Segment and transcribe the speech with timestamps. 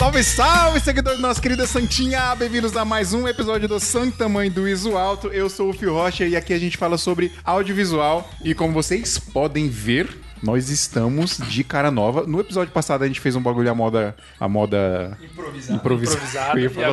[0.00, 2.34] Salve, salve, seguidores da nossa querida Santinha!
[2.34, 5.28] Bem-vindos a mais um episódio do Santa Mãe do Iso Alto.
[5.28, 8.26] Eu sou o Fio Rocha e aqui a gente fala sobre audiovisual.
[8.42, 10.08] E como vocês podem ver,
[10.42, 12.26] nós estamos de cara nova.
[12.26, 14.16] No episódio passado a gente fez um bagulho à moda.
[14.40, 15.18] A moda.
[15.20, 15.78] Improvisado.
[15.78, 16.18] Improvisada.
[16.18, 16.88] Improvisado Eu ia falar,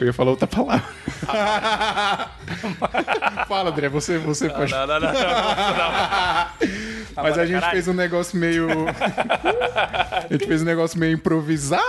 [0.00, 0.84] eu ia falar outra palavra.
[3.48, 4.70] Fala, André, você, você pode.
[4.70, 6.46] Não, não, não, não, não.
[7.16, 8.68] Mas a gente fez um negócio meio.
[8.88, 11.82] a gente fez um negócio meio improvisado.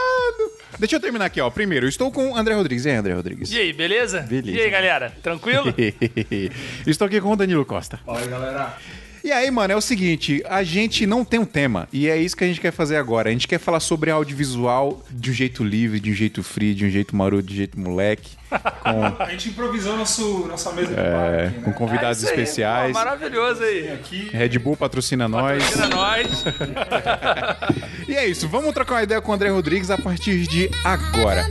[0.80, 1.50] Deixa eu terminar aqui, ó.
[1.50, 2.86] Primeiro, eu estou com o André Rodrigues.
[2.86, 3.52] E aí, André Rodrigues?
[3.52, 4.22] E aí, beleza?
[4.22, 4.58] Beleza.
[4.58, 5.14] E aí, galera?
[5.22, 5.74] Tranquilo?
[6.88, 8.00] estou aqui com o Danilo Costa.
[8.06, 8.78] Fala aí, galera.
[9.24, 12.36] E aí, mano, é o seguinte, a gente não tem um tema, e é isso
[12.36, 13.30] que a gente quer fazer agora.
[13.30, 16.86] A gente quer falar sobre audiovisual de um jeito livre, de um jeito free, de
[16.86, 20.96] um jeito maroto, de um jeito moleque, com, A gente improvisou nosso, nossa mesa de
[20.96, 21.64] bar é, aqui, né?
[21.64, 22.42] com convidados É isso aí.
[22.42, 22.92] especiais.
[22.92, 23.92] Pô, maravilhoso aí.
[23.94, 25.64] Aqui, Red Bull patrocina nós.
[25.64, 26.44] Patrocina nós.
[28.06, 31.50] E é isso, vamos trocar uma ideia com o André Rodrigues a partir de agora.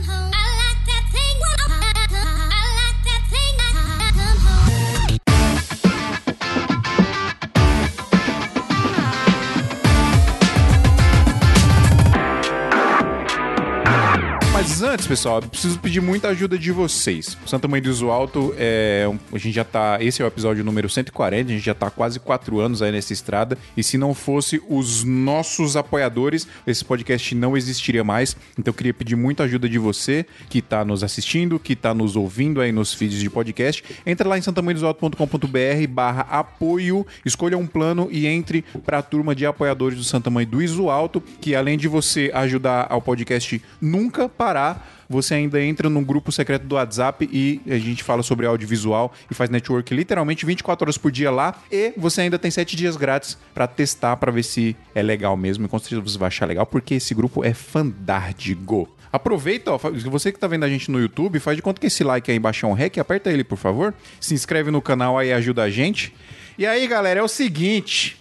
[14.83, 17.37] Antes, pessoal, preciso pedir muita ajuda de vocês.
[17.45, 19.97] O Santa Mãe do Iso Alto, é, a gente já tá.
[20.01, 23.13] Esse é o episódio número 140, a gente já tá quase quatro anos aí nessa
[23.13, 23.57] estrada.
[23.75, 28.35] E se não fosse os nossos apoiadores, esse podcast não existiria mais.
[28.57, 32.15] Então eu queria pedir muita ajuda de você que tá nos assistindo, que tá nos
[32.15, 33.83] ouvindo aí nos feeds de podcast.
[34.05, 39.45] Entra lá em santamanhodosalto.com.br barra apoio, escolha um plano e entre para a turma de
[39.45, 44.27] apoiadores do Santa Mãe do Iso Alto, que além de você ajudar ao podcast nunca
[44.27, 44.72] parar,
[45.09, 49.33] você ainda entra num grupo secreto do WhatsApp e a gente fala sobre audiovisual e
[49.33, 51.55] faz network literalmente 24 horas por dia lá.
[51.71, 55.65] E você ainda tem 7 dias grátis para testar, para ver se é legal mesmo.
[55.65, 58.89] E com certeza você vai achar legal, porque esse grupo é fandárdigo.
[59.11, 62.03] Aproveita, ó, você que tá vendo a gente no YouTube, faz de conta que esse
[62.03, 63.93] like aí embaixo é um rec, aperta ele, por favor.
[64.19, 66.15] Se inscreve no canal aí, ajuda a gente.
[66.57, 68.17] E aí, galera, é o seguinte.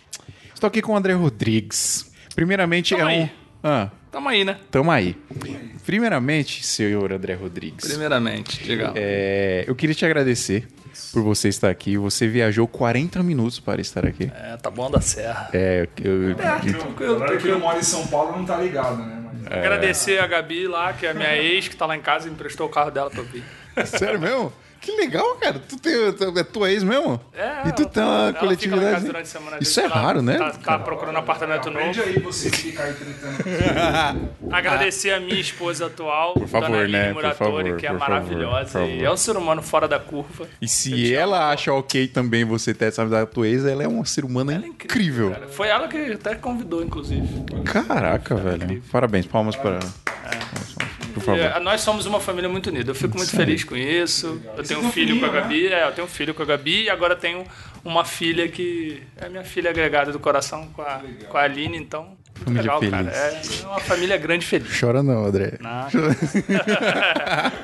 [0.53, 2.13] Estou aqui com o André Rodrigues.
[2.35, 3.09] Primeiramente Tamo é um.
[3.23, 3.33] aí.
[3.65, 4.59] Ah, Tamo aí, né?
[4.71, 5.17] Tamo aí.
[5.85, 8.93] Primeiramente, senhor André Rodrigues, Primeiramente, diga.
[8.95, 10.69] é, eu queria te agradecer
[11.13, 11.97] por você estar aqui.
[11.97, 14.31] Você viajou 40 minutos para estar aqui.
[14.35, 15.51] É, tá bom da serra.
[15.53, 19.19] É, eu, tranquilo, a galera que não mora em São Paulo não tá ligado, né?
[19.43, 19.53] Mas...
[19.53, 22.31] Agradecer a Gabi lá, que é a minha ex, que tá lá em casa e
[22.31, 23.45] emprestou o carro dela pra eu vir.
[23.87, 24.53] sério mesmo?
[24.83, 25.61] Que legal, cara.
[25.61, 27.21] Tu tem, tu- é tua ex mesmo?
[27.33, 28.93] É, e tu tem uma ela fica coletividade.
[28.95, 30.37] casa durante a semana, Isso é ela raro, né?
[30.37, 32.11] Tá, tá procurando apartamento Aprende novo.
[32.11, 33.37] aí você que fica aí tretando.
[34.51, 37.07] Agradecer a minha esposa atual, Por favor, Dona né?
[37.09, 38.79] Por Muratori, favor, que é por favor, maravilhosa.
[38.81, 39.05] por e favor.
[39.05, 40.49] é um ser humano fora da curva.
[40.61, 43.89] E se ela acha ok também você ter essa amizade com tua ex, ela é
[43.89, 45.31] uma ser humana Ela é incrível.
[45.31, 45.47] cara.
[45.47, 47.45] Foi ela que até convidou, inclusive.
[47.65, 48.83] Caraca, velho.
[48.91, 49.93] Parabéns, palmas para ela.
[51.13, 51.41] Por favor.
[51.41, 52.91] É, nós somos uma família muito unida.
[52.91, 54.41] Eu fico muito feliz com isso.
[54.57, 56.85] Eu tenho um filho com a Gabi, é, eu tenho um filho com a Gabi
[56.85, 57.45] e agora tenho
[57.85, 62.17] uma filha que é minha filha agregada do coração com a, com a Aline, então.
[62.43, 62.93] Família legal, feliz.
[62.93, 63.11] cara.
[63.63, 64.81] É uma família grande e feliz.
[64.81, 65.59] Chora não, André.
[65.63, 65.89] Não.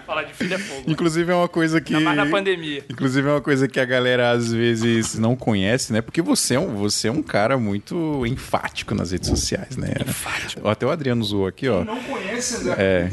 [0.06, 0.82] Falar de filho é fogo.
[0.86, 1.94] Inclusive é uma coisa que.
[1.94, 2.84] Ainda mais na pandemia.
[2.88, 6.00] Inclusive é uma coisa que a galera às vezes não conhece, né?
[6.00, 9.92] Porque você é um, você é um cara muito enfático nas redes sociais, né?
[10.06, 10.66] Enfático.
[10.68, 11.84] Até o Adriano zoou aqui, ó.
[11.84, 13.10] Não conhece André É.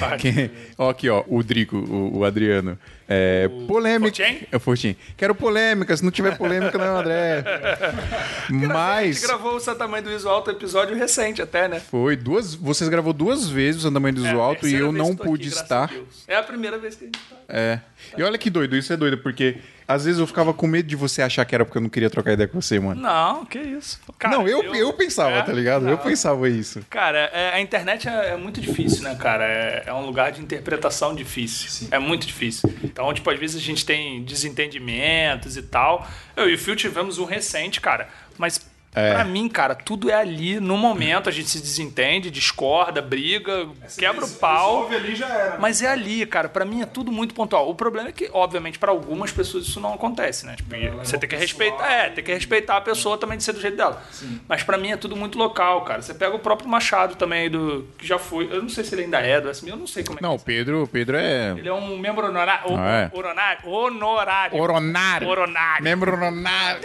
[0.00, 0.18] Aí.
[0.18, 2.78] Quem- ó, aqui, ó, o Drico, o, o Adriano.
[3.14, 4.24] É, polêmica.
[4.24, 4.46] Fortin?
[4.50, 4.96] É Fortin.
[5.18, 7.44] Quero polêmica, se não tiver polêmica, não é o André.
[8.48, 9.16] A Mas.
[9.16, 11.78] gente gravou o Santa Mãe do Iso Alto episódio recente até, né?
[11.78, 12.54] Foi duas.
[12.54, 15.48] Vocês gravou duas vezes o Andamento do É, a Alto e terceira eu não pude
[15.48, 15.90] aqui, estar.
[15.90, 16.32] a.
[16.32, 17.36] É a primeira vez que a gente tá.
[17.48, 17.80] É.
[18.16, 19.56] E olha que doido, isso é doido, porque
[19.92, 22.10] às vezes eu ficava com medo de você achar que era porque eu não queria
[22.10, 23.00] trocar ideia com você, mano.
[23.00, 24.00] Não, que isso.
[24.18, 25.42] Cara, não, eu, eu, pensava, É?
[25.42, 25.84] tá ligado?
[25.86, 25.98] Eu Não.
[25.98, 26.84] pensava isso.
[26.90, 29.44] Cara, é- a internet é, é muito difícil, né, cara?
[29.44, 31.88] É, é um lugar de interpretação difícil.
[31.90, 32.72] É muito difícil.
[32.82, 36.06] Então, tipo, às vezes a gente tem desentendimentos e tal.
[36.36, 38.08] Eu e o Phil tivemos um recente, cara.
[38.38, 38.58] Mas
[38.94, 39.14] É.
[39.14, 41.28] pra mim, cara, tudo é ali, no momento.
[41.28, 43.66] A gente se desentende, discorda, briga,
[43.96, 44.88] quebra o pau.
[44.92, 45.58] Ali já era.
[45.58, 46.48] Mas é ali, cara.
[46.48, 47.68] Pra mim é tudo muito pontual.
[47.70, 50.56] O problema é que, obviamente, pra algumas pessoas isso não acontece, né?
[50.56, 53.60] Tipo, você tem que respeitar, é, tem que respeitar a pessoa também de ser do
[53.60, 54.02] jeito dela.
[54.46, 56.02] Mas pra mim é tudo muito local, cara.
[56.02, 58.48] Você pega o próprio Machado também do que já foi.
[58.52, 60.22] Eu não sei se ele ainda é do SMI, eu não sei como é.
[60.22, 61.54] Não, o Pedro, o Pedro é.
[61.56, 62.76] Ele é um membro honorário.
[62.76, 63.16] Ah, é?
[63.16, 63.68] Honorário.
[63.68, 64.60] Honorário.
[64.60, 65.28] Oronário.
[65.28, 65.84] Oronário.
[65.84, 66.82] Membro oronário.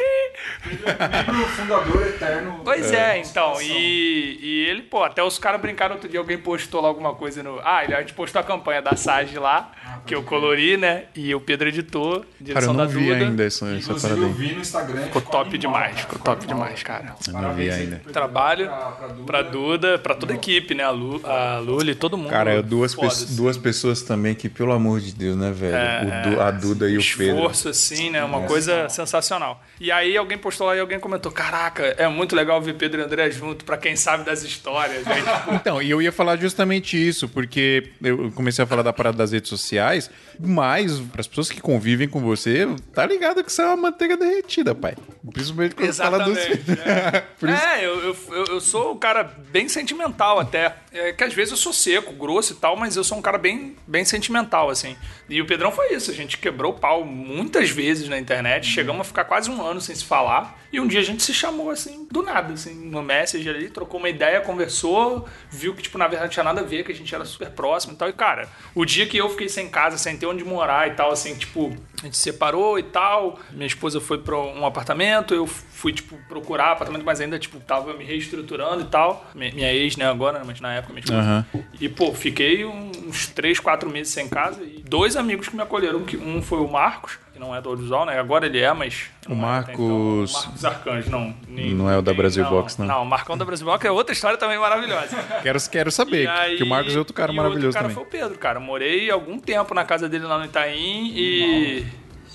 [0.66, 2.62] Membro fundador eterno.
[2.64, 3.62] Pois é, então.
[3.62, 7.42] E, e ele, pô, até os caras brincaram outro dia, alguém postou lá alguma coisa
[7.44, 7.60] no.
[7.64, 9.72] Ah, ele- a gente postou a campanha da SAG lá,
[10.06, 11.06] que eu colori, né?
[11.16, 13.16] E o Pedro editou, Cara, eu direção não da vi Duda.
[13.26, 15.04] ainda essa, essa parada eu vi no Instagram.
[15.04, 17.16] Ficou top demais, ficou top demais, cara.
[17.28, 18.02] Eu não vi ainda.
[18.12, 19.24] Trabalho Pra, pra Duda.
[19.26, 20.84] pra Duda, pra toda a equipe, né?
[20.84, 22.30] A, Lu, a Luli, todo mundo.
[22.30, 23.36] Cara, eu- duas, Foda, pe- assim.
[23.36, 25.76] duas pessoas também que, pelo amor de Deus, né, velho?
[25.78, 27.36] O Du- a Duda e o Pedro.
[27.36, 28.24] esforço, assim, né?
[28.24, 29.62] Uma coisa sensacional.
[29.80, 33.04] E aí alguém postou lá e alguém comentou: Caraca, é muito legal ver Pedro e
[33.04, 35.06] André junto, pra quem sabe das histórias.
[35.06, 35.16] Né?
[35.54, 39.32] Então, e eu ia falar justamente isso, porque eu comecei a falar da parada das
[39.32, 43.66] redes sociais, mas para as pessoas que convivem com você, tá ligado que você é
[43.66, 44.96] uma manteiga derretida, pai.
[45.32, 46.38] Principalmente quando fala dos.
[46.38, 50.76] É, Por isso- É, eu, eu, eu- eu sou um cara bem sentimental até.
[50.94, 53.38] É que às vezes eu sou seco, grosso e tal, mas eu sou um cara
[53.38, 54.96] bem, bem sentimental, assim.
[55.30, 56.10] E o Pedrão foi isso.
[56.12, 58.66] A gente quebrou o pau muitas vezes na internet.
[58.68, 60.58] Chegamos a ficar quase um ano sem se falar.
[60.72, 64.00] E um dia a gente se chamou, assim, do nada, assim, no Messenger ali, trocou
[64.00, 66.96] uma ideia, conversou, viu que, tipo, na verdade não tinha nada a ver, que a
[66.96, 68.10] gente era super próximo e tal.
[68.10, 71.12] E, cara, o dia que eu fiquei sem casa, sem ter onde morar e tal,
[71.12, 73.40] assim, tipo, a gente se separou e tal.
[73.52, 77.94] Minha esposa foi pra um apartamento, eu fui, tipo, procurar apartamento, mas ainda, tipo, tava
[77.94, 79.26] me reestruturando e tal.
[79.36, 81.22] Minha, ex, né, agora, mas na época minha esposa.
[81.22, 81.46] Aham.
[81.80, 86.04] E, pô, fiquei uns 3, 4 meses sem casa e dois amigos que me acolheram,
[86.04, 88.20] que um foi o Marcos, que não é do audiovisual, né?
[88.20, 89.10] Agora ele é, mas...
[89.28, 89.86] O não até então.
[89.88, 91.34] Marcos- O Marcos Arcanjo, não.
[91.48, 92.86] nem- Não é o da Brasil Box, não.
[92.88, 95.16] Não, o Marcão da Brasil Box é outra história também maravilhosa.
[95.44, 97.96] Quero, quero saber, aí- que o Marcos é outro cara maravilhoso outro cara também.
[97.96, 98.60] foi o Pedro, cara.
[98.60, 101.86] Morei algum tempo na casa dele lá no Itaim e.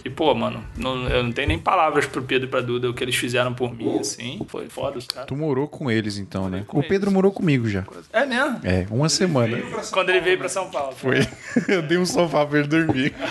[0.04, 2.94] E, pô, mano, não- eu não tenho nem palavras pro Pedro e pra Duda o
[2.94, 4.40] que eles fizeram por mim, assim.
[4.48, 5.26] Foi foda os caras.
[5.28, 6.64] Tu morou com eles, então, né?
[6.68, 7.12] O Pedro eles.
[7.14, 7.84] morou comigo já.
[8.12, 8.60] É mesmo?
[8.64, 9.58] É, uma semana.
[9.92, 10.92] Quando ele veio pra São Paulo.
[10.96, 11.18] Foi.
[11.68, 13.14] Eu dei um sofá pra ele dormir.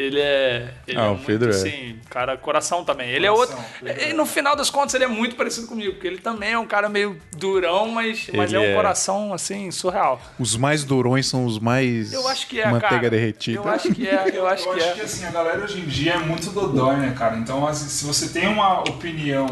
[0.00, 0.74] ele é.
[0.86, 1.54] Ele Ah, é o muito, Pedro é.
[1.54, 3.10] assim, cara, coração também.
[3.10, 3.56] Ele é outro.
[3.82, 6.66] E no final das contas, ele é muito parecido comigo, porque ele também é um
[6.66, 8.74] cara meio durão, mas, mas é um é.
[8.74, 10.20] coração, assim, surreal.
[10.38, 12.12] Os mais durões são os mais.
[12.12, 13.10] Eu acho que é, Manteiga cara.
[13.10, 13.58] derretida.
[13.58, 14.92] Eu acho que é, eu acho Eu que acho é.
[14.94, 17.36] que assim, a galera hoje em dia é muito dodói, né, cara?
[17.36, 19.46] Então, assim, se você tem uma opinião,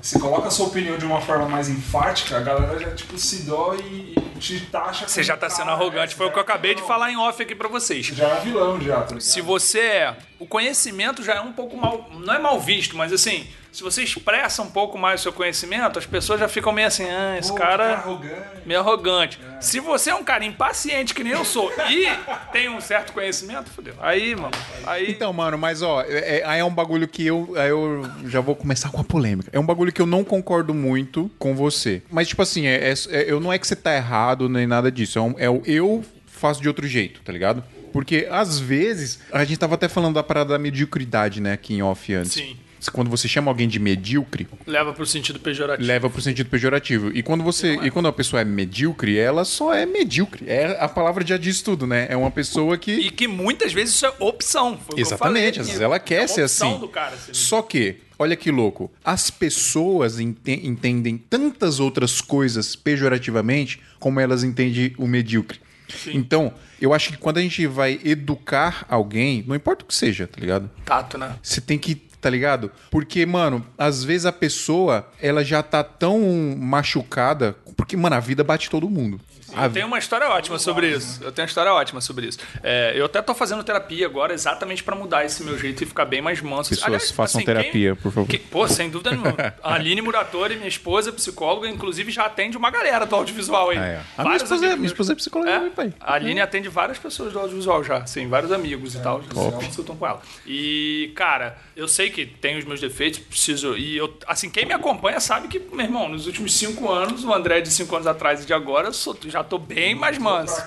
[0.00, 3.42] você coloca a sua opinião de uma forma mais enfática, a galera já, tipo, se
[3.44, 5.06] dói e te taxa.
[5.06, 6.14] Você já tá sendo arrogante.
[6.14, 8.06] Foi o que eu acabei de falar em off aqui pra vocês.
[8.06, 9.20] Já é vilão, já, tá?
[9.20, 10.16] Se você é.
[10.38, 12.10] O conhecimento já é um pouco mal.
[12.12, 15.98] Não é mal visto, mas assim, se você expressa um pouco mais o seu conhecimento,
[15.98, 17.94] as pessoas já ficam meio assim, ah, esse Pô, cara.
[17.94, 18.34] arrogante.
[18.66, 19.40] Meio arrogante.
[19.60, 22.06] Se você é um cara impaciente, que nem eu sou, e
[22.52, 23.94] tem um certo conhecimento, fodeu.
[24.00, 24.50] Aí, mano.
[24.86, 25.10] Aí.
[25.10, 28.40] Então, mano, mas ó, é, é- aí é um bagulho que eu, aí eu já
[28.40, 29.48] vou começar com a polêmica.
[29.52, 32.02] É um bagulho que eu não concordo muito com você.
[32.10, 34.92] Mas, tipo assim, é, é- é- eu não é que você tá errado nem nada
[34.92, 35.18] disso.
[35.18, 37.64] É, um- é o eu faço de outro jeito, tá ligado?
[37.92, 41.82] Porque às vezes, a gente tava até falando da parada da mediocridade, né, aqui em
[41.82, 42.32] off antes.
[42.32, 42.56] Sim.
[42.90, 45.86] Quando você chama alguém de medíocre, Leva pro sentido pejorativo.
[45.86, 47.10] leva pro sentido pejorativo.
[47.14, 50.44] E quando você, e quando a pessoa é medíocre, ela só é medíocre.
[50.48, 52.06] É a palavra já diz tudo, né?
[52.08, 54.78] É uma pessoa que E que muitas vezes isso é opção.
[54.96, 56.78] Exatamente, às vezes ela quer é ser assim.
[56.78, 63.80] do cara Só que, olha que louco, as pessoas ente- entendem tantas outras coisas pejorativamente
[63.98, 65.60] como elas entendem o medíocre.
[66.06, 70.26] Então, eu acho que quando a gente vai educar alguém, não importa o que seja,
[70.26, 70.70] tá ligado?
[70.86, 71.36] tato, né?
[71.42, 72.70] Você tem que, tá ligado?
[72.88, 76.20] Porque, mano, às vezes a pessoa, ela já tá tão
[76.56, 79.20] machucada, porque, mano, a vida bate todo mundo.
[79.56, 81.22] Eu tenho uma história ótima sobre isso.
[81.22, 82.38] Eu tenho uma história ótima sobre isso.
[82.62, 86.04] É, eu até tô fazendo terapia agora exatamente pra mudar esse meu jeito e ficar
[86.04, 86.70] bem mais manso.
[86.70, 88.28] Pessoas, façam assim, quem- terapia, por favor.
[88.28, 89.32] que- pô, sem dúvida nenhuma.
[89.62, 93.78] A Aline Muratori, minha esposa, psicóloga, inclusive já atende uma galera do audiovisual aí.
[93.78, 94.00] Ah, é.
[94.16, 95.54] A minha esposa, é- amigos minha esposa é psicóloga é?
[95.56, 95.94] também, pai.
[96.00, 99.96] A Aline atende várias pessoas do audiovisual já, sim, vários amigos e tal, já consultam
[99.96, 100.20] com ela.
[100.46, 103.76] E, cara, eu sei que tem os meus defeitos, preciso.
[103.76, 107.32] E eu, assim, quem me acompanha sabe que, meu irmão, nos últimos cinco anos, o
[107.32, 110.62] André de cinco anos atrás e de agora, eu sou- já tô bem mais manso.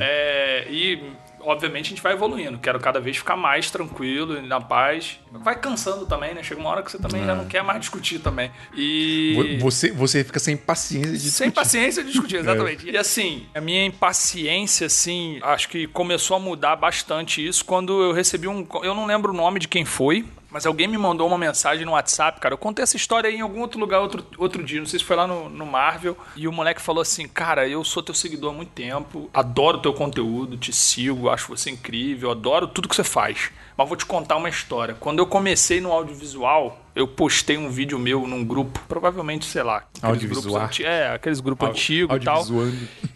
[0.00, 1.22] É, e.
[1.44, 2.56] Obviamente a gente vai evoluindo.
[2.58, 5.18] Quero cada vez ficar mais tranquilo e na paz.
[5.32, 6.40] Vai cansando também, né?
[6.44, 8.48] Chega uma hora que você também já não quer mais discutir também.
[8.76, 9.58] E.
[9.58, 11.50] Vo- Você, você fica sem paciência de Sem discutir.
[11.52, 12.88] paciência de discutir, exatamente.
[12.88, 18.12] E assim, a minha impaciência, assim, acho que começou a mudar bastante isso quando eu
[18.12, 18.64] recebi um.
[18.84, 20.24] Eu não lembro o nome de quem foi.
[20.52, 22.52] Mas alguém me mandou uma mensagem no WhatsApp, cara.
[22.52, 24.80] Eu contei essa história aí em algum outro lugar outro, outro dia.
[24.80, 26.16] Não sei se foi lá no, no Marvel.
[26.36, 29.30] E o moleque falou assim: Cara, eu sou teu seguidor há muito tempo.
[29.32, 33.50] Adoro teu conteúdo, te sigo, acho você incrível, adoro tudo que você faz.
[33.76, 34.94] Mas vou te contar uma história.
[35.00, 39.78] Quando eu comecei no audiovisual, eu postei um vídeo meu num grupo, provavelmente, sei lá,
[39.78, 40.42] aqueles Audiovisual.
[40.42, 42.44] grupos anti- é, aqueles grupos antigos e tal.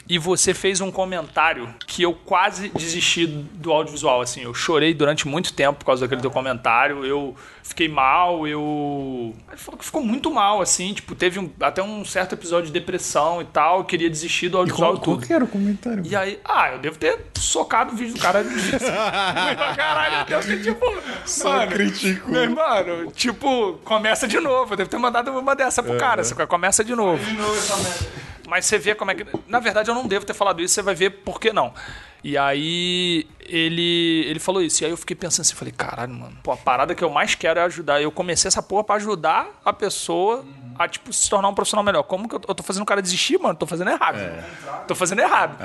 [0.09, 4.43] E você fez um comentário que eu quase desisti do audiovisual, assim.
[4.43, 7.05] Eu chorei durante muito tempo por causa daquele teu comentário.
[7.05, 7.35] Eu
[7.69, 9.35] fiquei mal, eu...
[9.49, 10.95] Ele falou que ficou muito mal, assim.
[10.95, 13.79] Tipo, teve um- até um certo episódio de depressão e tal.
[13.79, 15.27] Eu queria desistir do audiovisual e, tudo.
[15.27, 16.03] que era o comentário?
[16.07, 18.45] E aí, ah, eu devo ter socado o vídeo do cara.
[19.77, 20.87] Caralho, Deus, que tipo...
[21.25, 22.31] Só critico.
[22.31, 24.73] Meu mano, tipo, começa de novo.
[24.75, 26.23] Eu devo ter mandado uma dessa pro cara.
[26.25, 27.25] Você começa de novo.
[27.25, 28.07] De novo essa merda.
[28.49, 29.27] Mas você vê como é que.
[29.49, 31.75] Na verdade, eu não devo ter falado isso, você vai ver por que não.
[32.27, 34.83] E aí ele, ele falou isso.
[34.83, 37.37] E aí eu fiquei pensando assim, falei, caralho, mano, pô, a parada que eu mais
[37.37, 38.03] quero é ajudar.
[38.03, 40.45] Eu comecei essa porra pra ajudar a pessoa
[40.79, 42.03] a, tipo, se tornar um profissional melhor.
[42.03, 43.55] Como que eu, eu tô fazendo o cara desistir, mano?
[43.55, 44.19] Tô fazendo errado.
[44.87, 45.57] Tô fazendo errado.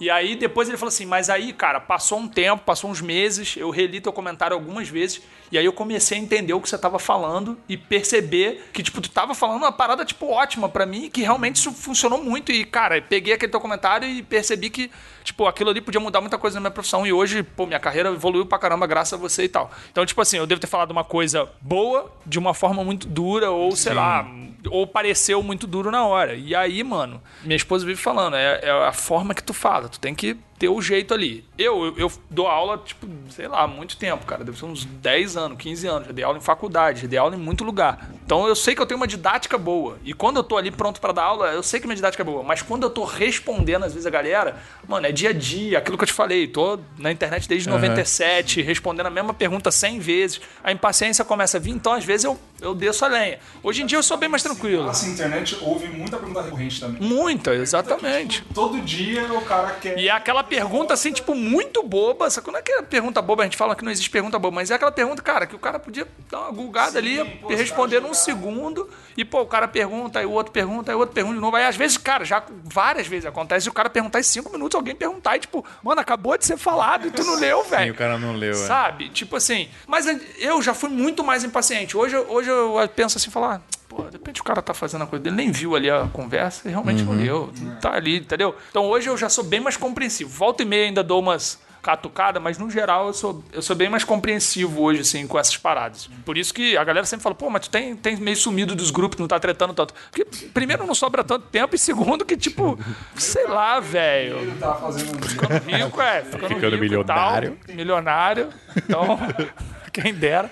[0.00, 3.56] E aí depois ele falou assim, mas aí, cara, passou um tempo, passou uns meses,
[3.56, 6.78] eu reli teu comentário algumas vezes, e aí eu comecei a entender o que você
[6.78, 11.10] tava falando e perceber que, tipo, tu tava falando uma parada, tipo, ótima pra mim,
[11.10, 12.50] que realmente isso funcionou muito.
[12.50, 14.90] E, cara, peguei aquele teu comentário e percebi que,
[15.22, 17.06] tipo, aquilo ali podia mudar muita coisa na minha profissão.
[17.06, 19.70] E hoje, pô, minha carreira evoluiu pra caramba graças a você e tal.
[19.90, 23.50] Então, tipo assim, eu devo ter falado uma coisa boa de uma forma muito dura,
[23.50, 24.26] ou sei lá,
[24.68, 26.34] ou pareceu muito duro na hora.
[26.34, 29.98] E aí, mano, minha esposa vive falando, é, é a forma que tu fala, tu
[29.98, 31.44] tem que ter o jeito ali.
[31.58, 34.44] Eu, eu, eu dou aula, tipo, sei lá, há muito tempo, cara.
[34.44, 36.06] Deve ser uns 10 anos, 15 anos.
[36.06, 38.08] Já dei aula em faculdade, já dei aula em muito lugar.
[38.24, 39.98] Então eu sei que eu tenho uma didática boa.
[40.04, 42.24] E quando eu tô ali pronto pra dar aula, eu sei que minha didática é
[42.24, 42.44] boa.
[42.44, 45.98] Mas quando eu tô respondendo, às vezes, a galera, mano, é dia a dia, aquilo
[45.98, 46.46] que eu te falei.
[46.46, 50.40] Tô na internet desde 97, respondendo a mesma pergunta 100 vezes.
[50.62, 53.40] A impaciência começa a vir, então às vezes eu, eu desço a lenha.
[53.64, 54.88] Hoje em dia eu sou bem mais tranquilo.
[54.88, 57.02] Assim, internet houve muita pergunta recorrente também.
[57.02, 58.44] Muita, exatamente.
[58.54, 59.98] Todo dia o cara quer.
[59.98, 62.28] E é aquela pergunta, assim, tipo, muito boba.
[62.28, 64.38] Só que não é que é pergunta boba, a gente fala que não existe pergunta
[64.38, 67.50] boba, mas é aquela pergunta, cara, que o cara podia dar uma gulgada ali pô,
[67.50, 68.88] e responder num segundo.
[69.16, 71.56] E, pô, o cara pergunta, aí o outro pergunta, aí o outro pergunta de novo.
[71.56, 74.94] Aí, às vezes, cara, já várias vezes acontece o cara perguntar em cinco minutos, alguém
[74.94, 77.92] perguntar e, tipo, mano, acabou de ser falado e tu não leu, Sim, velho.
[77.92, 78.54] o cara não leu, é.
[78.54, 79.08] Sabe?
[79.10, 79.68] Tipo assim.
[79.86, 80.06] Mas
[80.38, 81.96] eu já fui muito mais impaciente.
[81.96, 83.60] Hoje, eu- hoje eu penso assim, falar.
[83.94, 86.66] Pô, de repente o cara tá fazendo a coisa dele, nem viu ali a conversa
[86.68, 87.52] e realmente não leu.
[87.80, 88.54] Tá ali, entendeu?
[88.70, 90.30] Então hoje eu já sou bem mais compreensivo.
[90.30, 93.88] Volta e meia ainda dou umas catucadas, mas no geral eu sou, eu sou bem
[93.88, 96.08] mais compreensivo hoje, assim, com essas paradas.
[96.24, 98.90] Por isso que a galera sempre fala, pô, mas tu tem, tem meio sumido dos
[98.90, 99.92] grupos, não tá tretando tanto.
[100.10, 102.78] Porque, primeiro, não sobra tanto tempo, e segundo, que, tipo,
[103.16, 105.18] sei lá, velho Ele tá fazendo.
[105.66, 106.22] rico, é.
[106.22, 107.58] Ficando, Ficando rico milionário.
[107.66, 108.48] Tal, milionário.
[108.76, 109.18] Então,
[109.92, 110.48] quem dera.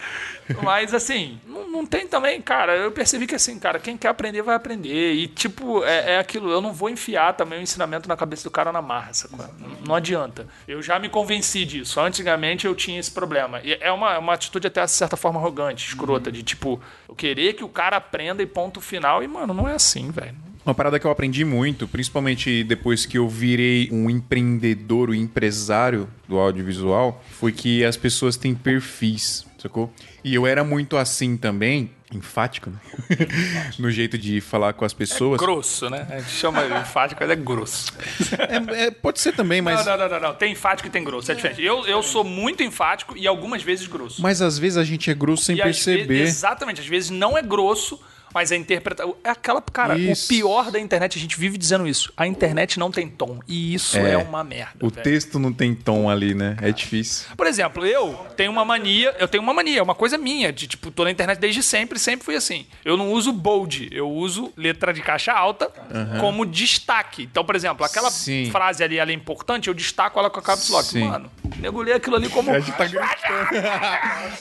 [0.63, 2.77] Mas assim, não, não tem também, cara.
[2.77, 5.13] Eu percebi que assim, cara, quem quer aprender vai aprender.
[5.15, 8.51] E tipo, é, é aquilo, eu não vou enfiar também o ensinamento na cabeça do
[8.51, 9.13] cara na marra?
[9.59, 10.47] Não, não adianta.
[10.67, 12.01] Eu já me convenci disso.
[12.01, 13.61] Antigamente eu tinha esse problema.
[13.63, 17.55] E é uma, uma atitude até de certa forma arrogante, escrota, de tipo, eu querer
[17.55, 19.23] que o cara aprenda e ponto final.
[19.23, 20.37] E, mano, não é assim, velho.
[20.65, 26.07] Uma parada que eu aprendi muito, principalmente depois que eu virei um empreendedor, um empresário
[26.29, 29.93] do audiovisual, foi que as pessoas têm perfis, sacou?
[30.25, 32.79] E eu era muito assim também, enfático, né?
[33.79, 35.39] no jeito de falar com as pessoas.
[35.41, 36.07] Grosso, né?
[36.11, 37.93] A gente chama enfático, mas é grosso.
[38.39, 40.35] É- é, pode ser também, mas, Não, não, não, não.
[40.35, 41.31] Tem enfático e tem grosso.
[41.31, 41.63] É diferente.
[41.63, 44.21] Eu, eu sou muito enfático e algumas vezes grosso.
[44.23, 46.07] mas às vezes a gente é grosso sem E perceber.
[46.07, 46.81] vezes- exatamente.
[46.81, 48.01] Às vezes não é grosso,
[48.35, 49.17] mas a interpretação.
[49.23, 49.61] É aquela.
[49.61, 50.25] Cara, Isso.
[50.25, 52.13] o pior da internet, a gente vive dizendo isso.
[52.17, 53.41] A internet não tem tom.
[53.47, 54.85] E isso é, uma merda.
[54.85, 55.03] O velho.
[55.03, 56.57] texto não tem tom ali, né?
[56.61, 57.27] É difícil.
[57.37, 60.91] Por exemplo, eu tenho uma mania, eu tenho uma mania, uma coisa minha, de tipo,
[60.91, 62.67] tô na internet desde sempre, sempre fui assim.
[62.85, 65.71] Eu não uso bold, eu uso letra de caixa alta
[66.21, 67.25] como destaque.
[67.25, 68.51] Então, por exemplo, aquela Sim.
[68.51, 70.87] frase ali, ela é importante, eu destaco ela com a caps lock.
[70.87, 71.05] Sim.
[71.05, 72.51] Mano, nego lê aquilo ali como.
[72.51, 73.11] A gente tá gritando.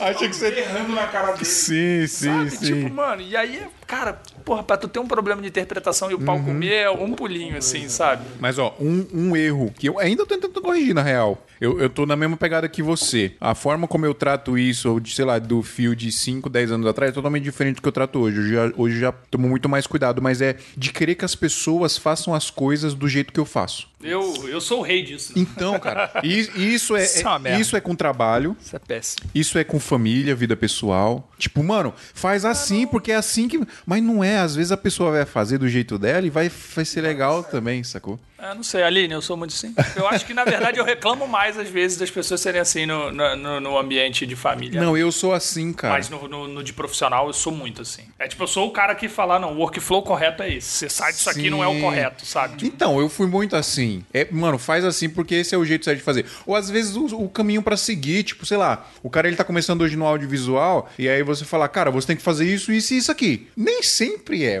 [0.00, 0.60] Achei que você.
[0.60, 1.44] Errando na cara dele.
[1.44, 2.50] Sim, sim, Sabe?
[2.50, 2.82] sim.
[2.82, 6.20] Tipo, mano, e aí, cara, porra, pra tu ter um problema de interpretação e o
[6.20, 6.44] pau Uhum.
[6.44, 8.22] comer é um pulinho, assim, sabe?
[8.38, 11.44] Mas, ó, um, um erro que eu ainda tô tentando corrigir, na real.
[11.60, 13.32] Eu, eu tô na mesma pegada que você.
[13.40, 16.72] A forma como eu trato isso, ou de, sei lá, do fio de 5, 10
[16.72, 18.38] anos atrás, é totalmente diferente do que eu trato hoje.
[18.40, 21.98] Hoje já, hoje já tomo muito mais cuidado, mas é de querer que as pessoas
[21.98, 23.90] façam as coisas do jeito que eu faço.
[24.02, 25.34] Eu, eu sou o rei disso.
[25.36, 29.28] Então, cara, i- isso é, Isso é é- isso é com trabalho, Isso é péssimo.
[29.34, 31.28] isso é com família, vida pessoal.
[31.36, 33.60] Tipo, mano, faz assim porque é assim que.
[33.86, 34.38] Mas não é.
[34.38, 37.82] Às vezes a pessoa vai fazer do jeito dela e vai, vai ser legal também,
[37.84, 38.18] sacou?
[38.42, 39.74] É, não sei, Aline, eu sou muito assim.
[39.94, 43.12] Eu acho que, na verdade, eu reclamo mais, às vezes, das pessoas serem assim no,
[43.12, 44.80] no, no ambiente de família.
[44.80, 45.94] Não, eu sou assim, cara.
[45.94, 48.04] Mas no, no, no de profissional eu sou muito assim.
[48.18, 50.68] É tipo, eu sou o cara que fala, não, o workflow correto é esse.
[50.68, 51.80] Você sai disso aqui não é o Sim.
[51.80, 52.56] correto, sabe?
[52.56, 54.04] Tipo, Então, eu fui muito assim.
[54.12, 56.24] É, mano, faz assim porque esse é o jeito certo de fazer.
[56.46, 59.44] Ou às vezes o, o caminho pra seguir, tipo, sei lá, o cara ele tá
[59.44, 62.94] começando hoje no audiovisual e aí você fala, cara, você tem que fazer isso, isso
[62.94, 63.48] e isso aqui.
[63.56, 64.58] Nem sempre é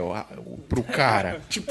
[0.68, 1.40] pro cara.
[1.48, 1.70] tipo,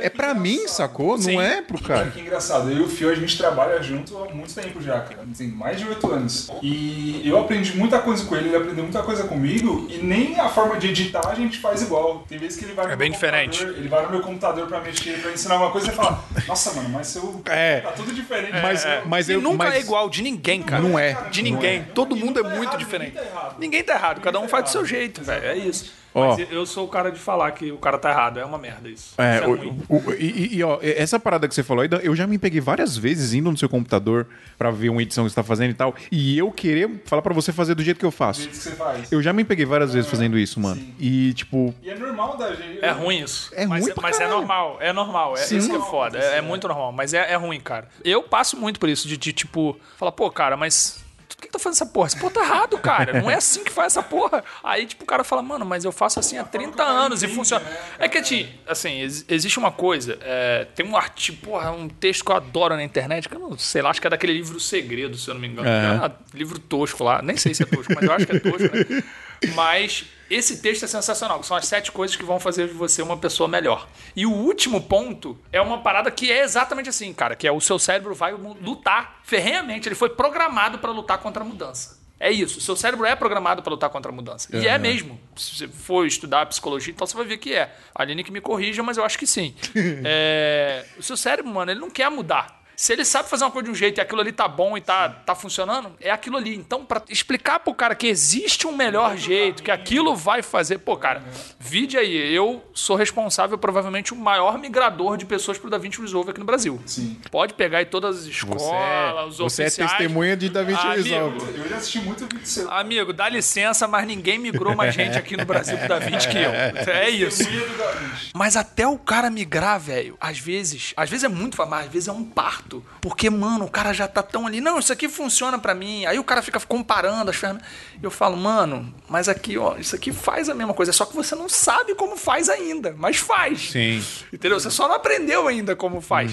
[0.00, 1.16] É pra mim, sacou?
[1.18, 1.35] Sim.
[1.36, 2.10] Não é pro cara.
[2.10, 5.20] que engraçado, eu e o Fio a gente trabalha junto há muito tempo já, cara.
[5.36, 6.50] Tem mais de oito anos.
[6.62, 10.48] E eu aprendi muita coisa com ele, ele aprendeu muita coisa comigo, e nem a
[10.48, 12.24] forma de editar a gente faz igual.
[12.28, 13.78] Tem vezes que ele vai no É meu bem computador, diferente.
[13.78, 16.88] Ele vai no meu computador pra mexer, pra ensinar uma coisa e fala, nossa, mano,
[16.90, 17.40] mas seu.
[17.46, 17.80] É.
[17.80, 18.52] Tá tudo diferente.
[18.62, 19.02] Mas, É.
[19.06, 20.82] mas eu nunca mas- é igual de ninguém, cara.
[20.82, 21.14] Não é.
[21.30, 21.78] De ninguém.
[21.80, 21.82] é.
[21.94, 23.14] Todo mundo é tá muito errado, diferente.
[23.14, 23.56] ninguém tá errado.
[23.58, 25.44] Ninguém tá errado, cada um tá faz do seu jeito, velho.
[25.44, 25.92] É isso.
[26.18, 26.36] Ó.
[26.36, 28.40] Mas eu sou o cara de falar que o cara tá errado.
[28.40, 29.14] É uma merda isso.
[29.18, 29.82] É, isso é o- ruim.
[29.88, 32.96] o- e, e, ó, essa parada que você falou, aí, eu já me peguei várias
[32.96, 35.94] vezes indo no seu computador pra ver uma edição que você tá fazendo e tal,
[36.10, 38.40] e eu querer falar pra você fazer do jeito que eu Do faço.
[38.40, 39.12] jeito que você faz.
[39.12, 40.76] Eu já me peguei várias vezes fazendo isso, mano.
[40.80, 40.94] Sim.
[40.98, 42.82] E, tipo, E é normal da gente.
[42.82, 43.50] É ruim isso.
[43.54, 44.38] É mas, ruim Mas é caralho.
[44.38, 45.34] normal, é normal.
[45.34, 45.58] É Sim.
[45.58, 46.18] isso que é foda.
[46.18, 46.92] É, é muito normal.
[46.92, 47.88] Mas é, é ruim, cara.
[48.02, 51.04] Eu passo muito por isso, de, de, tipo, falar, pô, cara, mas.
[51.36, 52.06] Por que que tá fazendo essa porra?
[52.06, 53.20] Essa porra tá errado, cara.
[53.20, 54.42] Não é assim que faz essa porra.
[54.64, 57.62] Aí, tipo, o cara fala, mano, mas eu faço assim há 30 anos e funciona.
[57.98, 60.18] É que, assim, assim, ex- existe uma coisa.
[60.22, 63.58] é, tem um artigo, porra, um texto que eu adoro na internet, que eu não
[63.58, 65.68] sei lá, acho que é daquele livro Segredo, se eu não me engano.
[65.68, 66.06] Aham.
[66.06, 67.20] É um livro tosco lá.
[67.20, 69.02] Nem sei se é tosco, mas eu acho que é tosco, né?
[69.54, 73.16] Mas esse texto é sensacional, são as sete coisas que vão fazer de você uma
[73.16, 73.88] pessoa melhor.
[74.14, 77.60] E o último ponto é uma parada que é exatamente assim, cara, que é o
[77.60, 82.04] seu cérebro vai lutar ferrenhamente, ele foi programado para lutar contra a mudança.
[82.18, 84.48] É isso, o seu cérebro é programado para lutar contra a mudança.
[84.56, 85.20] E é mesmo.
[85.36, 87.74] Se você for estudar psicologia, então você vai ver que é.
[87.94, 89.54] A Aline que me corrija, mas eu acho que sim.
[90.02, 92.64] É, o seu cérebro, mano, ele não quer mudar.
[92.76, 94.80] Se ele sabe fazer uma coisa de um jeito e aquilo ali tá bom e
[94.80, 96.54] tá, tá funcionando, é aquilo ali.
[96.54, 100.78] Então, pra explicar pro cara que existe um melhor jeito, que aquilo vai fazer.
[100.78, 101.24] Pô, cara,
[101.58, 106.40] vide aí, eu sou responsável, provavelmente, o maior migrador de pessoas pro DaVinci Resolve aqui
[106.40, 106.80] no Brasil.
[106.84, 107.18] Sim.
[107.30, 109.90] Pode pegar aí todas as escolas, você é, os você é oficiais.
[109.92, 111.38] testemunha de DaVinci Resolve.
[111.40, 112.70] amigo, Eu já assisti muito vídeo seu.
[112.70, 116.50] Amigo, dá licença, mas ninguém migrou mais gente aqui no Brasil pro DaVinci que eu.
[116.96, 117.38] É isso.
[117.38, 118.30] Testemunha do Da Vinci.
[118.34, 122.08] Mas até o cara migrar, velho, às vezes, às vezes é muito mas às vezes
[122.08, 122.65] é um parto.
[123.00, 126.04] Porque, mano, o cara já tá tão ali, não, isso aqui funciona pra mim.
[126.06, 127.68] Aí o cara fica comparando as ferramentas.
[128.02, 131.34] Eu falo, mano, mas aqui, ó, isso aqui faz a mesma coisa, só que você
[131.34, 133.70] não sabe como faz ainda, mas faz.
[133.70, 134.04] Sim.
[134.32, 134.58] Entendeu?
[134.58, 136.32] Você só não aprendeu ainda como faz.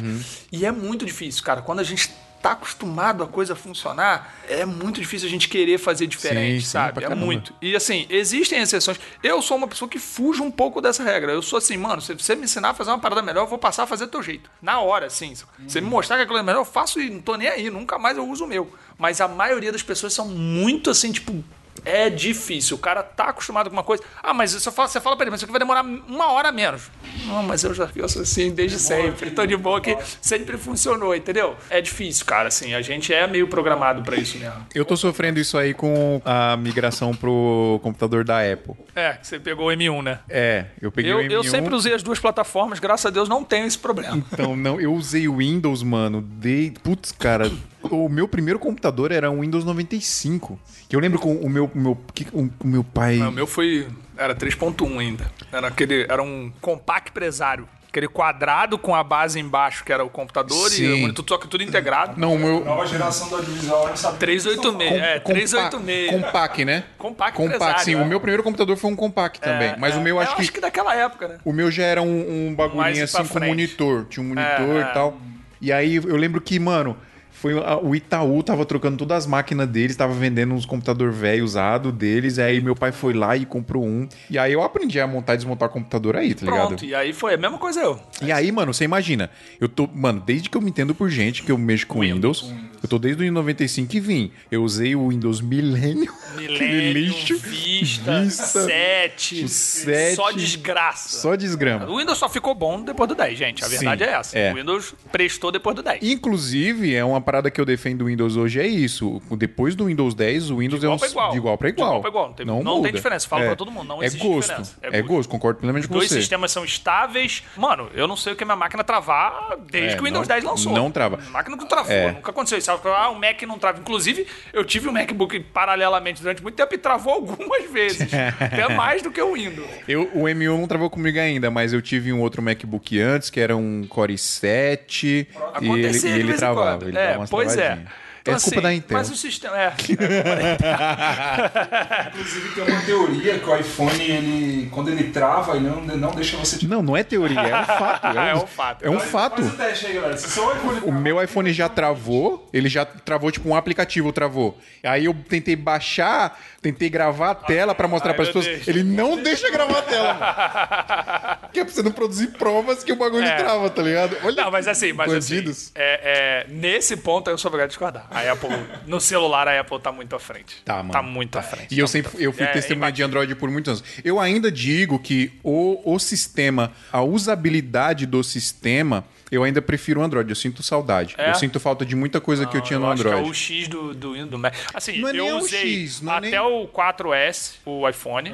[0.51, 1.61] E é muito difícil, cara.
[1.61, 2.11] Quando a gente
[2.43, 6.71] tá acostumado a coisa funcionar, é muito difícil a gente querer fazer diferente, Sim, sim,
[6.71, 6.93] sabe?
[6.95, 7.25] pra é caramba.
[7.25, 7.55] muito.
[7.61, 8.99] E assim, existem exceções.
[9.23, 11.31] Eu sou uma pessoa que fuge um pouco dessa regra.
[11.31, 13.57] Eu sou assim, mano, se você me ensinar a fazer uma parada melhor, eu vou
[13.57, 14.49] passar a fazer do teu jeito.
[14.61, 15.33] Na hora, assim.
[15.33, 17.69] Se você me mostrar que aquilo é melhor, eu faço e não tô nem aí.
[17.69, 18.69] Nunca mais eu uso o meu.
[18.97, 21.41] Mas a maioria das pessoas são muito assim, tipo.
[21.85, 22.77] É difícil.
[22.77, 24.03] O cara tá acostumado com uma coisa.
[24.21, 26.49] Ah, mas você fala, você fala pra ele, mas isso aqui vai demorar uma hora
[26.49, 26.89] a menos.
[27.25, 29.31] Não, mas eu já sou assim desde sempre.
[29.31, 31.55] Tô de boa que sempre funcionou, entendeu?
[31.69, 32.47] É difícil, cara.
[32.47, 34.65] Assim, a gente é meio programado pra isso mesmo.
[34.73, 38.75] Eu tô sofrendo isso aí com a migração pro computador da Apple.
[38.95, 40.19] É, você pegou o M1, né?
[40.29, 41.31] É, eu peguei Eu, o M1.
[41.31, 44.23] eu sempre usei as duas plataformas, graças a Deus não tenho esse problema.
[44.31, 46.73] Então, não, eu usei o Windows, mano, de...
[46.83, 47.51] Putz, cara,
[47.83, 50.59] o meu primeiro computador era um Windows 95.
[50.89, 53.19] Que eu lembro com o meu, o meu, que- o, o meu pai...
[53.19, 53.87] O meu foi.
[54.17, 55.31] Era 3.1 ainda.
[55.51, 57.67] Era, aquele, era um compact empresário.
[57.89, 60.93] Aquele quadrado com a base embaixo, que era o computador, e Sim.
[60.93, 62.19] o monitor, só que tudo integrado.
[62.19, 62.65] Não, o meu...
[62.65, 64.17] Nova geração do audiovisual não sabe.
[64.17, 64.91] 386.
[64.99, 66.09] É, compa- 386.
[66.23, 66.83] Compact, né?
[66.97, 67.93] Compact Compact, sim.
[67.93, 67.97] é.
[67.97, 69.75] O meu primeiro computador foi um compact também.
[69.77, 70.41] Mas o meu É, acho eu que...
[70.41, 71.37] acho que daquela época, né?
[71.45, 73.49] O meu já era um, um bagulhinho assim com frente.
[73.49, 74.05] monitor.
[74.09, 75.17] Tinha um monitor É, e tal.
[75.61, 76.97] E aí eu lembro que, mano,
[77.43, 81.43] foi a- o Itaú tava trocando todas as máquinas deles, tava vendendo uns computador velho
[81.43, 82.39] usado deles.
[82.39, 84.07] Aí meu pai foi lá e comprou um.
[84.29, 86.67] E aí eu aprendi a montar e desmontar computador aí, tá ligado?
[86.69, 87.99] Pronto, e aí foi a mesma coisa eu.
[88.21, 89.29] E aí, mano, você imagina,
[89.59, 92.49] eu tô, mano, desde que eu me entendo por gente que eu mexo com Windows,
[92.83, 94.31] eu tô desde o Windows 95 e vim.
[94.51, 101.09] Eu usei o Windows Millennium, Millennium, Vista, Vista, 7, o 7, só desgraça.
[101.19, 101.89] só desgrama.
[101.89, 103.63] O Windows só ficou bom depois do 10, gente.
[103.63, 104.37] A Sim, verdade é essa.
[104.37, 104.51] é.
[104.51, 106.03] O Windows prestou depois do 10.
[106.03, 109.21] Inclusive, é uma parada que eu defendo do Windows hoje é isso.
[109.31, 111.31] Depois do Windows 10, o Windows igual é um pra igual.
[111.31, 112.01] de igual para De igual igual.
[112.01, 112.27] pra igual.
[112.27, 112.83] Não tem- não muda.
[112.83, 113.27] tem diferença.
[113.27, 113.47] Fala É.
[113.47, 114.49] pra todo mundo, não é existe gosto.
[114.49, 114.75] diferença.
[114.81, 115.07] É É, gosto.
[115.13, 116.15] gosto, concordo plenamente com Dois você.
[116.15, 117.43] sistemas são estáveis.
[117.55, 120.35] Mano, eu não sei o que minha máquina travar desde É, que o Windows não-
[120.35, 120.73] 10 lançou.
[120.73, 121.19] não trava.
[121.25, 122.11] A máquina não travou, É.
[122.11, 122.72] nunca aconteceu isso.
[122.77, 123.79] Pessoal fala, ah, o Mac não trava.
[123.79, 128.09] Inclusive, eu tive o MacBook paralelamente durante muito tempo e travou algumas vezes.
[128.39, 129.67] até mais do que o Windows.
[129.87, 133.39] Eu, o M1 não travou comigo ainda, mas eu tive um outro MacBook antes, que
[133.39, 136.87] era um Core i7, e ele, Acontecia e ele vez em travava.
[136.87, 137.79] Ele É, pois é.
[138.23, 138.97] Então, é culpa assim, da Intel.
[138.97, 139.57] Mas o sistema.
[139.61, 140.69] É, é culpa da Intel.
[142.13, 146.37] Inclusive tem uma teoria que o iPhone, ele, quando ele trava, ele não, não deixa
[146.37, 146.65] você...
[146.65, 148.07] Não, não é teoria, é um fato.
[148.07, 148.85] É um, É um fato.
[148.85, 149.41] É um fato.
[149.41, 150.15] Faz o teste aí, galera.
[150.17, 154.57] Se seu iPhone O meu iPhone já travou, ele já travou, tipo, um aplicativo travou.
[154.83, 158.55] Aí eu tentei baixar, tentei gravar a tela pra mostrar pras meu pessoas.
[158.55, 158.67] Deus.
[158.69, 160.13] Ele não deixa gravar a tela.
[161.43, 161.51] mano.
[161.51, 163.35] que é pra você não produzir provas que o bagulho É.
[163.35, 164.15] trava, tá ligado?
[164.23, 165.57] Olha Não, mas assim, mas bandidos.
[165.57, 168.07] assim, é, é, nesse ponto eu sou obrigado a discordar.
[168.13, 168.49] A Apple,
[168.85, 170.61] no celular, a Apple tá muito à frente.
[170.63, 170.91] Tá, mano.
[170.91, 171.73] Tá muito à frente.
[171.73, 172.43] E eu Tá sempre muito à eu fui.
[172.43, 173.03] É, testemunha de.
[173.03, 173.83] Android por muitos anos.
[174.03, 180.03] Eu ainda digo que o, o sistema, a usabilidade do sistema, eu ainda prefiro o
[180.03, 180.29] Android.
[180.29, 181.15] Eu sinto saudade.
[181.17, 181.31] É?
[181.31, 183.27] Eu sinto falta de muita coisa que eu tinha no eu acho que Android.
[183.27, 184.53] é o X do, do, do Mac.
[184.73, 187.87] Assim, Não é nem eu o usei X, não é até nem- o 4S, o
[187.89, 188.33] iPhone.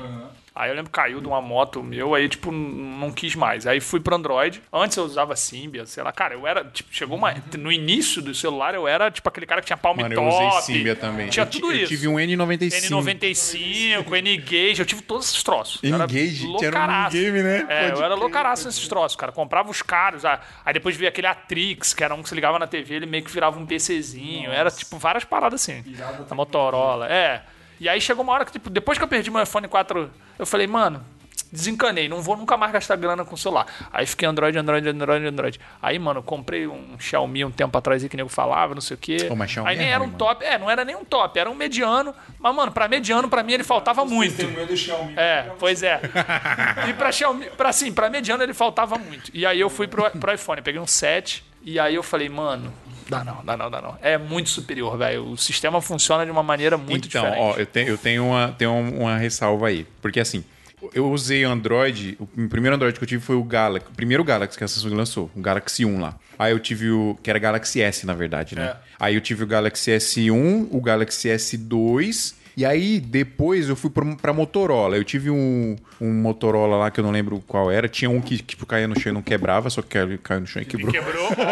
[0.60, 3.65] Aí eu lembro que caiu de uma moto meu, aí, tipo, não quis mais.
[3.65, 4.62] Aí fui pro Android.
[4.74, 6.12] Antes eu usava Symbian, sei lá.
[6.12, 7.34] Cara, eu era, tipo, chegou uma...
[7.58, 10.36] No início do celular, eu era, tipo, aquele cara que tinha palm Mano, eu top.
[10.58, 11.30] usei Symbian também.
[11.30, 11.88] Tinha eu, tudo eu isso.
[11.88, 12.89] tive um N95.
[12.89, 15.80] N95, N-Gage, eu tive todos esses troços.
[15.82, 17.15] Eu era N-Gage, que era um loucaraço.
[17.17, 17.65] game, né?
[17.69, 19.32] É, Pode eu era loucaraço nesses troços, cara.
[19.32, 20.26] Comprava os caros.
[20.26, 23.06] ah, Aí depois veio aquele Atrix, que era um que se ligava na TV, ele
[23.06, 24.52] meio que virava um PCzinho.
[24.52, 25.84] Era, tipo, várias paradas assim.
[26.28, 27.08] Da Motorola.
[27.08, 27.43] É.
[27.80, 30.46] E aí chegou uma hora que, tipo, depois que eu perdi meu iPhone 4, eu
[30.46, 31.04] falei, mano,
[31.52, 33.65] desencanei, não vou nunca mais gastar grana com celular.
[33.92, 35.60] Aí fiquei Android, Android, Android, Android.
[35.82, 38.82] Aí, mano, eu comprei um Xiaomi um tempo atrás aí que o nego falava, não
[38.82, 39.26] sei o quê.
[39.28, 40.18] Pô, mas Xiaomi aí nem é era ruim, um mano.
[40.20, 40.46] top.
[40.46, 42.13] É, não era nem um top, era um mediano.
[42.39, 44.38] Mas, mano, pra mediano, pra mim, ele faltava muito.
[44.38, 45.13] Tem medo do Xiaomi.
[45.18, 46.00] É, pois é.
[46.88, 49.32] E pra Xiaomi, pra, assim, pra mediano ele faltava muito.
[49.34, 52.72] E aí eu fui pro, pro iPhone, peguei um 7 e aí eu falei, mano,
[53.10, 53.98] dá não, dá não, dá não.
[54.02, 55.32] É muito superior, velho.
[55.32, 57.41] O sistema funciona de uma maneira muito então, diferente.
[57.41, 59.86] ó, eu tenho, eu tenho, uma, tenho uma ressalva aí.
[60.02, 60.43] Porque assim,
[60.93, 64.58] eu usei Android, o primeiro Android que eu tive foi o Galaxy, o primeiro Galaxy
[64.58, 66.15] que a Samsung lançou, o Galaxy 1 lá.
[66.38, 68.65] Aí eu tive o, que era Galaxy S, na verdade, né?
[68.65, 68.76] É.
[69.00, 74.04] Aí eu tive o Galaxy S1, o Galaxy S2, e aí depois eu fui pra,
[74.17, 74.98] pra Motorola.
[74.98, 78.38] Eu tive um, um Motorola lá que eu não lembro qual era, tinha um que
[78.38, 80.91] tipo, caía no chão e não quebrava, só que caiu, no chão e quebrou.
[80.91, 81.45] Quebrou, óbvio.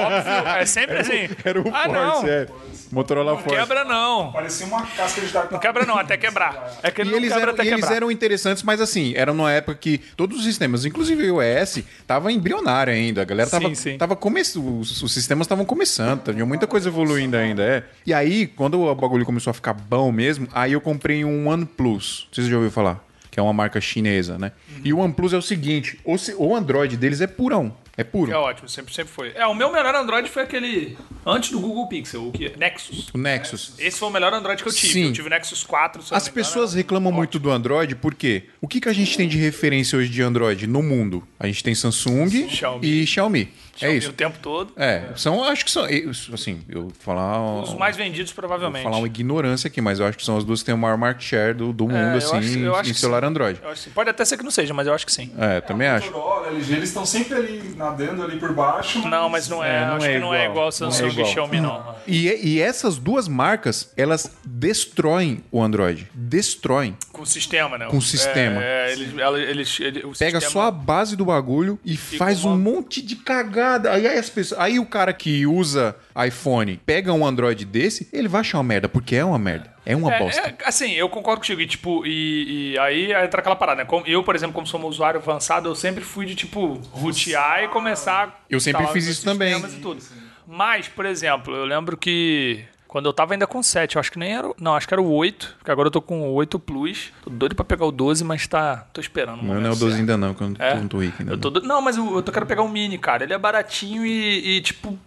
[0.58, 1.30] É sempre assim.
[1.46, 2.28] Era o ah, Force, não.
[2.28, 2.48] é.
[2.92, 3.58] Motorola Não Force.
[3.58, 4.34] quebra, não.
[4.34, 5.34] Parecia uma casca de.
[5.34, 6.78] Não quebra, não, até quebrar.
[6.84, 9.14] É que ele E não eles, quebra eram, até e eles eram interessantes, mas assim,
[9.16, 13.22] era numa época que todos os sistemas, inclusive o iOS, tava embrionário ainda.
[13.22, 13.98] A galera tava, Sim, sim.
[13.98, 17.84] tava começando, os, os sistemas estavam começando, tinha muita coisa evoluindo ainda, é.
[18.06, 22.28] E aí, quando o bagulho começou a ficar bom mesmo, aí eu comprei um OnePlus.
[22.30, 23.06] Não sei se você já ouviu falar.
[23.30, 24.52] Que é uma marca chinesa, né?
[24.84, 27.74] E o OnePlus é o seguinte: o, se- o Android deles é purão.
[27.98, 28.32] É puro.
[28.32, 29.32] É ótimo, sempre, sempre foi.
[29.34, 33.10] É, o meu melhor Android foi aquele antes do Google Pixel, o que Nexus.
[33.14, 33.74] O Nexus.
[33.80, 34.94] Esse foi o melhor Android que eu tive.
[34.94, 35.06] Sim.
[35.08, 36.04] Eu tive o Nexus 4.
[36.04, 37.18] se As engano, pessoas era reclamam ótimo.
[37.18, 38.44] muito do Android, por quê?
[38.62, 41.28] O que, que a gente tem de referência hoje de Android no mundo?
[41.40, 42.88] A gente tem Samsung Xiaomi.
[42.88, 43.52] e Xiaomi.
[43.76, 44.10] É Xiaomi isso.
[44.10, 44.74] O tempo todo.
[44.76, 45.86] É, são, acho que são,
[46.34, 48.84] assim, eu vou falar, Os mais vendidos, vou provavelmente.
[48.84, 50.98] falar uma ignorância aqui, mas eu acho que são as duas que têm o maior
[50.98, 53.28] market share do, do mundo, É, assim, acho- em que celular sim.
[53.28, 53.60] Android.
[53.62, 53.94] Eu acho que sim.
[53.94, 55.32] Pode até ser que não seja, mas eu acho que sim.
[55.38, 56.12] É, também acho.
[56.48, 59.08] LG, eles estão sempre ali nadando ali por baixo.
[59.08, 59.84] Não, mas não é.
[59.84, 60.52] É, não acho é que não é igual.
[60.52, 61.28] igual Não é Samsung igual.
[61.28, 61.96] e Xiaomi, não.
[62.08, 66.10] E, e essas duas marcas, elas destroem o Android.
[66.14, 66.96] Destroem.
[67.28, 67.86] Sistema, né?
[67.88, 68.64] Com o sistema.
[68.64, 71.96] É, é, eles, ela- eles, ele- o Pega sistema- só a base do bagulho e
[71.98, 73.92] faz uma- um monte de cagada.
[73.92, 78.42] Aí, as pessoas, aí o cara que usa iPhone pega um Android desse, ele vai
[78.42, 79.76] achar uma merda, porque é uma merda.
[79.86, 80.42] É uma É, bosta.
[80.42, 81.62] é, assim, eu concordo contigo.
[81.62, 83.90] E, tipo, e, e aí entra aquela parada, né?
[84.06, 87.68] Eu, por exemplo, como sou um usuário avançado, eu sempre fui de, tipo, rotear e
[87.70, 88.44] começar...
[88.50, 89.54] Eu sempre fiz isso também.
[89.54, 90.04] sistemas E tudo.
[90.46, 92.64] Mas, por exemplo, eu lembro que...
[92.98, 94.48] Quando eu tava ainda com 7, eu acho que nem era.
[94.50, 97.14] o- Não, acho que era o 8, porque agora eu tô com o 8 Plus.
[97.24, 98.88] Tô doido pra pegar o 12, mas tá.
[98.92, 99.38] Tô esperando.
[99.38, 100.00] Não, não é o momento 12 certo.
[100.00, 100.76] ainda não, que eu não, É?
[100.80, 101.34] tô- tô rico ainda.
[101.34, 103.24] Eu tô do- Não, mas eu, eu tô quero pegar o Mini, cara.
[103.24, 104.98] Ele é baratinho e, e, tipo,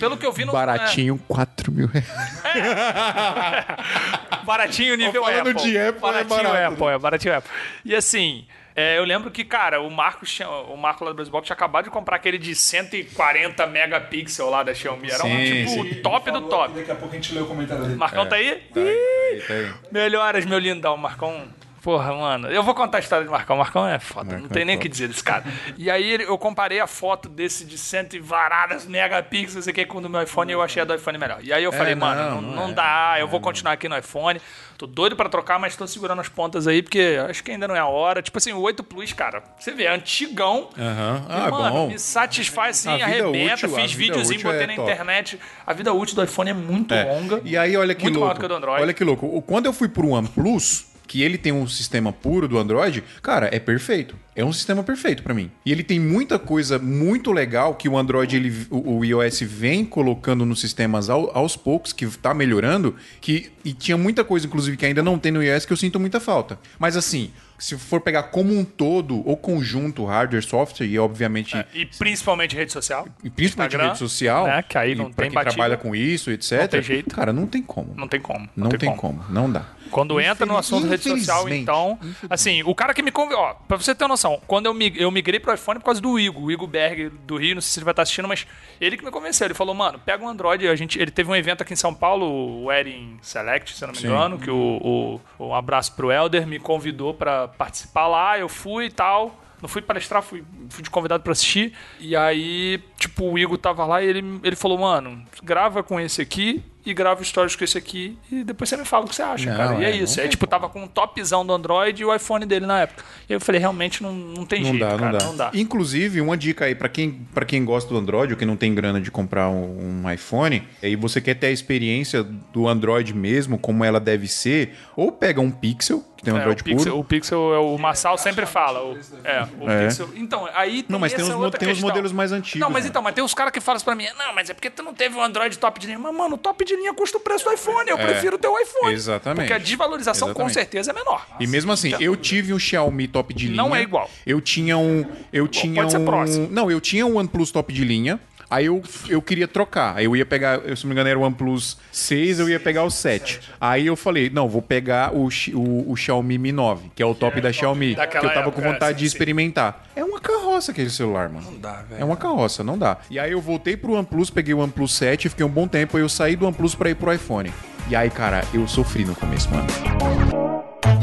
[0.00, 2.08] pelo que eu vi, não Baratinho, 4 mil reais.
[2.44, 4.42] É.
[4.44, 5.62] Baratinho nível Falando Apple.
[5.62, 7.50] de Apple, é baratinho barato, Apple, é baratinho Apple.
[7.84, 8.44] E assim,
[8.76, 11.84] é, eu lembro que, cara, o Marcos, o Marco lá do Brasil Box tinha acabado
[11.84, 15.10] de comprar aquele de 140 megapixel lá da Xiaomi.
[15.10, 16.64] Era um Sim, tipo Ele top do top.
[16.64, 17.96] aqui, Daqui a pouco a gente lê o comentário dele.
[17.96, 18.56] Marcão tá aí?
[18.74, 19.72] Tá aí, tá aí.
[19.90, 20.96] Melhoras, meu lindão.
[20.98, 21.48] Marcão
[21.86, 22.48] porra, mano.
[22.48, 23.56] Eu vou contar a história de Marcão.
[23.56, 25.44] Marcão é foda, Marcão não tem é nem o que dizer desse cara.
[25.78, 29.74] E aí eu comparei a foto desse de cento e varadas megapixels, não sei o
[29.74, 31.38] que, com o do meu iPhone e eu achei a do iPhone melhor.
[31.42, 32.72] E aí eu falei, não, mano, não, não é.
[32.72, 34.40] dá, eu vou continuar aqui no iPhone.
[34.76, 37.76] Tô doido pra trocar, mas tô segurando as pontas aí, porque acho que ainda não
[37.76, 38.20] é a hora.
[38.20, 40.68] Tipo assim, o 8 Plus, cara, você vê, é antigão.
[40.76, 41.88] E, Ah, mano, bom.
[41.88, 44.90] me satisfaz assim, vida arrebenta, útil- fiz vida videozinho, útil botei é na top.
[44.90, 45.40] internet.
[45.66, 47.04] A vida útil do iPhone é muito É.
[47.04, 47.40] longa.
[47.44, 48.38] E aí, olha que louco.
[48.38, 48.82] que o do Android.
[48.82, 49.40] Olha que louco.
[49.42, 53.58] Quando eu fui pro OnePlus, que ele tem um sistema puro do Android, cara, é
[53.58, 54.16] perfeito.
[54.34, 55.50] É um sistema perfeito pra mim.
[55.64, 59.82] E ele tem muita coisa muito legal que o Android, ele, o, o iOS vem
[59.84, 64.76] colocando nos sistemas ao- aos poucos, que tá melhorando, que e tinha muita coisa, inclusive,
[64.76, 66.58] que ainda não tem no iOS que eu sinto muita falta.
[66.78, 71.86] Mas assim, se for pegar como um todo, o conjunto hardware, software e obviamente E
[71.86, 73.08] principalmente rede social.
[73.24, 75.54] e principalmente Instagram, rede social, né, que aí não tem quem batida.
[75.54, 76.60] trabalha com isso, etc.
[76.60, 77.14] Não tem jeito.
[77.14, 77.94] Cara, não tem como.
[77.96, 78.46] Não tem como.
[78.54, 79.24] Não, tem, como.
[79.30, 79.64] não dá.
[79.90, 81.98] Quando entra no assunto rede social, então.
[82.28, 83.40] Assim, o cara que me convidou.
[83.42, 86.18] Ó, pra você ter noção, quando eu, mig- eu migrei pro iPhone por causa do
[86.18, 88.46] Igor, o Igor Berg do Rio, não sei se ele vai estar assistindo, mas
[88.80, 89.46] ele que me convenceu.
[89.46, 90.66] Ele falou, mano, pega um Android.
[90.68, 93.86] A gente, ele teve um evento aqui em São Paulo, o Erin Select, se eu
[93.88, 94.06] não me Sim.
[94.08, 98.86] engano, que o, o- um abraço pro Elder me convidou pra participar lá, eu fui
[98.86, 99.42] e tal.
[99.62, 101.72] Não fui palestrar, fui, fui de convidado pra assistir.
[101.98, 106.20] E aí, tipo, o Igor tava lá e ele, ele falou, mano, grava com esse
[106.20, 109.22] aqui e grava stories com esse aqui e depois você me fala o que você
[109.22, 109.80] acha, Não, cara.
[109.80, 110.16] E é, é, isso.
[110.18, 113.04] não É tipo, tava com um topzão do Android e o iPhone dele na época.
[113.28, 115.18] E eu falei, realmente não, não tem Não jeito, dá, cara.
[115.24, 115.50] não dá.
[115.52, 118.72] Inclusive, uma dica aí pra quem, pra quem gosta do Android ou que não tem
[118.74, 123.58] grana de comprar um, um iPhone, e você quer ter a experiência do Android mesmo,
[123.58, 126.84] como ela deve ser, ou pega um Pixel, que tem um É, o, Android Pixel,
[126.92, 126.98] puro.
[126.98, 128.82] o Pixel, é o Marçal sempre fala.
[128.82, 129.86] O, é, o É.
[129.86, 130.08] Pixel.
[130.16, 132.84] Então, aí tem Não, mas tem os mo- tem os modelos mais antigos, Não, mas
[132.84, 132.90] né?
[132.90, 134.94] então, mas tem uns caras que falam pra mim, não, mas é porque tu não
[134.94, 135.98] teve um Android top de linha.
[135.98, 137.88] Mas, mano, o top de linha custa o preço do iPhone.
[137.90, 138.92] Eu prefiro ter o iPhone.
[138.92, 138.94] É.
[138.94, 139.40] Exatamente.
[139.40, 140.54] Porque a desvalorização com Exatamente.
[140.54, 141.26] certeza é menor.
[141.38, 143.56] E mesmo assim, eu tive um Xiaomi top de linha.
[143.56, 144.10] Não é igual.
[144.26, 145.04] Eu tinha um.
[145.32, 146.04] Eu tinha pode ser um.
[146.04, 146.48] próximo.
[146.50, 148.18] Não, eu tinha um OnePlus top de linha.
[148.50, 149.96] Aí eu, eu queria trocar.
[149.96, 152.84] Aí eu ia pegar, se não me engano, era o OnePlus 6, eu ia pegar
[152.84, 153.40] o 7.
[153.60, 157.14] Aí eu falei, não, vou pegar o, o, o Xiaomi Mi 9, que é o
[157.14, 157.96] top da Xiaomi.
[157.96, 159.86] Que eu tava com vontade de experimentar.
[159.94, 161.50] É uma carroça aquele celular, mano.
[161.50, 162.00] Não dá, velho.
[162.00, 162.98] É uma carroça, não dá.
[163.10, 166.02] E aí eu voltei pro OnePlus, peguei o OnePlus 7, fiquei um bom tempo, aí
[166.02, 167.52] eu saí do OnePlus pra ir pro iPhone.
[167.88, 169.66] E aí, cara, eu sofri no começo, mano.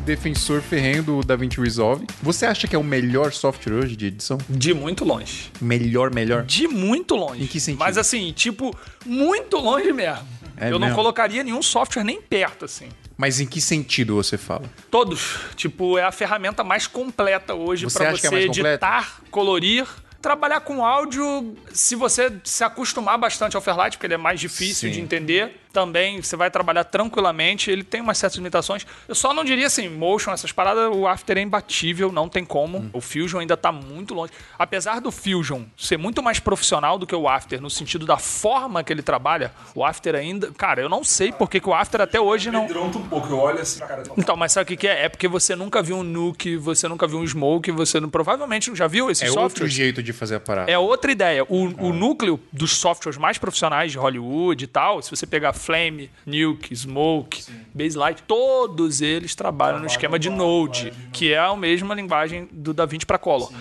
[0.00, 2.06] defensor ferrenho do DaVinci Resolve.
[2.22, 4.38] Você acha que é o melhor software hoje de edição?
[4.48, 5.50] De muito longe.
[5.60, 6.42] Melhor, melhor?
[6.44, 7.42] De muito longe.
[7.42, 7.80] Em que sentido?
[7.80, 10.26] Mas assim, tipo, muito longe mesmo.
[10.56, 10.96] É eu não mesmo?
[10.96, 12.88] colocaria nenhum software nem perto, assim.
[13.16, 14.64] Mas em que sentido você fala?
[14.90, 15.36] Todos.
[15.54, 18.68] Tipo, é a ferramenta mais completa hoje Você para que é você completa?
[18.68, 19.86] editar, colorir.
[20.22, 24.90] Trabalhar com áudio, se você se acostumar bastante ao Fairlight, porque ele é mais difícil
[24.90, 24.94] Sim.
[24.96, 27.70] de entender, também você vai trabalhar tranquilamente.
[27.70, 28.86] Ele tem umas certas limitações.
[29.08, 32.78] Eu só não diria assim, motion, essas paradas, o After é imbatível, não tem como.
[32.78, 32.90] Hum.
[32.92, 34.32] O Fusion ainda tá muito longe.
[34.58, 38.82] Apesar do Fusion ser muito mais profissional do que o After, no sentido da forma
[38.84, 40.50] que ele trabalha, o After ainda.
[40.52, 42.64] Cara, eu não sei porque que o After até hoje não.
[42.64, 44.02] Um pouco, eu olho assim, cara.
[44.16, 45.04] Então, mas sabe o que, que é?
[45.04, 48.74] É porque você nunca viu um Nuke, você nunca viu um Smoke, você não, provavelmente
[48.74, 49.72] já viu esses É outro softwares.
[49.74, 50.70] jeito de fazer a parada.
[50.70, 51.44] É outra ideia.
[51.44, 56.10] O, o núcleo dos softwares mais profissionais de Hollywood e tal, se você pegar Flame,
[56.26, 57.44] Nuke, Smoke,
[57.74, 63.06] Baselight, todos eles trabalham no esquema de Node, que é a mesma linguagem do DaVinci
[63.06, 63.52] para Color.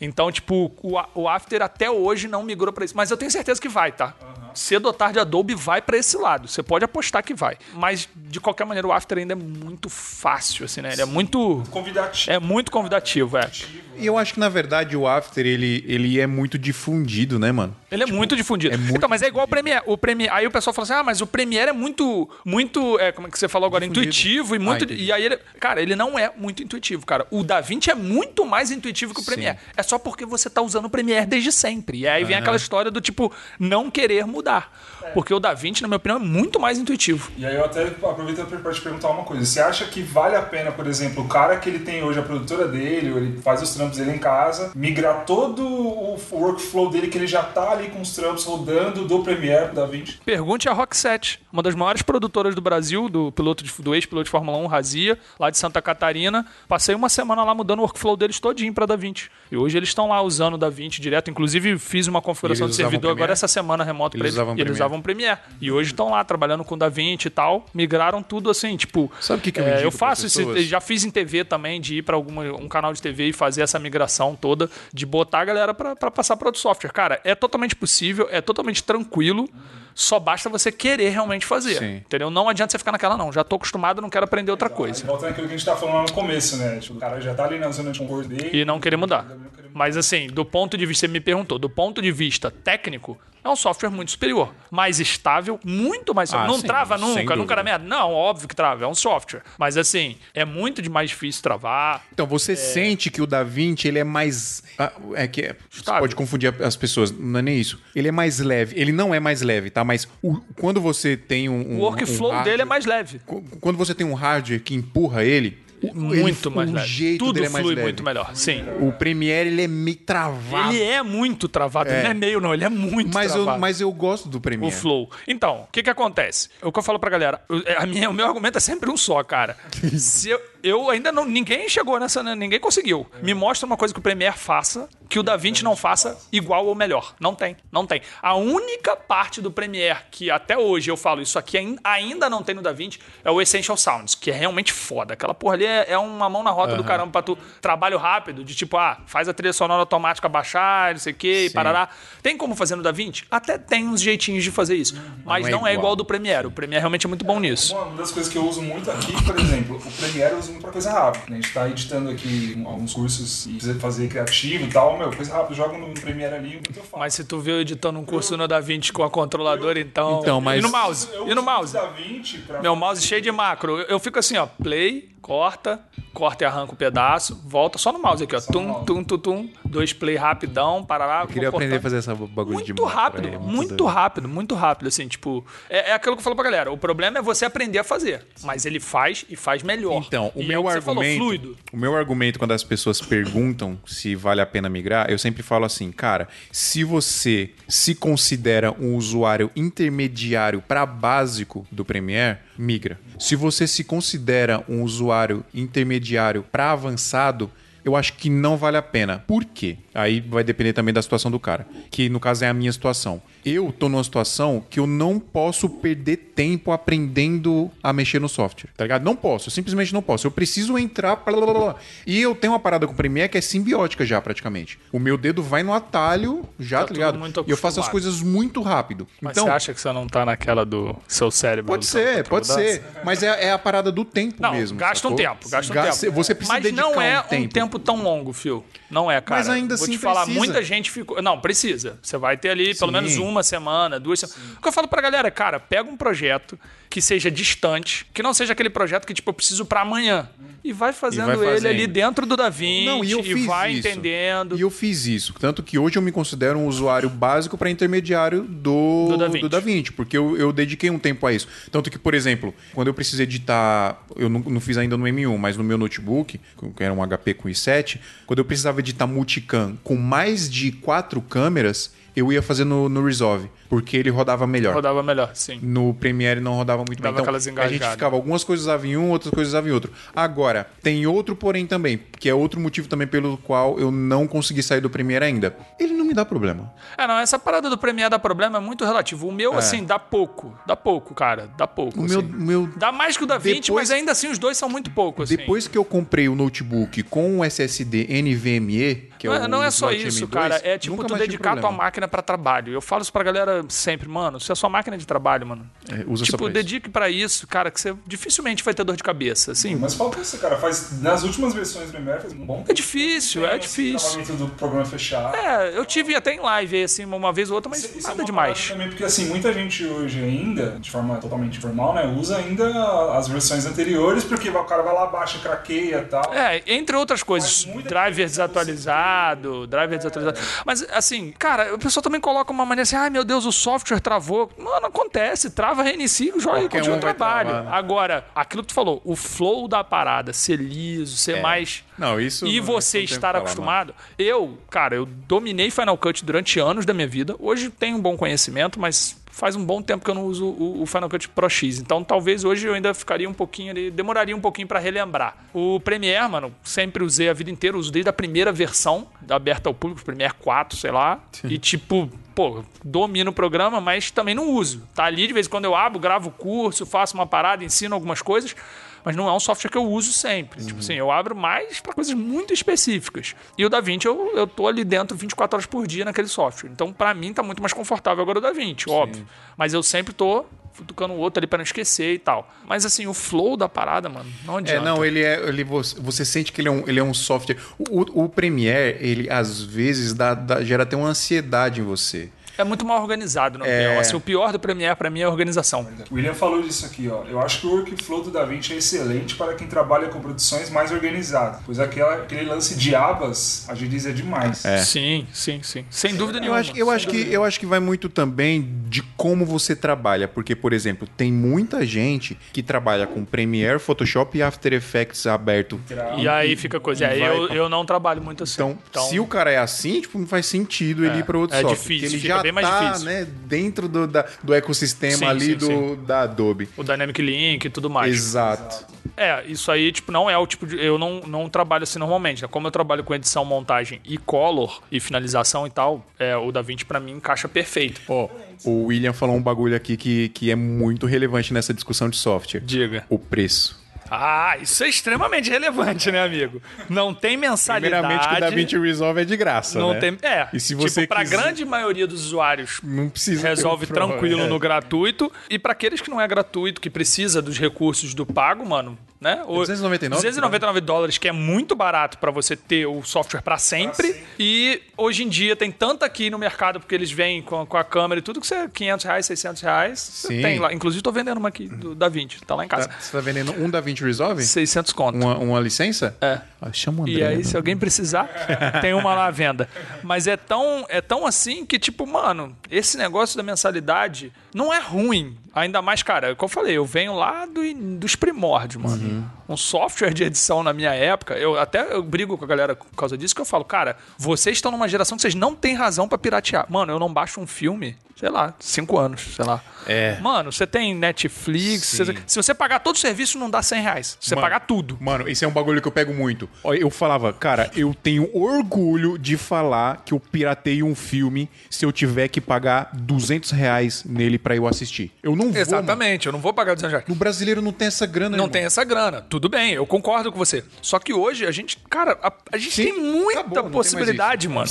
[0.00, 2.96] Então, tipo, o, o After até hoje não migrou para isso.
[2.96, 4.14] Mas eu tenho certeza que vai, tá?
[4.54, 6.48] Cedo ou tarde, Adobe vai para esse lado.
[6.48, 7.56] Você pode apostar que vai.
[7.74, 10.92] Mas, de qualquer maneira, o After ainda é muito fácil, assim, né?
[10.92, 11.62] Ele é muito...
[11.70, 12.30] Convidativo.
[12.30, 13.50] É muito convidativo, é.
[13.96, 17.76] E eu acho que, na verdade, o After, ele, ele é muito difundido, né, mano?
[17.90, 18.74] Ele é muito difundido.
[18.74, 19.82] é muito então, mas é igual o Premiere.
[19.86, 20.32] O Premiere.
[20.34, 22.28] Aí o pessoal fala assim: ah, mas o Premiere é muito.
[22.42, 22.98] Muito.
[22.98, 23.82] É, como é que você falou agora?
[23.82, 24.06] Difundido.
[24.06, 24.86] Intuitivo e muito.
[24.88, 25.38] Ah, e aí ele.
[25.60, 27.26] Cara, ele não é muito intuitivo, cara.
[27.30, 29.58] O DaVinci é muito mais intuitivo que o Premiere.
[29.76, 31.98] É só porque você tá usando o Premiere desde sempre.
[31.98, 34.68] E aí vem aquela história do tipo, não querer mudar mudar.
[35.14, 37.30] Porque o DaVinci, na minha opinião, é muito mais intuitivo.
[37.36, 39.44] E aí eu até aproveito para te perguntar uma coisa.
[39.44, 42.22] Você acha que vale a pena, por exemplo, o cara que ele tem hoje a
[42.22, 47.08] produtora dele, ou ele faz os trampos dele em casa, migrar todo o workflow dele
[47.08, 50.18] que ele já tá ali com os trampos rodando do Premiere pro DaVinci?
[50.24, 54.30] Pergunte a Rockset, uma das maiores produtoras do Brasil, do piloto de, do ex-piloto de
[54.30, 56.46] Fórmula 1, Razia, lá de Santa Catarina.
[56.68, 59.30] Passei uma semana lá mudando o workflow deles todinho para DaVinci.
[59.50, 61.30] E hoje eles estão lá usando o DaVinci direto.
[61.30, 64.70] Inclusive, fiz uma configuração de servidor agora essa semana remoto para Eles eles.
[64.72, 64.91] usavam.
[64.92, 65.40] Usavam Premiere.
[65.60, 67.66] E hoje estão lá trabalhando com DaVinci e tal.
[67.72, 69.10] Migraram tudo assim, tipo.
[69.20, 71.96] Sabe o que que eu é, eu faço isso, já fiz em TV também, de
[71.98, 75.74] ir para um canal de TV e fazer essa migração toda, de botar a galera
[75.74, 76.92] para passar para outro software.
[76.92, 79.48] Cara, é totalmente possível, é totalmente tranquilo.
[79.94, 81.78] Só basta você querer realmente fazer.
[81.78, 81.96] Sim.
[81.96, 82.30] Entendeu?
[82.30, 83.32] Não adianta você ficar naquela, não.
[83.32, 85.04] Já tô acostumado, não quero aprender outra Aí coisa.
[85.06, 86.78] volta naquilo que a gente tá falando lá no começo, né?
[86.80, 88.50] Tipo, o cara já tá ali na zona de conforto dele.
[88.52, 89.26] E não querer mudar.
[89.74, 93.48] Mas assim, do ponto de vista, você me perguntou, do ponto de vista técnico, é
[93.48, 94.54] um software muito superior.
[94.70, 97.84] Mais estável, muito mais Ah, Não sim, trava nunca, nunca era merda.
[97.84, 99.42] Não, óbvio que trava, é um software.
[99.58, 102.04] Mas assim, é muito de mais difícil travar.
[102.12, 104.62] Então, você sente que o Da Vinci, ele é mais...
[104.78, 107.80] ah, É que é- você pode confundir as pessoas, não é nem isso.
[107.96, 108.78] Ele é mais leve.
[108.78, 109.81] Ele não é mais leve, tá?
[109.84, 111.72] Mas o- quando você tem um...
[111.74, 113.20] um O workflow um dele é hardware- mais leve.
[113.26, 115.58] Qu- Quando você tem um hardware que empurra ele...
[115.82, 116.86] o- Muito ele- mais o leve.
[116.88, 117.86] jeito Tudo dele é mais flui leve.
[117.86, 118.30] muito melhor.
[118.34, 118.62] Sim.
[118.80, 120.72] O Premiere, ele é meio travado.
[120.72, 121.90] Ele é muito travado.
[121.90, 122.54] Ele não é meio, não.
[122.54, 123.60] Ele é muito mas, eu, travado.
[123.60, 124.72] mas eu gosto do O Premiere.
[124.74, 125.10] flow.
[125.26, 126.48] Então, o que que acontece?
[126.62, 128.90] O que eu falo pra galera, eu- é, a minha, o meu argumento é sempre
[128.90, 129.56] um só, cara.
[129.98, 131.24] Se eu, eu ainda não.
[131.24, 132.22] Ninguém chegou nessa.
[132.22, 133.06] né, Ninguém conseguiu.
[133.22, 136.74] Me mostra uma coisa que o Premiere faça, que o DaVinci não faça igual ou
[136.74, 137.14] melhor.
[137.20, 137.56] Não tem.
[137.70, 138.00] Não tem.
[138.22, 142.42] A única parte do Premiere que até hoje eu falo, isso aqui ain- ainda não
[142.42, 145.14] tem no DaVinci, é o Essential Sounds, que é realmente foda.
[145.14, 147.36] Aquela porra ali é, é uma mão na roda do caramba pra tu.
[147.60, 151.44] Trabalho rápido, de tipo, ah, faz a trilha sonora automática baixar, não sei o quê,
[151.46, 151.54] e Sim.
[151.54, 151.88] parará.
[152.22, 153.24] Tem como fazer no DaVinci?
[153.30, 154.94] Até tem uns jeitinhos de fazer isso.
[155.24, 155.72] Mas não é não, é igual.
[155.82, 156.46] igual do Premiere.
[156.46, 157.76] O Premiere realmente é muito bom nisso.
[157.76, 160.62] Uma das coisas que eu uso muito aqui, por exemplo, o Premiere eu uso muito
[160.62, 161.24] pra coisa rápida.
[161.28, 161.38] né?
[161.38, 165.32] A gente tá editando aqui alguns cursos e precisa fazer criativo e tal, meu, coisa
[165.34, 166.98] rápida, joga no Premiere ali, muito eu faço.
[166.98, 170.20] Mas se tu viu editando um curso no DaVinci com a controladora, então.
[170.20, 171.08] Então, mas- E no mouse?
[171.12, 171.76] Eu E no mouse?
[171.76, 173.78] o DaVinci pra Meu mouse cheio de macro.
[173.80, 175.80] Eu eu fico assim, ó, play, corta,
[176.12, 178.40] corta e arranca um pedaço, volta só no mouse aqui, ó.
[178.40, 179.48] no Tum, tum, tum, tum.
[179.64, 181.22] Dois play rapidão, parará.
[181.22, 184.54] Eu queria aprender a fazer essa bagulho de Muito rápido, aí, é muito rápido, muito
[184.54, 185.46] rápido, assim, tipo...
[185.70, 188.26] É, é aquilo que eu falo pra galera, o problema é você aprender a fazer,
[188.42, 190.02] mas ele faz e faz melhor.
[190.06, 191.56] Então, o E é meu que você falou, argumento, fluido.
[191.72, 195.64] o meu argumento quando as pessoas perguntam se vale a pena migrar, eu sempre falo
[195.64, 202.98] assim, cara, se você se considera um usuário intermediário para básico do Premiere, migra.
[203.18, 207.50] Se você se considera um usuário intermediário para avançado,
[207.84, 209.18] eu acho que não vale a pena.
[209.26, 209.76] Por quê?
[209.92, 213.20] Aí vai depender também da situação do cara, que no caso é a minha situação.
[213.44, 218.70] Eu tô numa situação que eu não posso perder tempo aprendendo a mexer no software,
[218.76, 219.02] tá ligado?
[219.04, 220.26] Não posso, eu simplesmente não posso.
[220.26, 221.16] Eu preciso entrar.
[221.16, 221.76] Blá, blá, blá, blá.
[222.06, 224.78] E eu tenho uma parada com o Premiere que é simbiótica já, praticamente.
[224.92, 227.44] O meu dedo vai no atalho já, Tá tá, ligado?
[227.46, 229.06] E eu faço as coisas muito rápido.
[229.20, 231.66] Mas então, você acha que você não tá naquela do seu cérebro?
[231.72, 232.68] Pode ser, pode mudança?
[232.72, 232.82] ser.
[233.04, 234.78] Mas é, é a parada do tempo Não, mesmo.
[234.78, 235.16] gasta um sacou?
[235.16, 236.16] tempo, gasta um Gasta- tempo.
[236.16, 237.54] Você precisa Mas não é um tempo.
[237.54, 238.64] tempo tão longo, Fio.
[238.90, 239.40] Não é, cara.
[239.40, 240.38] Mas ainda Vou assim te falar, precisa.
[240.38, 241.20] muita gente ficou.
[241.22, 241.98] Não, precisa.
[242.02, 242.96] Você vai ter ali pelo Sim.
[242.96, 244.42] menos uma semana, duas semanas.
[244.58, 248.34] O que eu falo pra galera, cara, pega um projeto que seja distante, que não
[248.34, 250.28] seja aquele projeto que, tipo, eu preciso pra amanhã.
[250.62, 251.66] E vai fazendo vai ele fazendo.
[251.70, 253.88] ali dentro do DaVinci Não, e fiz vai isso.
[253.88, 254.56] entendendo.
[254.56, 255.34] E eu fiz isso.
[255.40, 259.40] Tanto que hoje eu me considero um usuário básico para intermediário do, Do DaVinci.
[259.40, 261.48] do DaVinci, porque eu, eu dediquei um tempo a isso.
[261.70, 265.36] Tanto que, por exemplo, quando eu precisei editar, eu não, não fiz ainda no M1,
[265.38, 266.38] mas no meu notebook,
[266.76, 271.20] que era um HP com i7, quando eu precisava editar multicam com mais de quatro
[271.22, 274.74] câmeras, eu ia fazer no, no Resolve, porque ele rodava melhor.
[274.74, 275.58] Rodava melhor, sim.
[275.62, 277.22] No Premiere não rodava muito Dava bem.
[277.22, 279.90] Então, aquelas a gente ficava, algumas coisas usavam em um, outras coisas usavam em outro.
[280.14, 284.62] Agora, tem outro porém também, que é outro motivo também pelo qual eu não consegui
[284.62, 285.56] sair do Premiere ainda.
[285.80, 286.70] Ele não me dá problema.
[286.98, 289.26] É, não, essa parada do Premiere dá problema é muito relativo.
[289.26, 290.54] O meu, assim, dá pouco.
[290.66, 291.48] Dá pouco, cara.
[291.56, 291.98] Dá pouco.
[291.98, 292.02] É.
[292.02, 292.28] O meu, assim.
[292.28, 294.90] meu Dá mais que o da 20, Depois- mas ainda assim os dois são muito
[294.90, 295.34] pouco, assim.
[295.34, 299.48] depois que eu comprei o notebook com o SSD NVMe, que não é é, o
[299.48, 300.60] não é só isso, M2, cara.
[300.62, 302.70] É tipo tu dedicar a tua máquina pra trabalho.
[302.74, 304.38] Eu falo isso pra galera sempre, mano.
[304.40, 305.68] Se a sua máquina é de trabalho, mano.
[305.90, 306.54] É, usa tipo, pra isso.
[306.54, 309.74] dedique pra isso, cara, que você dificilmente vai ter dor de cabeça, assim.
[309.76, 310.56] Mas falta isso, cara.
[310.56, 314.36] Faz, nas últimas versões do Premiere faz um bom É difícil, é tempo, esse difícil.
[314.36, 315.36] do programa fechado.
[315.36, 318.06] É, eu tive até em live, aí, assim, uma vez ou outra, mas Isso- isso
[318.06, 318.58] é nada uma demais.
[318.58, 323.12] parada Também porque assim, muita gente hoje ainda, de forma totalmente informal, né, usa ainda
[323.16, 326.32] as versões anteriores, porque o cara vai lá, baixa, craqueia e tal.
[326.34, 330.38] É, entre outras coisas, driver diferença desatualizado, driver desatualizado.
[330.64, 333.54] Mas, assim, cara, o pessoal também coloca uma maneira assim, ai meu Deus, o o
[333.54, 334.50] software travou.
[334.58, 337.68] Mano, acontece, trava, reinicia, joga e continua um o trabalho.
[337.68, 341.84] Agora, aquilo que tu falou, o flow da parada, ser liso, ser mais.
[341.98, 343.94] Não, isso E você não estar falar, acostumado.
[344.18, 347.36] Eu, cara, eu dominei Final Cut durante anos da minha vida.
[347.38, 350.84] Hoje tenho um bom conhecimento, mas faz um bom tempo que eu não uso o,
[350.86, 351.80] Final Cut Pro X.
[351.80, 355.36] Então talvez hoje eu ainda ficaria um pouquinho ali, demoraria um pouquinho pra relembrar.
[355.52, 359.70] O Premiere, mano, sempre usei a vida inteira, uso desde a primeira versão da aberta
[359.70, 361.18] ao público, Premiere 4, sei lá.
[361.44, 364.86] E tipo, pô, domino o programa, mas também não uso.
[364.94, 368.20] Tá ali de vez em quando eu abro, gravo curso, faço uma parada, ensino algumas
[368.20, 368.54] coisas.
[369.04, 370.64] Mas não é um software que eu uso sempre.
[370.64, 373.34] Tipo assim, eu abro mais para coisas muito específicas.
[373.58, 376.70] E o DaVinci, eu, eu tô ali dentro 24 horas por dia naquele software.
[376.70, 379.26] Então, para mim, tá muito mais confortável agora o DaVinci, óbvio.
[379.56, 382.50] Mas eu sempre tô futucando o outro ali para não esquecer e tal.
[382.66, 384.84] Mas assim, o flow da parada, mano, não É, adianta.
[384.84, 385.38] não, ele é.
[385.48, 387.56] Ele, você, sente que ele é um, ele é um software.
[387.78, 392.30] O, o Premiere, ele às vezes dá, dá- gera até uma ansiedade em você.
[392.62, 393.80] É muito mal organizado, na É.
[393.84, 394.00] opinião.
[394.00, 395.86] Assim, o pior do Premiere, para mim, é a organização.
[396.10, 397.24] O William falou disso aqui, ó.
[397.24, 400.90] Eu acho que o workflow do DaVinci é excelente para quem trabalha com produções mais
[400.92, 404.62] organizadas, pois aquela, aquele lance de abas agiliza demais.
[404.84, 405.84] Sim, sim, sim.
[405.90, 406.58] Sem dúvida Eu nenhuma.
[406.60, 410.28] acho, eu, acho que, eu acho que vai muito também de como você trabalha.
[410.28, 415.80] Porque, por exemplo, tem muita gente que trabalha com Premiere, Photoshop e After Effects aberto.
[416.18, 417.06] E aí fica coisa.
[417.06, 418.54] É, eu, eu não trabalho muito assim.
[418.54, 421.60] Então, se o cara é assim, tipo, não faz sentido ele ir para outro é
[421.60, 421.78] software.
[421.78, 423.06] difícil, ele fica já bem mais tá, difícil.
[423.06, 425.98] né, dentro do, da- do ecossistema Sim, ali sim, do, sim.
[426.06, 426.68] da Adobe.
[426.76, 428.12] O Dynamic Link e tudo mais.
[428.14, 428.86] Exato.
[429.16, 430.82] É, isso aí, tipo, não é o tipo de.
[430.82, 432.48] Eu não, não trabalho assim normalmente, né?
[432.50, 436.84] Como eu trabalho com edição, montagem e color e finalização e tal, é, o DaVinci
[436.84, 438.00] pra mim encaixa perfeito.
[438.08, 438.28] Ó,
[438.64, 442.60] o William falou um bagulho aqui que, que é muito relevante nessa discussão de software.
[442.60, 443.04] Diga.
[443.08, 443.81] O preço.
[444.14, 446.60] Ah, isso é extremamente relevante, né, amigo?
[446.88, 447.92] Não tem mensalidade.
[448.02, 450.00] Primeiramente que o DaVinci Resolve é de graça, Não né?
[450.00, 450.18] tem.
[450.22, 450.48] É.
[450.52, 454.46] E se você tipo, pra quiser- grande maioria dos usuários Não precisa resolve tranquilo é.
[454.46, 455.32] no gratuito.
[455.48, 459.42] E pra aqueles que não é gratuito, que precisa dos recursos do pago, mano, né?
[459.46, 460.20] O- 299?
[460.20, 464.22] 299 dólares, que é muito barato pra você ter o software pra sempre.
[464.38, 467.84] E hoje em dia tem tanto aqui no mercado, porque eles vêm com, com a
[467.84, 469.98] câmera e tudo, que você é 500 reais, 600 reais.
[470.00, 470.42] Sim.
[470.42, 470.72] Tem lá.
[470.72, 472.88] Inclusive, tô vendendo uma aqui do Da Vinci, tá lá em casa.
[472.88, 474.42] Tá- Você tá vendendo um DaVinci Resolve?
[474.42, 475.14] 600 conto.
[475.16, 476.16] Uma, uma licença?
[476.20, 476.40] É.
[476.60, 477.14] Ah, chama o André.
[477.14, 477.42] E aí, né?
[477.44, 478.28] se alguém precisar,
[478.80, 479.68] tem uma lá à venda.
[480.02, 484.80] Mas é tão, é tão assim que, tipo, mano, esse negócio da mensalidade não é
[484.80, 485.36] ruim.
[485.54, 487.62] Ainda mais, cara, é o que eu falei, eu venho lá do
[487.98, 489.02] dos primórdios, mano.
[489.02, 489.24] Uhum.
[489.50, 492.96] Um software de edição na minha época, eu até eu brigo com a galera por
[492.96, 496.08] causa disso, que eu falo, cara, vocês estão numa geração que vocês não têm razão
[496.08, 496.66] pra piratear.
[496.70, 499.60] Mano, eu não baixo um filme, sei lá, cinco anos, sei lá.
[499.84, 500.16] É.
[500.20, 504.16] Mano, você tem Netflix, você- se você pagar todo o serviço, não dá 100 reais.
[504.20, 504.96] Se você Mano, pagar tudo.
[505.00, 506.48] Mano, esse é um bagulho que eu pego muito.
[506.64, 511.90] Eu falava, cara, eu tenho orgulho de falar que eu piratei um filme se eu
[511.90, 515.10] tiver que pagar 200 reais nele pra eu assistir.
[515.20, 515.46] Eu não vou.
[515.48, 515.58] mano.
[515.60, 517.04] Exatamente, eu não vou pagar 200 reais.
[517.08, 518.48] O brasileiro não tem essa grana, Não irmão.
[518.50, 519.20] tem essa grana.
[519.28, 520.62] Tudo bem, eu concordo com você.
[520.80, 523.72] Só que hoje a gente, cara, a, a gente Sim, tem muita acabou, não tem
[523.72, 524.70] possibilidade, mano.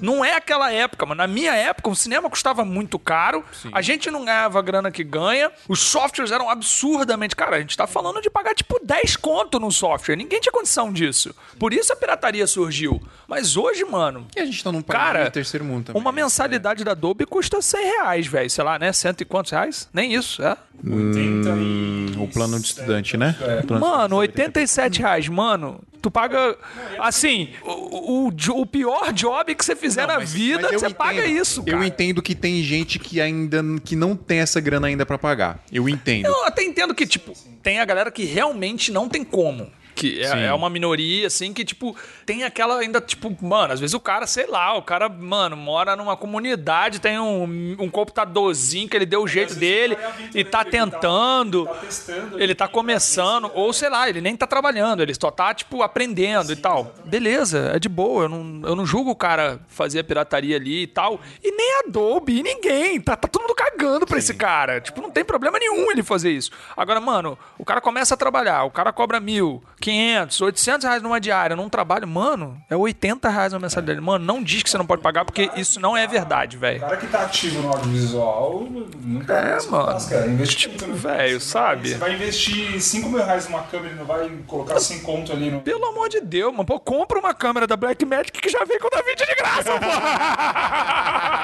[0.00, 1.18] Não é aquela época, mano.
[1.18, 5.04] Na minha época, o cinema custava muito caro, a gente não ganhava a grana que
[5.04, 7.34] ganha, os softwares eram absurdamente.
[7.36, 10.16] Cara, a gente tá falando de pagar tipo 10 conto no software.
[10.16, 11.34] Ninguém tinha condição disso.
[11.58, 13.00] Por isso a pirataria surgiu.
[13.26, 14.26] Mas hoje, mano.
[14.36, 16.00] E a gente tá num país Cara, terceiro mundo também.
[16.00, 18.50] uma mensalidade da Adobe custa 100 reais, velho.
[18.50, 18.92] Sei lá, né?
[18.92, 19.88] Cento e quantos reais?
[19.92, 20.56] Nem isso, é.
[20.84, 22.14] 80 e...
[22.18, 23.36] O plano de estudante, né?
[23.40, 23.78] É.
[23.78, 25.80] Mano, 87 reais, mano.
[26.00, 26.56] Tu paga.
[26.98, 30.94] Assim, o, o, o pior job que você fizer na Mas- vida, mas você entendo.
[30.96, 31.76] paga isso, cara.
[31.76, 35.62] Eu entendo que tem gente que ainda que não tem essa grana ainda pra pagar.
[35.70, 36.26] Eu entendo.
[36.26, 39.70] Eu até entendo que, tipo, tem a galera que realmente não tem como.
[39.94, 40.38] Que Sim.
[40.38, 41.94] é, é uma minoria, assim, que, tipo,
[42.30, 45.96] tem aquela ainda, tipo, mano, às vezes o cara, sei lá, o cara, mano, mora
[45.96, 49.98] numa comunidade, tem um, um computadorzinho que ele deu o jeito dele
[50.32, 51.66] e tá tentando.
[51.66, 52.40] Tá testando.
[52.40, 56.52] Ele tá começando, ou sei lá, ele nem tá trabalhando, ele só tá, tipo, aprendendo
[56.52, 56.94] e tal.
[57.04, 60.84] Beleza, é de boa, eu não, eu não julgo o cara fazer a pirataria ali
[60.84, 61.20] e tal.
[61.42, 63.00] E nem Adobe, e ninguém.
[63.00, 64.80] Tá, tá todo mundo cagando pra esse cara.
[64.80, 66.52] Tipo, não tem problema nenhum ele fazer isso.
[66.76, 71.20] Agora, mano, o cara começa a trabalhar, o cara cobra mil, 500, 800 reais numa
[71.20, 72.19] diária, num trabalho, mano,
[72.68, 74.00] é 80 reais uma mensalidade.
[74.00, 76.80] Mano, não diz que você não pode pagar, porque isso não é verdade, O velho.
[76.80, 78.66] cara que tá ativo no audiovisual
[79.00, 80.08] não tá É, mano.
[80.08, 80.26] cara.
[80.26, 80.94] Investimento, né?
[80.94, 81.80] velho, Você sabe?
[81.80, 85.32] Vai, você vai investir 5 mil reais numa câmera e não vai colocar 100 conto
[85.32, 85.60] ali no.
[85.60, 86.64] Pelo amor de Deus, mano.
[86.64, 89.80] Pô, compra uma câmera da Blackmagic que já vem com o DaVinci de graça, pô!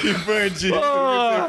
[0.00, 0.80] Que bandido Pô.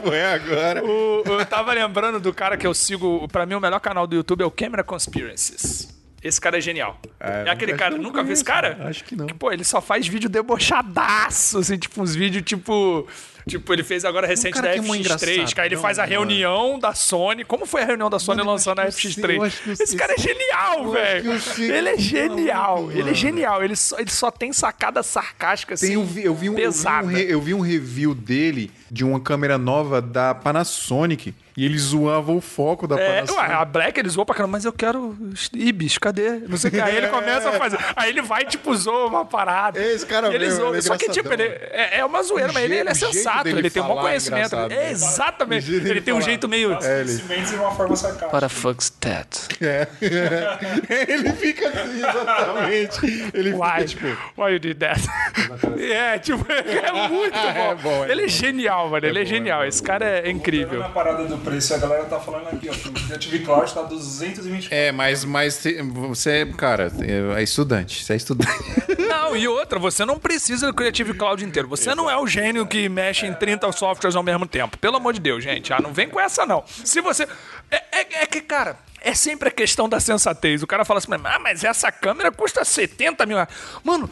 [0.01, 0.83] que foi agora.
[0.83, 3.27] O- eu tava lembrando do cara que eu sigo.
[3.27, 5.87] Pra mim, o melhor canal do YouTube é o Camera Conspiracies.
[6.23, 6.99] Esse cara é genial.
[7.19, 7.93] É, é aquele cara.
[7.93, 8.77] que eu Nunca viu esse cara?
[8.89, 9.27] acho que não.
[9.27, 13.07] pô, ele só faz vídeo debochadaço, assim, tipo, uns vídeos tipo.
[13.47, 15.53] Tipo, ele fez agora recente cara da que é muito FX3, engraçado.
[15.55, 16.11] que aí ele Não, faz a mano.
[16.13, 17.43] reunião da Sony.
[17.43, 19.35] Como foi a reunião da Sony Mano, eu lançando a acho que eu sei, FX3?
[19.37, 19.97] eu acho que eu Esse sei.
[19.97, 21.21] cara é genial, Eu velho.
[21.23, 23.63] que eu sei Ele é que genial, ele é genial.
[23.63, 25.87] Ele só, ele só tem sacada sarcástica assim.
[25.87, 27.11] Tem, eu, vi, eu, vi um, eu, vi um pesada.
[27.19, 32.39] eu vi um review dele de uma câmera nova da Panasonic e ele zoava o
[32.41, 33.41] foco da É, Panasonic.
[33.49, 35.15] ué, a Black ele zoou pra caramba, mas eu quero
[35.53, 36.39] Ibis, cadê?
[36.47, 36.79] Não sei o que.
[36.81, 37.77] Aí ele começa a fazer.
[37.95, 39.79] Aí ele vai, tipo, zoa uma parada.
[39.79, 40.69] Esse cara ele mesmo, zoa.
[40.69, 41.69] ele é Só que, tipo, ele engraçadão.
[41.73, 43.87] é, é uma zoeira, O mas ele, ele é jeito- jeito sensato, ele tem um
[43.87, 44.45] bom é conhecimento.
[44.47, 44.91] engraçado, É, né?
[44.91, 45.65] exatamente.
[45.65, 46.73] Jeito dele Ele tem um jeito meio.
[46.73, 48.29] É, Cimentos de uma forma sarcástica.
[48.31, 49.29] Para fuck's that.
[49.61, 49.87] É.
[51.11, 53.29] ele fica assim, exatamente.
[53.33, 53.59] Ele Why?
[53.69, 54.41] fica, tipo...
[54.41, 55.01] Why you did that?
[55.79, 57.39] é, tipo, é muito bom.
[57.71, 59.05] É bom, é ele é genial, mano.
[59.05, 59.65] ele é, bom, genial.
[59.65, 60.79] Esse cara é incrível.
[60.79, 64.67] Na parada do preço, a galera tá falando aqui, ó, o Creative Cloud tá 220
[64.71, 65.61] É, mas, mas
[65.93, 66.91] você, cara,
[67.35, 68.03] é estudante.
[68.03, 68.51] Você é estudante.
[69.09, 71.67] Não, e outra, você não precisa do Creative Cloud inteiro.
[71.67, 74.77] Você não é o gênio que mexe em 30 softwares ao mesmo tempo.
[74.77, 75.73] Pelo amor de Deus, gente.
[75.73, 76.63] Ah, não vem com essa, não.
[76.67, 77.27] Se você.
[77.71, 78.77] É, é- é que, cara.
[79.01, 80.61] É sempre a questão da sensatez.
[80.63, 83.49] O cara fala assim, ah, mas essa câmera custa 70 mil reais.
[83.83, 84.09] Mano,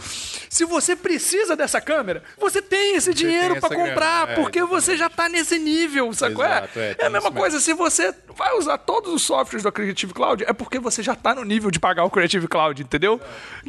[0.50, 4.64] se você precisa dessa câmera, você tem esse dinheiro pra essa grana, comprar, é, porque
[4.64, 6.46] você já tá nesse nível, sacou?
[6.46, 7.40] Exato, é, é, tem a mesma isso mesmo.
[7.40, 11.16] coisa, se você vai usar todos os softwares do Creative Cloud, é porque você já
[11.16, 13.20] tá no nível de pagar o Creative Cloud, entendeu?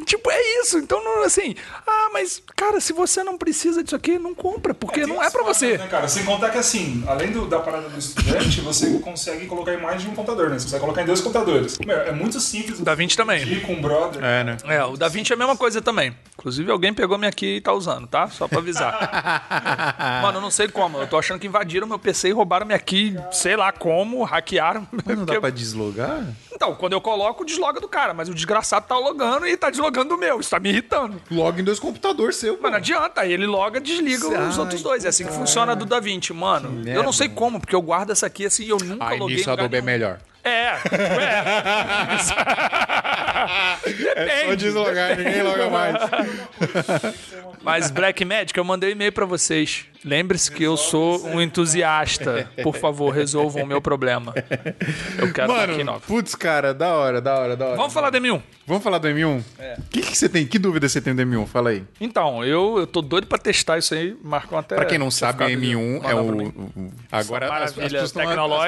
[0.04, 0.78] Tipo, é isso.
[0.78, 1.54] Então, não, assim,
[1.86, 5.42] ah, mas, cara, se você não precisa disso aqui, não compra, porque não é pra
[5.42, 5.76] você.
[5.78, 6.06] Né, cara?
[6.08, 10.00] Sem contar que assim, além do- da parada do estudante, você consegue colocar em mais
[10.02, 10.58] de um computador, né?
[10.58, 11.78] Você consegue colocar em dois computadores.
[11.84, 12.78] Meu, é muito simples.
[12.80, 13.60] O Da Vinci também.
[13.60, 14.22] Com um brother.
[14.22, 14.56] É, né?
[14.64, 16.14] É, o Da Vinci é a mesma coisa também.
[16.38, 18.28] Inclusive, alguém pegou minha aqui e tá usando, tá?
[18.28, 18.94] Só pra avisar.
[20.22, 20.98] Mano, eu não sei como.
[20.98, 24.86] Eu tô achando que invadiram meu PC e roubaram minha key, sei lá como, hackearam.
[25.04, 26.24] Mas não dá pra deslogar?
[26.52, 30.10] Então, quando eu coloco, desloga do cara, mas o desgraçado tá logando e tá deslogando
[30.10, 30.40] do meu.
[30.40, 31.20] Isso tá me irritando.
[31.30, 32.58] Loga em dois computadores seu.
[32.60, 35.04] Mas não adianta, aí ele loga, desliga os Ai, outros dois.
[35.04, 36.82] É assim que funciona a do Da Vinci, mano.
[36.88, 39.36] Eu não sei como, porque eu guardo essa aqui assim e eu nunca Aí loguei
[39.36, 39.92] nisso em a lugar Adobe é nenhum.
[39.98, 40.18] melhor.
[40.48, 40.78] É, é.
[43.86, 44.46] Depende.
[44.48, 45.94] Só deslogar, ninguém loga mais.
[47.62, 49.84] Mas Black Magic, eu mandei um e-mail pra vocês.
[50.04, 52.48] Lembre-se que eu sou um entusiasta.
[52.62, 54.32] Por favor, resolvam o meu problema.
[55.18, 56.00] Eu quero uma aqui Mano, nova.
[56.06, 57.76] putz, cara, da hora, da hora, da hora.
[57.76, 58.40] Vamos falar do M1.
[58.64, 59.42] Vamos falar do M1?
[59.58, 59.74] É.
[59.78, 60.46] O que, que você tem?
[60.46, 61.46] Que dúvida você tem do M1?
[61.46, 61.82] Fala aí.
[62.00, 64.16] Então, eu, eu tô doido pra testar isso aí.
[64.22, 64.76] Marcam até.
[64.76, 66.48] Pra quem não sabe, o ficado M1 é o.
[66.48, 67.92] o- Agora as, as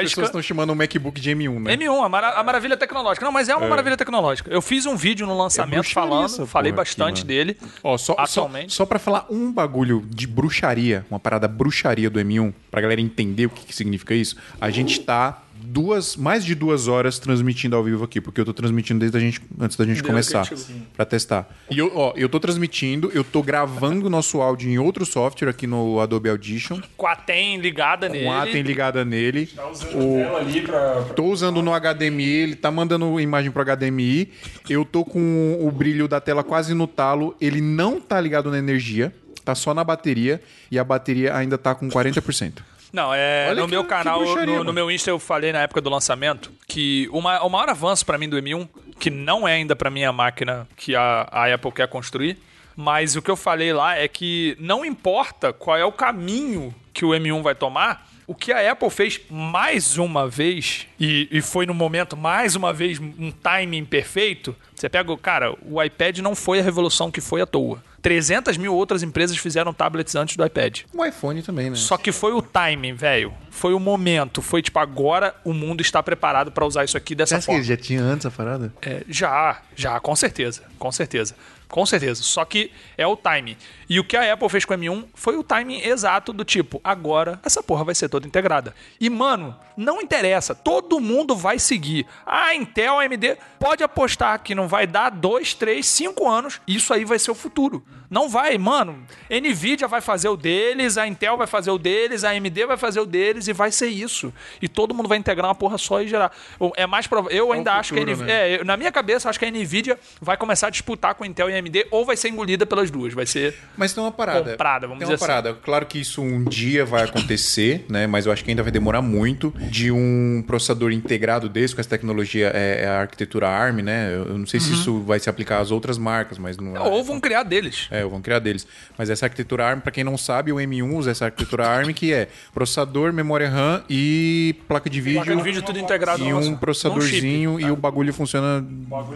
[0.02, 1.69] pessoas estão chamando o MacBook de M1, né?
[1.76, 3.24] M1, a, mara- a maravilha tecnológica.
[3.24, 4.50] Não, mas é uma maravilha tecnológica.
[4.50, 7.26] Eu fiz um vídeo no lançamento bruxaria falando, essa falei porra aqui, bastante mano.
[7.28, 7.56] dele.
[7.82, 8.72] Ó, só, só, Atualmente.
[8.74, 13.46] só pra falar um bagulho de bruxaria, uma parada bruxaria do M1, pra galera entender
[13.46, 17.84] o que, que significa isso, a gente tá duas, mais de duas horas transmitindo ao
[17.84, 20.54] vivo aqui, porque eu tô transmitindo desde a gente, antes da gente Desde começar, que
[20.54, 21.48] a gente pra testar.
[21.70, 25.48] E eu, ó, eu tô transmitindo, eu tô gravando o nosso áudio em outro software
[25.48, 28.24] aqui no Adobe Audition, Com a TEM ligada nele.
[28.24, 29.46] com a ATEM ligada nele.
[29.46, 31.02] Tá usando tela ali pra.
[31.02, 34.30] pra- Tô usando no HDMI, ele tá mandando imagem pro HDMI.
[34.68, 37.36] Eu tô com o brilho da tela quase no talo.
[37.40, 39.12] Ele não tá ligado na energia,
[39.44, 40.40] tá só na bateria.
[40.70, 42.62] E a bateria ainda tá com 40%.
[42.92, 43.46] Não, é.
[43.50, 45.88] Olha no que- meu canal, bruxaria, no, no meu Insta, eu falei na época do
[45.90, 48.68] lançamento que o, ma- o maior avanço pra mim do M1,
[48.98, 52.36] que não é ainda pra minha máquina que a, a Apple quer construir,
[52.76, 57.04] mas o que eu falei lá é que não importa qual é o caminho que
[57.04, 58.08] o M1 vai tomar.
[58.26, 62.72] O que a Apple fez mais uma vez, e, e foi no momento mais uma
[62.72, 67.20] vez um timing perfeito, você pega, o cara, o iPad não foi a revolução que
[67.20, 67.82] foi à toa.
[68.02, 70.80] 300 mil outras empresas fizeram tablets antes do iPad.
[70.92, 71.76] O iPhone também, né?
[71.76, 73.32] Só que foi o timing, velho.
[73.50, 74.40] Foi o momento.
[74.40, 77.60] Foi tipo, agora o mundo está preparado para usar isso aqui dessa que forma.
[77.60, 78.72] ele já tinha antes a parada?
[78.80, 80.62] É, já, já, com certeza.
[80.78, 81.34] Com certeza.
[81.68, 82.22] Com certeza.
[82.22, 83.56] Só que é o timing.
[83.88, 86.80] E o que a Apple fez com o M1 foi o timing exato do tipo,
[86.82, 88.74] agora essa porra vai ser toda integrada.
[89.00, 90.52] E, mano, não interessa.
[90.54, 92.06] Todo mundo vai seguir.
[92.26, 96.60] A Intel, a AMD, pode apostar que não vai dar dois, três, cinco anos.
[96.66, 97.84] Isso aí vai ser o futuro.
[98.10, 99.06] Não vai, mano.
[99.30, 102.98] Nvidia vai fazer o deles, a Intel vai fazer o deles, a AMD vai fazer
[102.98, 104.32] o deles e vai ser isso.
[104.60, 106.32] E todo mundo vai integrar uma porra só e gerar.
[106.76, 107.36] É mais provável.
[107.36, 108.24] Eu ainda acho que a Nvidia.
[108.24, 108.54] né?
[108.54, 111.50] É, na minha cabeça, acho que a Nvidia vai começar a disputar com a Intel
[111.50, 113.14] e a AMD ou vai ser engolida pelas duas.
[113.14, 113.54] Vai ser.
[113.76, 114.50] Mas tem uma parada.
[114.50, 115.54] Comprada, vamos tem dizer uma parada.
[115.54, 118.06] Claro que isso um dia vai acontecer, né?
[118.06, 121.90] Mas eu acho que ainda vai demorar muito de um processador integrado desse com essa
[121.90, 124.14] tecnologia, é, é a arquitetura ARM, né?
[124.14, 126.72] Eu não sei se isso vai se aplicar às outras marcas, mas não.
[126.72, 126.90] Uhum.
[126.92, 127.88] Ou vão criar deles.
[127.90, 128.66] É, vão criar deles.
[128.96, 132.12] Mas essa arquitetura ARM, pra quem não sabe, o M1 usa essa arquitetura ARM que
[132.12, 135.22] é processador, memória RAM e placa de vídeo.
[135.22, 137.68] Placa de vídeo tudo integrado e um processadorzinho chip.
[137.68, 138.64] e o bagulho funciona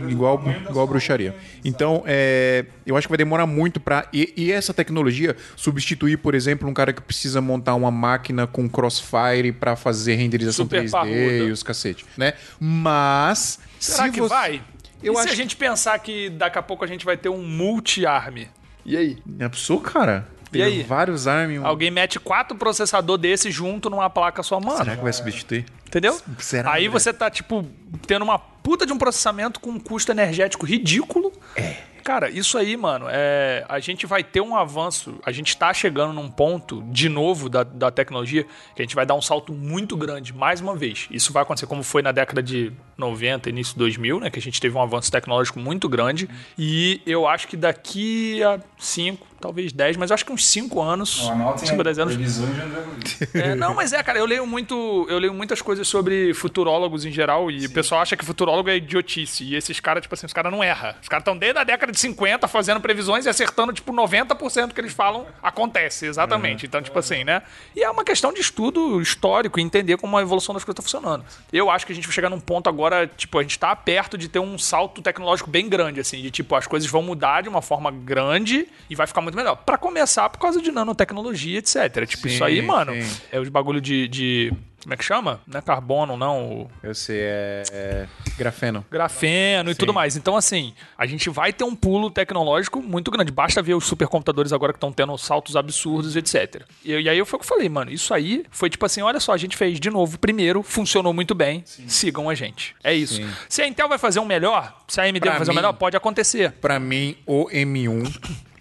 [0.08, 1.34] igual, igual bruxaria.
[1.64, 4.06] Então, é, eu acho que vai demorar muito pra.
[4.12, 8.68] E, e essa tecnologia substituir, por exemplo, um cara que precisa montar uma máquina com
[8.68, 11.12] crossfire pra fazer renderização Super 3D parruda.
[11.14, 12.34] e os cacete, né?
[12.60, 13.58] Mas.
[13.78, 14.62] Será se que você- vai?
[15.02, 17.28] Eu e acho se a gente pensar que daqui a pouco a gente vai ter
[17.28, 18.44] um multi-arm?
[18.86, 19.18] E aí?
[19.38, 20.28] É absurdo, cara.
[20.58, 20.82] Tem aí?
[20.82, 21.58] vários ARM.
[21.60, 24.78] um- Alguém mete quatro processador desse junto numa placa só, mano.
[24.78, 25.64] Será que vai substituir?
[25.86, 26.18] Entendeu?
[26.38, 26.98] Será, Aí André?
[26.98, 27.64] você tá, tipo,
[28.06, 31.32] tendo uma puta de um processamento com um custo energético ridículo.
[31.54, 31.76] É.
[32.02, 35.14] Cara, isso aí, mano, é, a gente vai ter um avanço.
[35.24, 38.44] A gente tá chegando num ponto, de novo, da, da tecnologia,
[38.76, 41.06] que a gente vai dar um salto muito grande, mais uma vez.
[41.10, 44.28] Isso vai acontecer como foi na década de 90, início de 2000, né?
[44.28, 46.28] Que a gente teve um avanço tecnológico muito grande.
[46.58, 50.80] E eu acho que daqui a 5, talvez 10, mas eu acho que uns 5
[50.80, 52.14] anos, Não, Anotem 5 10 anos,
[53.34, 57.12] é, não, mas é, cara, eu leio muito, eu leio muitas coisas sobre futurólogos em
[57.12, 59.44] geral e o pessoal acha que futurólogo é idiotice.
[59.44, 60.94] E esses caras, tipo assim, os caras não erram.
[61.02, 64.80] Os caras estão desde a década de 50 fazendo previsões e acertando, tipo, 90% que
[64.80, 66.64] eles falam acontece, exatamente.
[66.64, 67.42] Então, tipo assim, né?
[67.76, 70.82] E é uma questão de estudo histórico e entender como a evolução das coisas tá
[70.82, 71.22] funcionando.
[71.52, 74.16] Eu acho que a gente vai chegar num ponto agora, tipo, a gente tá perto
[74.16, 77.48] de ter um salto tecnológico bem grande, assim, de tipo, as coisas vão mudar de
[77.48, 79.56] uma forma grande e vai ficar muito melhor.
[79.56, 82.06] Pra começar, por causa de nanotecnologia, etc.
[82.06, 83.20] Tipo, isso aí, Sim, mano, sim.
[83.32, 85.40] é os bagulho de, de- Como é que chama?
[85.46, 86.52] Não é carbono, não.
[86.62, 87.62] O Eu sei, é.
[87.72, 88.06] é
[88.36, 88.84] grafeno.
[88.90, 90.14] grafeno e tudo mais.
[90.16, 93.32] Então, assim, a gente vai ter um pulo tecnológico muito grande.
[93.32, 96.62] Basta ver os supercomputadores agora que estão tendo saltos absurdos, etc.
[96.84, 97.90] E, e aí foi o que eu falei, mano.
[97.90, 101.34] Isso aí foi tipo assim: olha só, a gente fez de novo primeiro, funcionou muito
[101.34, 101.64] bem.
[101.64, 102.76] Sigam a gente.
[102.84, 103.14] É isso.
[103.16, 103.28] Sim.
[103.48, 105.60] Se a Intel vai fazer um melhor, se a AMD Pra vai fazer um mim-
[105.60, 106.52] melhor, pode acontecer.
[106.60, 108.04] Pra mim, o M1.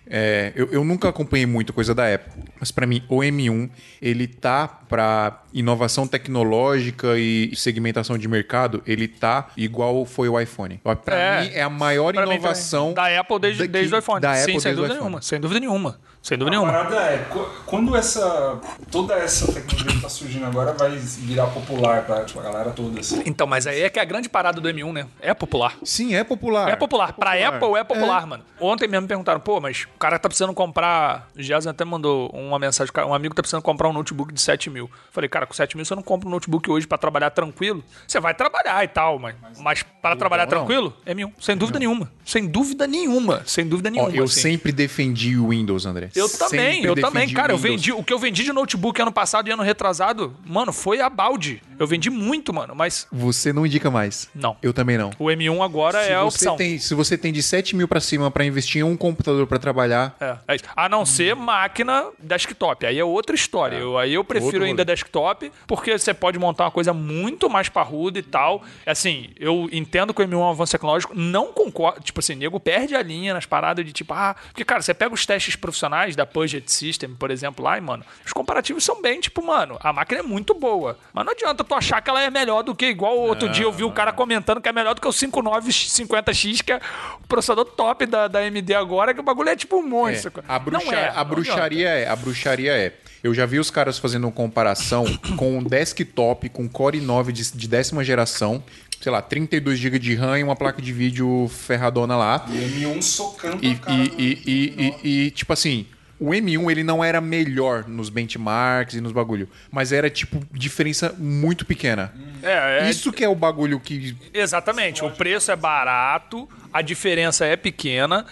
[0.08, 3.70] É, eu, eu nunca acompanhei muito coisa da Apple, mas pra mim o M1
[4.01, 10.80] ele tá pra inovação tecnológica e segmentação de mercado, ele tá igual foi o iPhone.
[10.84, 11.41] Ó, Pra É.
[11.41, 14.22] mim é a maior inovação da Apple desde, desde o iPhone.
[14.22, 15.22] Da Sim, Apple sem desde o dúvida nenhuma.
[15.22, 15.99] Sem dúvida nenhuma.
[16.24, 16.71] Sem dúvida A nenhuma.
[16.71, 18.57] parada é, qu- quando essa.
[18.89, 23.01] toda essa tecnologia que tá surgindo agora vai virar popular pra tipo, a galera toda,
[23.01, 23.21] assim.
[23.26, 25.05] Então, mas aí é que é a grande parada do M1, né?
[25.19, 25.76] É popular.
[25.84, 26.69] Sim, é popular.
[26.69, 27.11] É popular.
[27.11, 28.41] Pra Apple é popular, mano.
[28.57, 31.28] Ontem mesmo me perguntaram, pô, mas o cara tá precisando comprar.
[31.38, 32.93] O Jason até mandou uma mensagem.
[33.05, 34.89] Um amigo tá precisando comprar um notebook de 7 mil.
[35.11, 37.84] Falei, cara, com 7 mil você não compra um notebook hoje pra trabalhar tranquilo.
[38.07, 40.49] Você vai trabalhar e tal, mas, mas para trabalhar não.
[40.51, 41.34] tranquilo, M1.
[41.41, 42.09] Sem dúvida nenhuma.
[42.24, 43.41] Sem dúvida nenhuma.
[43.45, 44.15] Sem dúvida Ó, nenhuma.
[44.15, 44.39] eu assim.
[44.39, 46.09] sempre defendi o Windows, André.
[46.16, 47.53] Eu também, eu também, cara.
[47.53, 47.91] Eu vendi.
[47.91, 51.61] O que eu vendi de notebook ano passado e ano retrasado, mano, foi a balde.
[51.80, 54.30] Eu vendi muito, mano, mas Você não indica mais.
[54.34, 54.55] não.
[54.61, 55.09] Eu também não.
[55.20, 56.55] O M1 agora se é a opção.
[56.55, 59.57] Tem, se você tem de 7 mil pra cima pra investir em um computador pra
[59.59, 60.57] trabalhar, É, é.
[60.76, 62.86] A não ser máquina desktop.
[62.86, 63.78] Aí é outra história.
[63.78, 67.70] Eu, aí eu prefiro Outro ainda desktop, porque você pode montar uma coisa muito mais
[67.70, 68.64] parruda e tal.
[68.86, 72.01] Assim, eu entendo que o M1 é um avanço tecnológico, não concordo.
[72.01, 75.14] Tipo assim, nego perde a linha nas paradas de tipo, ah, porque, cara, você pega
[75.14, 79.20] os testes profissionais da Puget System, por exemplo, lá, e, mano, os comparativos são bem,
[79.20, 80.97] tipo, mano, a máquina é muito boa.
[81.14, 83.72] Mas não adianta tu achar que ela é melhor do que, igual outro dia eu
[83.72, 86.78] vi o cara comentando que é melhor do que o 5950X, que é
[87.24, 90.32] o processador top da, da AMD agora, que o bagulho é tipo um monstro.
[90.38, 92.93] É, a, bruxa- Não é, a não bruxaria é, a bruxaria é.
[93.24, 95.05] Eu já vi os caras fazendo uma comparação
[95.38, 98.61] com um desktop com Core i9 de, de décima geração,
[99.01, 102.45] sei lá, 32 GB de RAM e uma placa de vídeo ferradona lá.
[102.49, 105.86] E M1 socando E, a cara e, do- e, e, e- e, tipo assim,
[106.19, 111.13] o M1 ele não era melhor nos benchmarks e nos bagulho, mas era tipo diferença
[111.17, 112.13] muito pequena.
[112.41, 115.03] É, é Isso que é o bagulho que Exatamente.
[115.03, 118.26] O preço é barato, a diferença é pequena.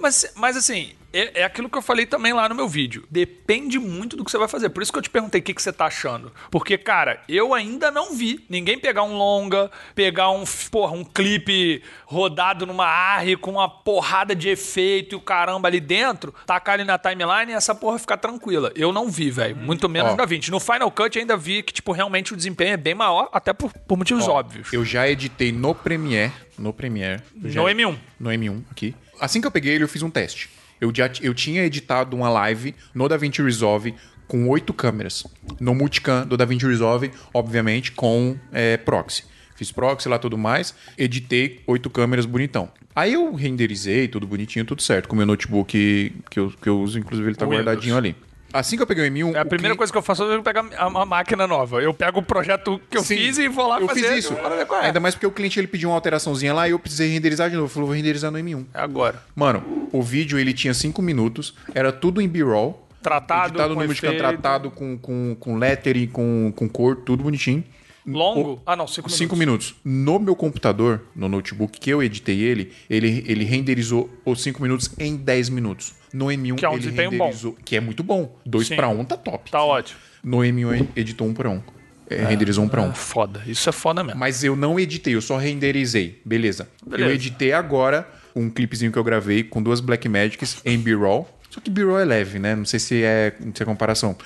[0.00, 3.04] Mas, mas assim, é, é aquilo que eu falei também lá no meu vídeo.
[3.10, 4.68] Depende muito do que você vai fazer.
[4.70, 6.32] Por isso que eu te perguntei o que, que você tá achando.
[6.50, 11.82] Porque, cara, eu ainda não vi ninguém pegar um longa, pegar um, porra, um clipe
[12.04, 16.84] rodado numa ARRI com uma porrada de efeito e o caramba ali dentro, tacar ali
[16.84, 18.72] na timeline e essa porra ficar tranquila.
[18.74, 19.56] Eu não vi, velho.
[19.56, 20.16] Muito menos Ó.
[20.16, 20.50] da 20.
[20.50, 23.72] No Final Cut ainda vi que, tipo, realmente o desempenho é bem maior, até por,
[23.72, 24.72] por motivos óbvios.
[24.72, 27.96] eu já editei no Premiere, no Premiere, No M1.
[28.18, 28.94] no M1 aqui.
[29.20, 30.50] Assim que eu peguei ele, eu fiz um teste.
[30.80, 33.94] Eu, já, eu tinha editado uma live no DaVinci Resolve
[34.26, 35.26] com oito câmeras.
[35.60, 39.24] No multicam do DaVinci Resolve, obviamente, com é, proxy.
[39.54, 42.68] Fiz proxy lá tudo mais, editei oito câmeras bonitão.
[42.94, 46.80] Aí eu renderizei tudo bonitinho, tudo certo, com o meu notebook que eu, que eu
[46.80, 47.64] uso, inclusive ele tá Windows.
[47.64, 48.16] guardadinho ali.
[48.54, 49.34] Assim que eu peguei o M1.
[49.34, 51.82] É a o primeira cli- coisa que eu faço é pegar uma máquina nova.
[51.82, 54.02] Eu pego o projeto que eu Sim, fiz e vou lá eu fazer.
[54.08, 54.34] fiz isso.
[54.66, 54.86] Qual é.
[54.86, 57.56] Ainda mais porque o cliente ele pediu uma alteraçãozinha lá e eu precisei renderizar de
[57.56, 57.68] novo.
[57.68, 58.64] Falou, vou renderizar no M1.
[58.72, 59.22] É agora.
[59.34, 62.80] Mano, o vídeo ele tinha 5 minutos, era tudo em B-roll.
[63.02, 64.16] Tratado editado com no efeito.
[64.16, 67.62] tratado com, com, com lettering, com, com cor, tudo bonitinho.
[68.06, 68.62] Longo?
[68.66, 69.18] Ah, não, cinco minutos.
[69.18, 69.74] 5 minutos.
[69.84, 74.90] No meu computador, no notebook que eu editei ele, ele, ele renderizou os 5 minutos
[74.98, 75.94] em 10 minutos.
[76.14, 77.24] No M1 Que é um ele desempenho bom.
[77.24, 78.38] renderizou, que é muito bom.
[78.46, 78.76] 2 Sim.
[78.76, 79.50] para 1 tá top.
[79.50, 79.98] Tá ótimo.
[80.22, 81.62] No M1 ele editou 1 um para 1.
[82.08, 82.90] É, renderizou 1 um para 1.
[82.90, 83.42] É foda.
[83.46, 84.20] Isso é foda mesmo.
[84.20, 86.22] Mas eu não editei, eu só renderizei.
[86.24, 86.68] Beleza.
[86.86, 87.10] Beleza.
[87.10, 91.28] Eu editei agora um clipezinho que eu gravei com duas Blackmagics em B-roll.
[91.50, 92.54] Só que B-roll é leve, né?
[92.54, 94.16] Não sei se é, se é comparação.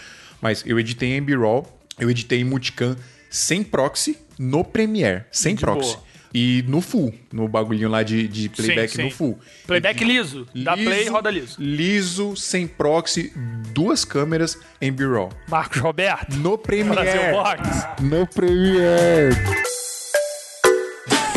[0.43, 1.67] Mas eu editei em B-roll,
[1.99, 2.95] eu editei em multicam
[3.31, 5.95] sem proxy no Premiere, sem De proxy.
[5.95, 6.08] boa.
[6.33, 9.05] E no full, no bagulhinho lá de, de playback sim.
[9.05, 9.39] no full.
[9.67, 10.47] Playback liso.
[10.55, 11.57] Dá play e roda liso.
[11.59, 13.33] Liso, sem proxy,
[13.73, 15.31] duas câmeras em B-roll.
[15.49, 16.37] Marcos Roberto.
[16.37, 17.33] No Brasil Premiere.
[17.33, 17.87] Box.
[18.03, 19.58] No Premiere.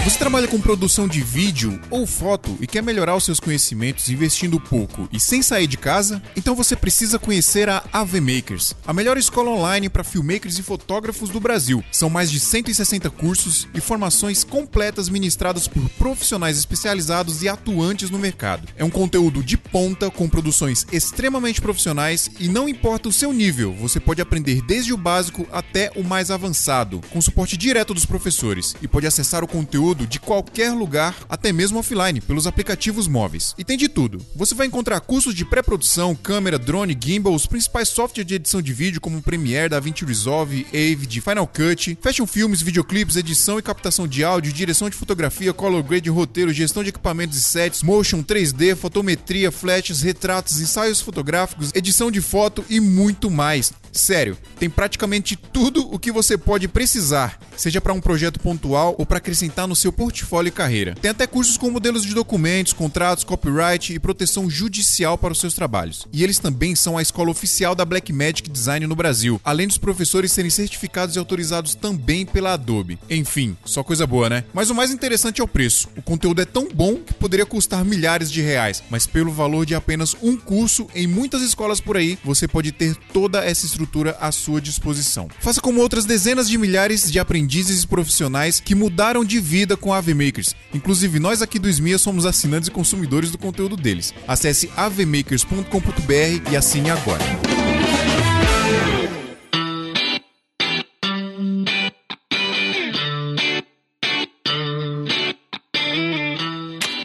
[0.03, 4.59] Você trabalha com produção de vídeo ou foto e quer melhorar os seus conhecimentos investindo
[4.59, 6.19] pouco e sem sair de casa?
[6.35, 11.29] Então você precisa conhecer a AV Makers, a melhor escola online para filmmakers e fotógrafos
[11.29, 11.83] do Brasil.
[11.91, 18.17] São mais de 160 cursos e formações completas ministradas por profissionais especializados e atuantes no
[18.17, 18.67] mercado.
[18.75, 23.75] É um conteúdo de ponta com produções extremamente profissionais e não importa o seu nível,
[23.75, 28.75] você pode aprender desde o básico até o mais avançado, com suporte direto dos professores
[28.81, 33.53] e pode acessar o conteúdo de qualquer lugar, até mesmo offline, pelos aplicativos móveis.
[33.57, 34.25] E tem de tudo.
[34.35, 38.73] Você vai encontrar cursos de pré-produção, câmera, drone, gimbal, os principais softwares de edição de
[38.73, 44.23] vídeo como Premiere, DaVinci Resolve, Avid, Final Cut, fashion filmes, videoclipes, edição e captação de
[44.23, 49.51] áudio, direção de fotografia, color grade, roteiro, gestão de equipamentos e sets, motion 3D, fotometria,
[49.51, 53.73] flashes, retratos, ensaios fotográficos, edição de foto e muito mais.
[53.91, 59.05] Sério, tem praticamente tudo o que você pode precisar, seja para um projeto pontual ou
[59.05, 60.95] para acrescentar no seu portfólio e carreira.
[61.01, 65.53] Tem até cursos com modelos de documentos, contratos, copyright e proteção judicial para os seus
[65.53, 66.07] trabalhos.
[66.13, 70.31] E eles também são a escola oficial da Blackmagic Design no Brasil, além dos professores
[70.31, 72.99] serem certificados e autorizados também pela Adobe.
[73.09, 74.43] Enfim, só coisa boa, né?
[74.53, 75.89] Mas o mais interessante é o preço.
[75.97, 79.75] O conteúdo é tão bom que poderia custar milhares de reais, mas pelo valor de
[79.75, 84.31] apenas um curso em muitas escolas por aí, você pode ter toda essa estrutura à
[84.31, 85.27] sua disposição.
[85.39, 89.93] Faça como outras dezenas de milhares de aprendizes e profissionais que mudaram de vida com
[89.93, 90.55] a AV Makers.
[90.73, 94.13] Inclusive, nós aqui do SMIA somos assinantes e consumidores do conteúdo deles.
[94.27, 97.70] Acesse avmakers.com.br e assine agora.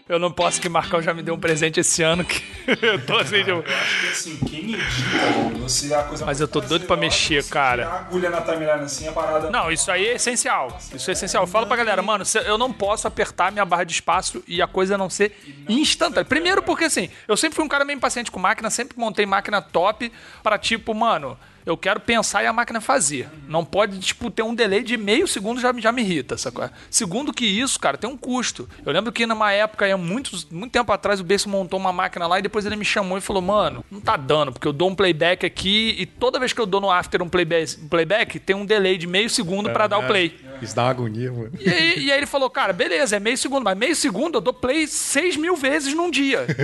[0.08, 2.40] Eu não posso que Marcão já me deu um presente esse ano que
[2.80, 3.60] eu tô assim, tipo...
[3.60, 7.88] Porque assim, quem edita, você é a coisa Mas eu tô doido pra mexer, cara.
[7.88, 9.50] agulha na timeline assim, a parada.
[9.50, 10.78] Não, isso aí é essencial.
[10.94, 11.42] Isso é essencial.
[11.42, 14.68] Eu falo pra galera, mano, eu não posso apertar minha barra de espaço e a
[14.68, 15.36] coisa não ser
[15.68, 16.24] instantânea.
[16.24, 19.60] Primeiro porque, assim, eu sempre fui um cara meio impaciente com máquina, sempre montei máquina
[19.60, 21.36] top pra, tipo, mano,
[21.66, 23.28] eu quero pensar e a máquina fazer.
[23.48, 26.70] Não pode, tipo, ter um delay de meio segundo já, já me irrita, sacou?
[26.88, 28.68] Segundo que isso, cara, tem um custo.
[28.84, 32.28] Eu lembro que numa época, há muitos, muito tempo atrás, o Berço montou uma máquina
[32.28, 34.88] lá e depois ele me chamou e falou, mano, não tá dando, porque eu dou
[34.88, 38.38] um playback aqui e toda vez que eu dou no after um playback, um playback
[38.38, 40.38] tem um delay de meio segundo pra dar o play.
[40.62, 41.52] Isso dá uma agonia, mano.
[41.58, 44.40] E aí, e aí ele falou, cara, beleza, é meio segundo, mas meio segundo eu
[44.40, 46.46] dou play 6 mil vezes num dia.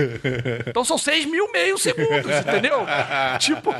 [0.65, 2.85] Então são 6 mil meio segundos, entendeu?
[3.39, 3.71] tipo,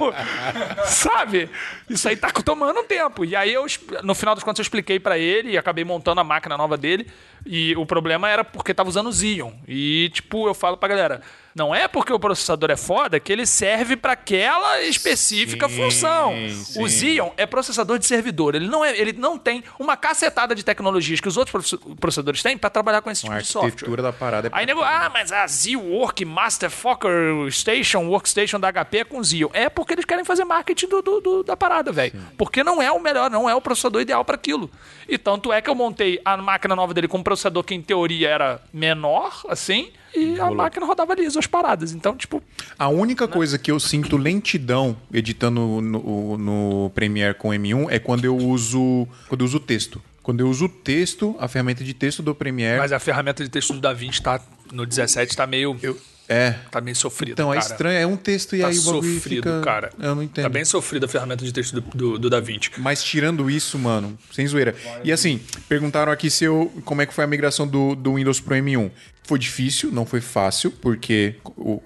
[0.86, 1.50] sabe?
[1.90, 3.26] Isso aí tá tomando um tempo.
[3.26, 3.66] E aí eu,
[4.04, 7.08] no final das contas, eu expliquei pra ele e acabei montando a máquina nova dele.
[7.46, 9.52] E o problema era porque tava usando o Xeon.
[9.68, 11.22] E, tipo, eu falo pra galera,
[11.56, 16.34] não é porque o processador é foda que ele serve pra aquela específica Sim, função.
[16.78, 17.16] O sim.
[17.16, 18.56] Xeon é processador de servidor.
[18.56, 22.42] Ele não, é, ele não tem uma cacetada de tecnologias que os outros proce- processadores
[22.42, 23.68] têm pra trabalhar com esse A tipo de software.
[23.70, 28.72] arquitetura da parada é Aí nego, ah, mas a Z-Work Master Fokker Station, Workstation da
[28.72, 29.50] HP é com Xeon.
[29.54, 32.14] É porque eles querem fazer marketing do, do- do- da parada, velho.
[32.38, 34.70] Porque não é o melhor, não é o processador ideal para aquilo.
[35.08, 37.82] E tanto é que eu montei a máquina nova dele com um processador que em
[37.82, 41.92] teoria era menor, assim, e a máquina rodava liso as paradas.
[41.92, 42.42] Então, tipo,
[42.78, 48.26] A única coisa que eu sinto lentidão editando no, no Premiere com M1 é quando
[48.26, 50.02] eu uso quando eu uso texto.
[50.22, 52.78] Quando eu uso texto, a ferramenta de texto do Premiere.
[52.80, 54.40] mas a ferramenta de texto do DaVinci tá
[54.72, 55.78] no 17 tá meio
[56.30, 56.52] É.
[56.72, 57.68] tá meio sofrido, Então é cara.
[57.72, 59.62] estranho, é um texto e Tá aí o bagulho sofrido, fica...
[59.62, 59.90] cara.
[60.00, 60.44] Eu não entendo.
[60.46, 62.72] Tá bem sofrida a ferramenta de texto do, do, do DaVinci.
[62.78, 64.74] Mas tirando isso, mano, sem zoeira.
[65.04, 68.40] E assim, perguntaram aqui se eu, como é que foi a migração do, do Windows
[68.40, 68.90] pro M1.
[69.26, 71.36] Foi difícil, não foi fácil, porque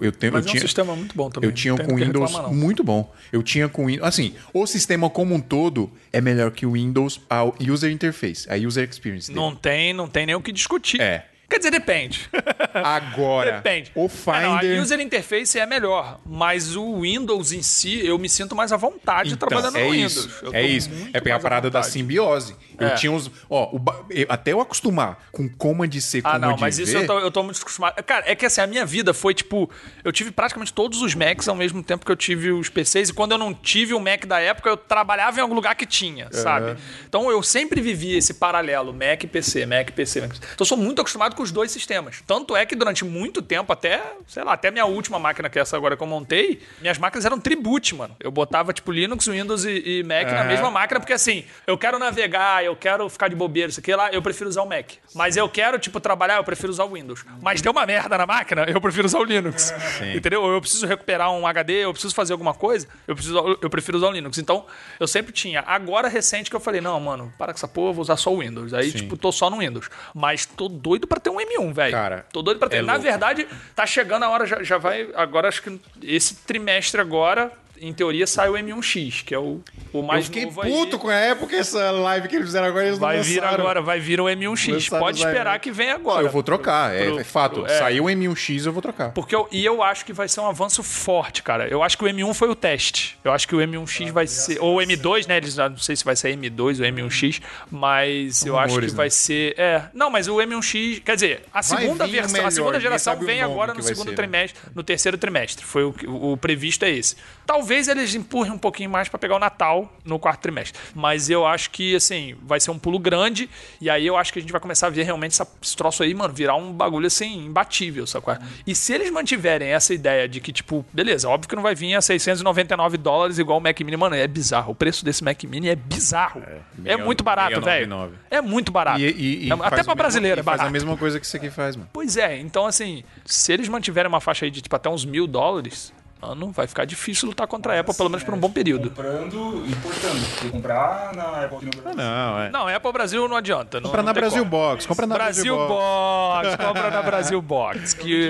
[0.01, 0.33] eu tenho.
[0.33, 1.49] Mas eu é um tinha, sistema muito bom também.
[1.49, 3.13] Eu tinha com Windows reclamar, muito bom.
[3.31, 4.07] Eu tinha com Windows.
[4.07, 8.55] Assim, o sistema como um todo é melhor que o Windows, a user interface, a
[8.55, 9.27] user experience.
[9.27, 9.39] dele.
[9.39, 10.99] Não tem, não tem nem o que discutir.
[10.99, 11.27] É.
[11.49, 12.29] Quer dizer, depende.
[12.73, 13.91] Agora, Depende.
[13.95, 14.81] o É, não, a Finder...
[14.81, 19.33] user interface é melhor, mas o Windows em si, eu me sinto mais à vontade
[19.33, 20.43] Então, trabalhando é no isso, Windows.
[20.43, 20.89] Eu é isso.
[21.13, 22.55] É pegar a parada da simbiose.
[22.79, 22.95] Eu É.
[22.95, 23.31] tinha uns...
[23.49, 26.97] Ó, o eu- até eu acostumar com Command C, Ah, Command não, mas isso V,
[27.03, 28.03] eu tô, eu tô muito acostumado.
[28.03, 29.69] Cara, é que assim, a minha vida foi tipo.
[30.03, 33.13] Eu tive praticamente todos os Macs ao mesmo tempo que eu tive os PCs, e
[33.13, 36.27] quando eu não tive o Mac da época, eu trabalhava em algum lugar que tinha,
[36.31, 36.77] sabe?
[37.07, 40.35] Então eu sempre vivi esse paralelo, Mac e PC, Mac e PC, Mac.
[40.35, 42.23] Então eu sou muito acostumado com os dois sistemas.
[42.25, 45.61] Tanto é que durante muito tempo, até, sei lá, até minha última máquina, que é
[45.61, 48.15] essa agora que eu montei, minhas máquinas eram tribute, mano.
[48.19, 51.99] Eu botava, tipo, Linux, Windows e, e Mac na mesma máquina, porque assim, eu quero
[51.99, 54.93] navegar, eu quero ficar de bobeira, isso aqui lá, eu prefiro usar o Mac.
[55.13, 57.23] Mas eu quero, tipo, trabalhar, eu prefiro usar o Windows.
[57.41, 59.71] Mas deu uma merda na máquina, eu prefiro usar o Linux.
[60.15, 60.41] Entendeu?
[60.41, 63.97] Ou eu preciso recuperar um HD, eu preciso fazer alguma coisa, eu, preciso, eu prefiro
[63.97, 64.39] usar o Linux.
[64.39, 64.65] Então,
[64.99, 65.63] eu sempre tinha.
[65.67, 68.33] Agora, recente, que eu falei, não, mano, para com essa porra, eu vou usar só
[68.33, 68.73] o Windows.
[68.73, 69.89] Aí, tipo, tô só no Windows.
[70.15, 71.91] Mas tô doido pra ter um M1, velho.
[71.91, 72.78] Cara, Tô doido pra ter.
[72.78, 73.07] é Na louco.
[73.07, 75.09] verdade, tá chegando a hora, já, já vai.
[75.15, 77.51] Agora, acho que esse trimestre agora,
[77.82, 79.61] em teoria, sai o M1X, que é o,
[79.93, 80.71] o mais Eu fiquei novo aí.
[80.71, 83.59] puto com a época, essa live que eles fizeram agora, eles não Vai vir lançaram.
[83.63, 84.71] agora, vai vir o M1X.
[84.73, 86.25] Lançaram Pode esperar que venha Não, agora.
[86.25, 87.61] eu vou trocar, é, Pro- é fato.
[87.61, 87.78] pro- é.
[87.80, 89.11] Saiu o M1X, eu vou trocar.
[89.11, 91.67] Porque eu, e eu acho que vai ser um avanço forte, cara.
[91.67, 93.17] Eu acho que o M1 foi o teste.
[93.23, 94.59] Eu acho que o M1X vai ser.
[94.59, 95.38] Ou o M2, né?
[95.38, 99.09] Eles não sei se vai ser M2 ou M1X, mas eu acho que vai né?
[99.11, 99.53] ser.
[99.57, 99.84] É.
[99.93, 101.01] Não, mas o M1X.
[101.03, 104.05] Quer dizer, a segunda vir versão, melhor, a segunda geração vem agora no vai segundo
[104.05, 104.15] ser, né?
[104.17, 105.65] trimestre, no terceiro trimestre.
[105.65, 105.93] Foi o,
[106.34, 107.15] o previsto é esse.
[107.45, 110.80] Talvez eles empurrem um pouquinho mais pra pegar o Natal no quarto trimestre.
[110.95, 113.49] Mas eu acho que, assim, vai ser um pulo grande.
[113.82, 116.03] E aí eu acho que a gente vai começar a ver realmente essa- esse troço
[116.03, 118.36] aí, mano, virar um bagulho assim, imbatível, sacou?
[118.65, 121.95] E se eles mantiverem essa ideia de que, tipo, beleza, óbvio que não vai vir
[121.95, 124.72] a 699 dólares igual o Mac Mini, mano, é bizarro.
[124.72, 126.41] O preço desse Mac Mini é bizarro.
[126.41, 127.63] É, meia- muito barato, velho.
[127.88, 128.15] 699.
[128.30, 128.99] É muito barato.
[128.99, 130.70] E, e- e É- faz até pra mesmo- brasileiro é faz barato.
[130.70, 131.89] a mesma coisa que isso aqui faz, mano.
[131.93, 135.28] Pois é, então assim, se eles mantiverem uma faixa aí de tipo até uns mil
[135.28, 138.89] dólares, mano, vai ficar difícil lutar contra a Apple, pelo menos por um bom período.
[138.89, 140.51] Comprando e importando.
[140.51, 141.97] Comprar na Apple aqui no Brasil.
[142.03, 142.49] Não, é.
[142.49, 143.80] Não, Apple Brasil não adianta.
[143.80, 144.51] Não, Compra não na Brasil como.
[144.51, 146.47] Box, compra na Brasil, Brasil Box.
[146.49, 147.93] Box, compra na Brasil Box.
[148.07, 148.30] Que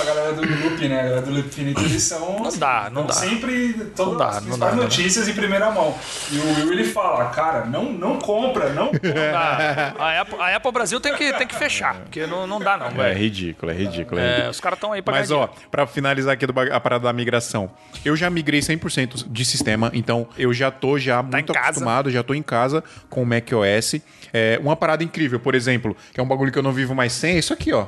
[0.00, 1.00] a galera do Loop, né?
[1.00, 2.40] A galera do Loop Infinito, eles são.
[2.40, 3.12] Não dá, não dá.
[3.12, 4.82] Sempre todas Não dá, as não dá, não dá.
[4.82, 5.94] notícias em primeira mão.
[6.30, 9.32] E o Will ele fala, cara, não, não compra, não compra.
[9.34, 12.76] Ah, a, Apple, a Apple Brasil tem que, tem que fechar, porque não, não dá
[12.76, 14.20] não, É ridículo, é ridículo.
[14.20, 14.50] É É, ridículo.
[14.50, 17.12] os caras estão aí pra Mas, ganhar ó, pra finalizar aqui do a parada da
[17.14, 17.70] migração,
[18.04, 21.68] eu já migrei 100% de sistema, então eu já tô já muito Tá casa.
[21.68, 23.96] acostumado, já tô em casa com o macOS.
[24.32, 27.12] É, uma parada incrível, por exemplo, que é um bagulho que eu não vivo mais
[27.12, 27.86] sem, é isso aqui, ó.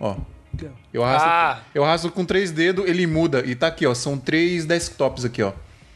[0.00, 0.16] Ó.
[0.92, 1.60] Eu arrasto, Ah.
[1.74, 3.42] eu arrasto com três dedos, ele muda.
[3.44, 3.92] E tá aqui, ó.
[3.94, 5.52] São três desktops aqui, ó.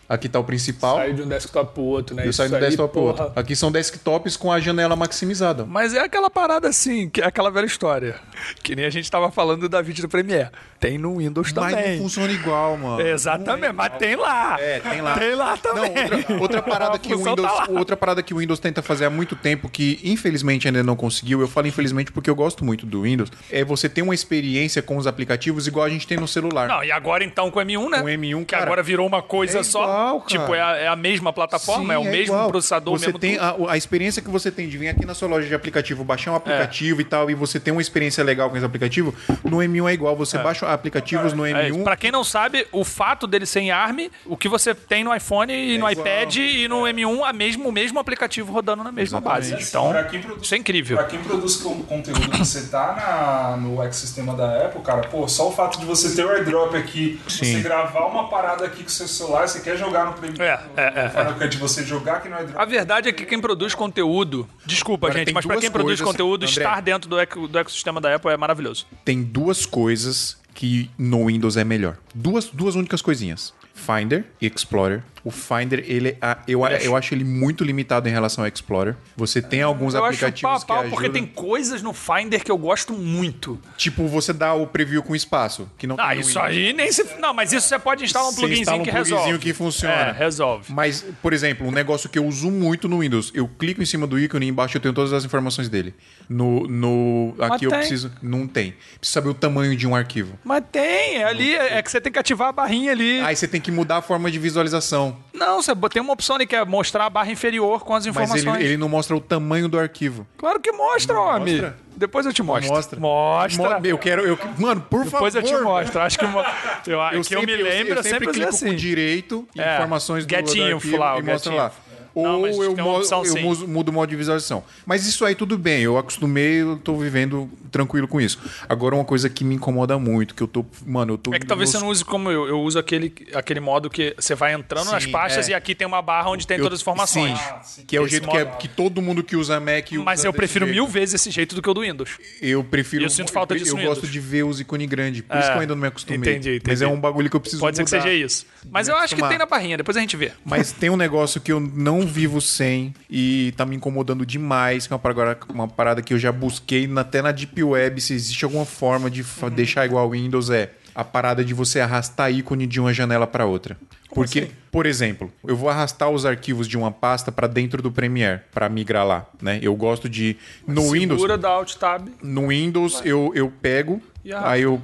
[0.08, 0.96] Aqui tá o principal.
[0.96, 2.26] Sair de um desktop pro outro, né?
[2.26, 3.30] eu saio do aí, desktop pro outro.
[3.36, 5.66] Aqui são desktops com a janela maximizada.
[5.66, 8.16] Mas é aquela parada assim, que é aquela velha história.
[8.62, 10.48] Que nem a gente tava falando da vídeo do Premiere.
[10.80, 11.96] Tem no Windows Mas também.
[11.96, 13.00] não funciona igual, mano.
[13.06, 14.56] Exatamente, mas tem lá.
[14.60, 15.18] É, tem lá.
[15.18, 15.90] Tem lá Não, também.
[15.90, 17.78] outra, outra parada que A o função Windows, tá lá.
[17.78, 21.40] outra parada que o Windows tenta fazer há muito tempo que infelizmente ainda não conseguiu.
[21.40, 23.30] Eu falo infelizmente porque eu gosto muito do Windows.
[23.50, 26.68] É você ter uma experiência com os aplicativos igual a gente tem no celular.
[26.68, 27.98] Não, e agora então com o M1, né?
[27.98, 29.97] Com o M1, que cara, agora virou uma coisa é só.
[29.98, 30.26] Igual, cara.
[30.28, 32.48] Tipo, é a, é a mesma plataforma, é o Sim, mesmo igual.
[32.48, 35.28] processador, você mesmo tem a, a experiência que você tem de vir aqui na sua
[35.28, 38.56] loja de aplicativo, baixar um aplicativo e tal, e você tem uma experiência legal com
[38.56, 40.16] esse aplicativo, no M1 é igual.
[40.16, 41.82] Você baixa aplicativos no É, M1.
[41.84, 45.14] pra quem não sabe, o fato dele ser em ARM, o que você tem no
[45.14, 46.06] iPhone e no É igual.
[46.06, 49.50] iPad e no M1, a mesmo, o mesmo aplicativo rodando na mesma Exatamente.
[49.52, 49.68] base.
[49.68, 49.92] Então,
[50.22, 50.96] produz- isso é incrível.
[50.96, 55.26] Pra quem produz con- conteúdo que você tá na, no ecossistema da Apple, cara, pô,
[55.28, 58.88] só o fato de você ter o airdrop aqui, você gravar uma parada aqui com
[58.88, 62.16] o seu celular, você quer jogar no Premiere, É, é, é, Final Cut, você jogar
[62.16, 62.60] aqui no airdrop.
[62.60, 64.48] A verdade é que quem produz conteúdo.
[64.66, 66.50] Desculpa, Agora, gente, mas pra duas quem produz coisas, conteúdo, André.
[66.62, 68.86] estar dentro do, eco- do ecossistema da Apple é maravilhoso.
[69.04, 71.96] tem duas coisas que no Windows é melhor.
[72.14, 73.54] Duas, duas únicas coisinhas.
[73.74, 75.02] Finder e Explorer.
[75.24, 78.94] O Finder, ele, é- eu, eu acho ele muito limitado em relação ao Explorer.
[79.16, 80.90] Você tem alguns Eu acho aplicativos pau a que pau ajudam.
[80.94, 83.60] porque tem coisas no Finder que eu gosto muito.
[83.76, 87.04] Tipo, você dá o preview com espaço, que não Ah, isso aí nem se.
[87.18, 89.38] Não, mas isso você pode instalar um Você pluginzinho instala um que pluginzinho resolve.
[89.38, 89.94] que funciona.
[89.94, 90.72] É, resolve.
[90.72, 94.06] Mas, por exemplo, um negócio que eu uso muito no Windows, eu clico em cima
[94.06, 95.94] do ícone e embaixo eu tenho todas as informações dele.
[96.28, 97.78] No, no aqui eu tem.
[97.80, 98.72] preciso, não tem.
[98.98, 100.38] Preciso saber o tamanho de um arquivo.
[100.44, 103.20] Mas tem, é ali, é que você tem que ativar a barrinha ali.
[103.20, 105.07] Aí você tem que mudar a forma de visualização.
[105.32, 108.10] Não, você tem uma opção ali que é mostrar a barra inferior com as Mas
[108.16, 108.56] informações.
[108.56, 110.26] ele, ele não mostra o tamanho do arquivo.
[110.36, 111.54] Claro que mostra, homem.
[111.60, 111.76] mostra?
[111.96, 112.72] Depois eu te mostro.
[112.72, 113.00] Mostra.
[113.00, 113.80] Mostra.
[113.80, 114.22] Mo- Eu quero.
[114.26, 115.48] Eu, mano, por Depois favor.
[115.50, 116.00] eu te mostro.
[116.00, 116.40] Acho que mo-
[116.86, 118.66] eu, Eu que eu me lembro, eu eu sempre, clico assim.
[118.68, 121.66] com direito, É, informações do, get do info arquivo lá, e mostra lá.
[121.66, 121.87] info.
[122.22, 123.42] Não, ou eu, uma mo- opção, eu sim.
[123.42, 124.62] mudo, mudo o modo de visualização.
[124.86, 128.38] Mas isso aí tudo bem, eu acostumei, eu tô vivendo tranquilo com isso.
[128.68, 131.46] Agora uma coisa que me incomoda muito, que eu tô, mano, eu tô É que
[131.46, 132.46] talvez nos- você não use como eu.
[132.48, 135.52] Eu uso aquele, aquele modo que você vai entrando nas Sim, pastas é.
[135.52, 137.38] e aqui tem uma barra onde tem eu- todas as informações.
[137.62, 139.92] Sim, que é o Esse jeito que, é- modo- que todo mundo que usa Mac
[139.92, 140.74] usa Mas eu prefiro jeito.
[140.76, 142.10] mil vezes esse jeito do que o do Windows.
[142.40, 143.04] Eu prefiro.
[143.04, 145.20] Eu sinto falta disso Eu no gosto de ver os ícones grandes.
[145.22, 146.18] Por isso É, que eu ainda não me acostumei.
[146.18, 146.62] entendi, entendi.
[146.66, 148.02] Mas é um bagulho que eu preciso Pode ser que mudar.
[148.02, 148.46] seja isso.
[148.70, 150.32] Mas eu acho que tem na barrinha, depois a gente vê.
[150.44, 154.92] Mas tem um negócio que eu não vivo sem e tá me incomodando demais, que
[154.92, 158.44] é uma parada, uma parada que eu já busquei até na Deep Web, se existe
[158.44, 162.80] alguma forma de fa- deixar igual Windows, é a parada de você arrastar ícone de
[162.80, 163.76] uma janela para outra.
[164.12, 164.50] Porque, assim?
[164.72, 168.68] por exemplo, eu vou arrastar os arquivos de uma pasta para dentro do Premiere para
[168.68, 169.60] migrar lá, né?
[169.62, 170.36] Eu gosto de
[170.66, 172.08] no Windows, Segura da Alt Tab.
[172.22, 174.02] no Windows eu, eu pego,
[174.34, 174.80] aí eu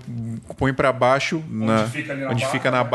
[0.57, 2.91] ponho para baixo, na, fica na onde barra, fica na né?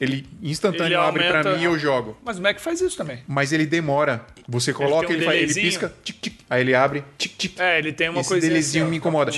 [0.00, 2.16] Ele instantâneo Ele abre para mim e eu jogo.
[2.24, 3.18] Mas o Mac faz isso também.
[3.28, 4.24] Mas ele demora.
[4.48, 7.60] Você coloca, tem um ele, faz, ele pisca, tic, tic, aí ele abre, tic, tic.
[7.60, 9.30] É, ele tem uma Esse coisinha delezinho assim, me incomoda.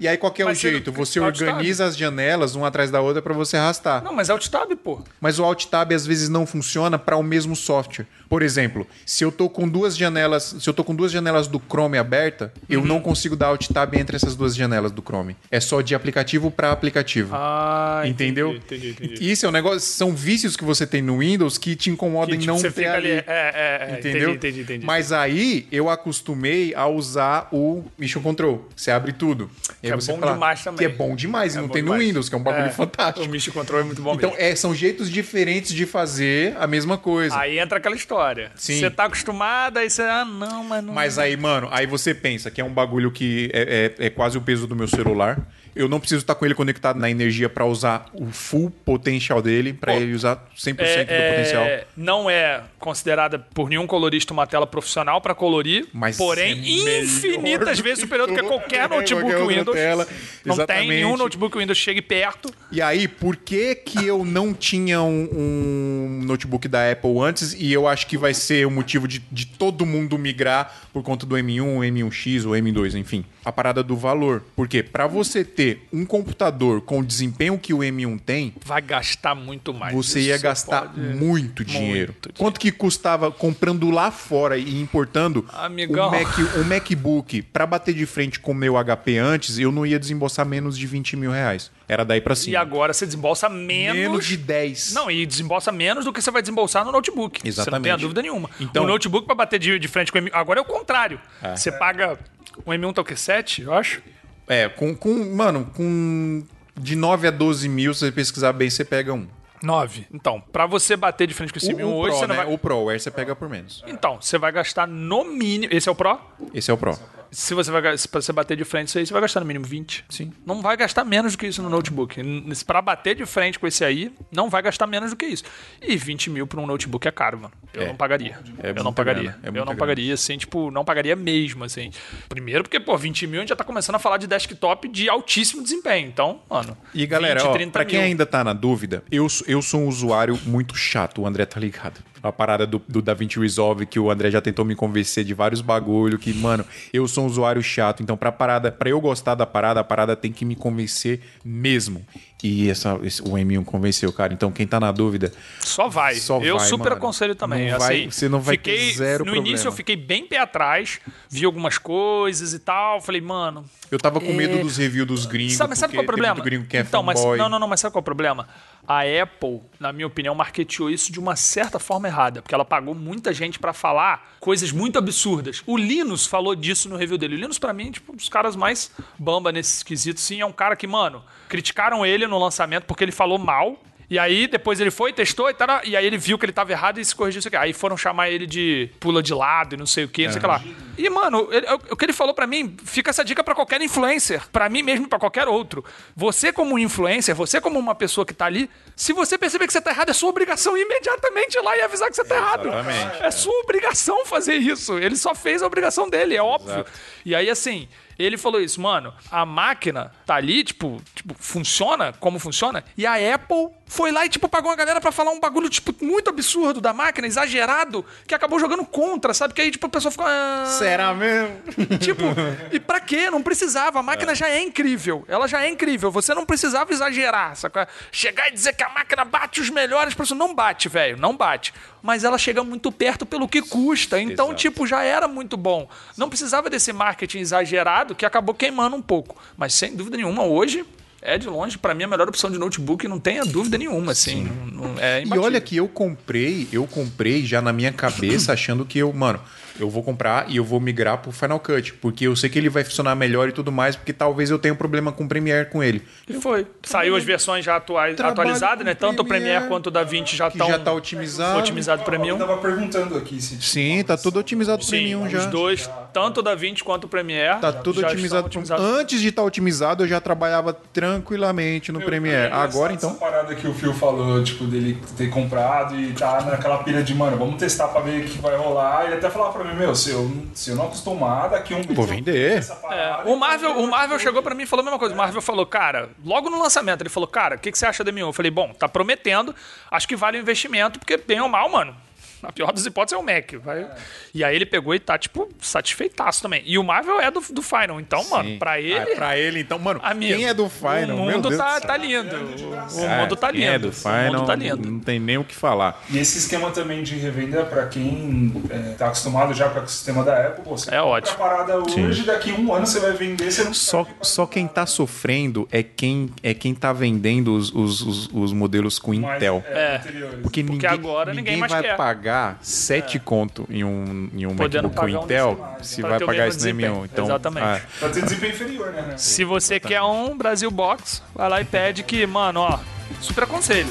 [0.00, 0.92] E aí qual que é o jeito?
[0.92, 4.02] Você organiza as janelas uma atrás da outra para você arrastar.
[4.02, 5.02] Não, mas é Alt Tab, pô.
[5.20, 8.06] Mas o Alt Tab às vezes não funciona para o mesmo software.
[8.28, 11.58] Por exemplo, se eu tô com duas janelas, se eu tô com duas janelas do
[11.60, 12.64] Chrome aberta, Uhum.
[12.68, 15.36] eu não consigo dar Alt Tab entre essas duas janelas do Chrome.
[15.50, 17.34] É só de aplicativo para aplicativo.
[17.34, 18.52] Ah, Entendeu?
[18.54, 19.04] Entendi, entendi.
[19.14, 19.30] entendi.
[19.32, 22.36] Isso é um negócio, são vícios que você tem no Windows que te incomodam Que,
[22.36, 23.10] em tipo, não você ter fica ali.
[23.12, 23.18] ali.
[23.18, 23.98] É, é, é.
[23.98, 24.30] Entendeu?
[24.30, 24.86] Entendi, entendi, entendi.
[24.86, 28.66] Mas aí eu acostumei a usar o Mission Control.
[28.74, 29.50] Você abre tudo.
[29.82, 30.78] Que é bom demais também.
[30.78, 31.54] Que é bom demais.
[31.54, 32.06] e É não bom tem no demais.
[32.06, 33.26] Windows, que é um bagulho É, fantástico.
[33.26, 34.42] O Mission Control é muito bom Então, mesmo.
[34.44, 37.38] é, são jeitos diferentes de fazer a mesma coisa.
[37.38, 38.50] Aí entra aquela história.
[38.56, 38.80] Sim.
[38.80, 40.92] Você tá acostumado, aí você, ah, não, mas não.
[40.94, 44.38] Mas aí, mano, aí você pensa que é um bagulho que é, é- é quase
[44.38, 45.38] o peso do meu celular.
[45.74, 49.72] Eu não preciso estar com ele conectado na energia pra usar o full potencial dele,
[49.72, 51.62] Pô, ele usar 100% é, do potencial.
[51.62, 57.00] é, não é considerada por nenhum colorista uma tela profissional pra colorir, Mas porém é
[57.02, 59.76] infinitas vezes superior do que qualquer notebook qualquer Windows.
[59.76, 60.06] tela.
[60.44, 60.88] Não tem Exatamente.
[60.88, 62.52] nenhum notebook Windows chegue perto.
[62.72, 67.72] E aí, por que que eu não tinha um, um notebook da Apple antes e
[67.72, 71.36] eu acho que vai ser o motivo de, de todo mundo migrar por conta do
[71.36, 73.24] M1, M1X ou M2, enfim.
[73.44, 74.42] A parada do valor.
[74.54, 79.34] Porque pra você ter um computador com o desempenho que o M1 tem, Vai gastar
[79.34, 79.94] muito mais.
[79.94, 81.90] você ia gastar pode- muito dinheiro.
[81.90, 82.14] dinheiro.
[82.38, 86.08] Quanto que custava comprando lá fora e importando Amigão.
[86.08, 89.86] um, Mac, um MacBook pra bater de frente com o meu HP antes, eu não
[89.86, 91.70] ia desembolsar menos de 20 mil reais.
[91.88, 92.52] Era daí pra cima.
[92.52, 93.96] E agora você desembolsa menos.
[93.98, 94.92] Menos de 10.
[94.92, 97.40] Não, e desembolsa menos do que você vai desembolsar no notebook.
[97.40, 97.82] Você não Exatamente.
[97.84, 98.48] tem a dúvida nenhuma.
[98.60, 100.30] Então- o notebook pra bater de, de frente com o M1.
[100.32, 101.18] Agora é o contrário.
[101.56, 102.16] Você paga.
[102.64, 103.16] O M1 tá o quê?
[103.16, 104.02] 7, eu acho?
[104.48, 105.34] É, com, com.
[105.34, 106.42] Mano, com.
[106.78, 109.26] De 9 a 12 mil, se você pesquisar bem, você pega um.
[109.62, 110.06] 9.
[110.12, 112.34] Então, pra você bater de frente com esse O, M1 o hoje, Pro, você não
[112.36, 112.44] né?
[112.44, 112.54] vai.
[112.54, 113.84] O Pro, o Air você pega por menos.
[113.86, 115.72] Então, você vai gastar no mínimo.
[115.72, 116.18] Esse é o Pro?
[116.54, 116.98] Esse é o Pro.
[117.30, 119.64] Se você vai se você bater de frente isso aí, você vai gastar no mínimo
[119.64, 120.04] 20.
[120.08, 120.32] Sim.
[120.44, 122.20] Não vai gastar menos do que isso no notebook.
[122.66, 125.44] Pra bater de frente com esse aí, não vai gastar menos do que isso.
[125.80, 127.52] E 20 mil pra um notebook é caro, mano.
[127.72, 127.86] Eu É.
[127.86, 128.38] não pagaria.
[128.60, 129.30] É eu não muita pagaria.
[129.42, 129.76] é eu não grana.
[129.76, 131.90] pagaria, assim, tipo, não pagaria mesmo, assim.
[132.28, 135.08] Primeiro porque, pô, 20 mil a gente já tá começando a falar de desktop de
[135.08, 136.08] altíssimo desempenho.
[136.08, 136.76] Então, mano.
[136.92, 138.08] E galera, 20, ó, 30 pra quem mil.
[138.08, 142.00] ainda tá na dúvida, eu, eu sou um usuário muito chato, o André tá ligado.
[142.22, 143.02] A parada do, do
[143.40, 147.24] Resolve, que o André já tentou me convencer de vários bagulho, que, mano, eu sou
[147.24, 148.02] um usuário chato.
[148.02, 152.04] Então, pra parada, pra eu gostar da parada, a parada tem que me convencer mesmo.
[152.42, 154.32] E essa, esse- o M1 convenceu, cara.
[154.32, 156.14] Então, quem tá na dúvida, Só vai.
[156.14, 156.96] Só eu vai, super mano.
[156.96, 157.70] aconselho também.
[157.70, 159.48] Não vai- assim, você não vai ter fiquei, zero No problema.
[159.48, 163.00] início eu fiquei bem pé atrás, vi algumas coisas e tal.
[163.00, 165.54] Falei, mano, eu tava com medo dos reviews dos gringos.
[165.54, 166.42] Sabe, sabe qual é o problema?
[166.42, 168.48] gringo que é então, mas, não, não, não, mas sabe qual é o problema?
[168.88, 172.94] A Apple, na minha opinião, marketeou isso de uma certa forma errada, porque ela pagou
[172.94, 175.62] muita gente pra falar coisas muito absurdas.
[175.66, 177.34] O Linus falou disso no review dele.
[177.34, 180.40] O Linus, pra mim, é tipo, um dos caras mais bamba nesse esquisito, sim.
[180.40, 183.76] É um cara que, mano, criticaram ele no lançamento porque ele falou mal.
[184.12, 186.72] E aí, depois ele foi, testou e tal, e aí ele viu que ele tava
[186.72, 187.56] errado e se corrigiu isso aqui.
[187.56, 190.40] Aí foram chamar ele de pula de lado e não sei o que, não sei
[190.40, 190.60] o que lá.
[190.98, 194.42] E, mano, ele- o que ele falou pra mim, fica essa dica pra qualquer influencer,
[194.50, 195.84] pra mim mesmo e pra qualquer outro.
[196.16, 199.80] Você como influencer, você como uma pessoa que tá ali, se você perceber que você
[199.80, 202.66] tá errado, é sua obrigação ir imediatamente ir lá e avisar que você tá errado.
[202.66, 204.98] Exatamente, É sua obrigação fazer isso.
[204.98, 206.84] Ele só fez a obrigação dele, é óbvio.
[207.24, 207.88] E aí, assim,
[208.24, 213.34] ele falou isso, mano, a máquina tá ali, tipo, tipo, funciona como funciona, e a
[213.34, 216.80] Apple foi lá e, tipo, pagou uma galera pra falar um bagulho, tipo, muito absurdo
[216.80, 219.52] da máquina, exagerado, que acabou jogando contra, sabe?
[219.52, 220.26] Que aí, tipo, a pessoa ficou.
[220.28, 221.60] Ah, Será mesmo?
[221.98, 222.22] Tipo,
[222.70, 223.30] e pra quê?
[223.30, 223.98] Não precisava.
[223.98, 225.24] A máquina já é incrível.
[225.28, 226.10] Ela já é incrível.
[226.10, 227.56] Você não precisava exagerar.
[227.56, 227.88] Saca?
[228.12, 230.14] Chegar e dizer que a máquina bate os melhores.
[230.30, 231.16] Não bate, velho.
[231.16, 231.74] Não bate.
[232.02, 234.20] Mas ela chega muito perto pelo que custa.
[234.20, 234.60] Então, Exato.
[234.60, 235.88] tipo, já era muito bom.
[236.16, 239.36] Não precisava desse marketing exagerado que acabou queimando um pouco.
[239.56, 240.84] Mas sem dúvida nenhuma, hoje.
[241.22, 244.44] É de longe, pra mim, a melhor opção de notebook, não tenha dúvida nenhuma, assim.
[244.72, 248.86] Não, não- é E olha que eu comprei, eu comprei já na minha cabeça achando
[248.86, 249.38] que eu, mano,
[249.82, 252.68] eu vou comprar e eu vou migrar pro Final Cut, porque eu sei que ele
[252.68, 255.68] vai funcionar melhor e tudo mais, porque talvez eu tenha um problema com o Premiere
[255.70, 256.02] com ele.
[256.28, 256.66] E foi.
[256.82, 258.94] Saiu as versões já atuais, atualizadas, né?
[258.94, 261.58] Tanto o Premiere quanto o DaVinci já Que estão já tá otimizado.
[261.58, 262.38] otimizado para Eu mim.
[262.38, 263.60] tava perguntando aqui se.
[263.62, 265.46] Sim, tá tudo otimizado Sim, Premium os já.
[265.46, 267.60] dois, tanto o DaVinci quanto o Premiere.
[267.60, 268.46] Tá tudo já otimizado.
[268.46, 268.84] otimizados.
[268.84, 272.52] Antes de estar otimizado, eu já trabalhava tranquilamente no Premiere.
[272.52, 273.10] Agora então.
[273.10, 277.14] Essa parada que o Phil falou, tipo, dele ter comprado e tá naquela pilha de,
[277.14, 279.06] mano, vamos testar pra ver o que vai rolar.
[279.06, 282.04] Ele até falava pra mim, meu, se eu, se eu não acostumar, daqui um Vou
[282.06, 282.58] vender.
[282.58, 285.14] essa É, parada, o Marvel, o Marvel chegou pra mim e falou a mesma coisa.
[285.14, 288.04] O Marvel falou, cara, logo no lançamento, ele falou, cara, o que, que você acha
[288.04, 288.18] da M1?
[288.20, 289.54] Eu falei, bom, tá prometendo,
[289.90, 291.96] acho que vale o investimento, porque bem ou mal, mano.
[292.42, 293.52] Na pior das hipóteses é o Mac.
[293.62, 293.86] Vai...
[294.34, 296.62] E aí ele pegou e tá, tipo, satisfeitaço também.
[296.64, 298.58] E o Marvel é do, do Final, então, mano, Sim.
[298.58, 299.12] pra ele.
[299.12, 301.16] Ah, pra ele, então, mano, Amigo, quem é do Final?
[301.16, 301.88] O Meu mundo Deus tá, do céu.
[301.88, 302.36] tá lindo.
[302.36, 303.72] O, o É, mundo tá quem lindo.
[303.72, 304.90] é do o Final, mundo tá lindo.
[304.90, 306.02] não tem nem o que falar.
[306.10, 310.22] E esse esquema também de revenda, pra quem é, tá acostumado já com o sistema
[310.24, 311.36] da Apple, pô, você É ótimo.
[311.38, 314.86] parada hoje, daqui a um ano você vai vender, você não Só, só quem tá
[314.86, 319.62] sofrendo é quem, é quem tá vendendo os, os, os, os modelos com mais, Intel.
[319.68, 319.96] É.
[319.96, 320.40] anteriores.
[320.42, 321.96] Porque, ninguém, agora ninguém mais vai quer.
[321.96, 322.29] pagar
[322.60, 326.18] 7 conto em um, em um Podendo MacBook com pagar um Intel desse se vai
[326.20, 326.94] pagar mesmo isso no desempenho.
[327.02, 327.04] M1.
[327.12, 327.64] Então, Exatamente.
[327.66, 329.02] ah, Pra ter desempenho inferior, né?
[329.02, 329.16] né?
[329.16, 332.78] Se você quer um Brasil Box, vai lá e pede que, mano, ó,
[333.20, 333.88] super aconselho.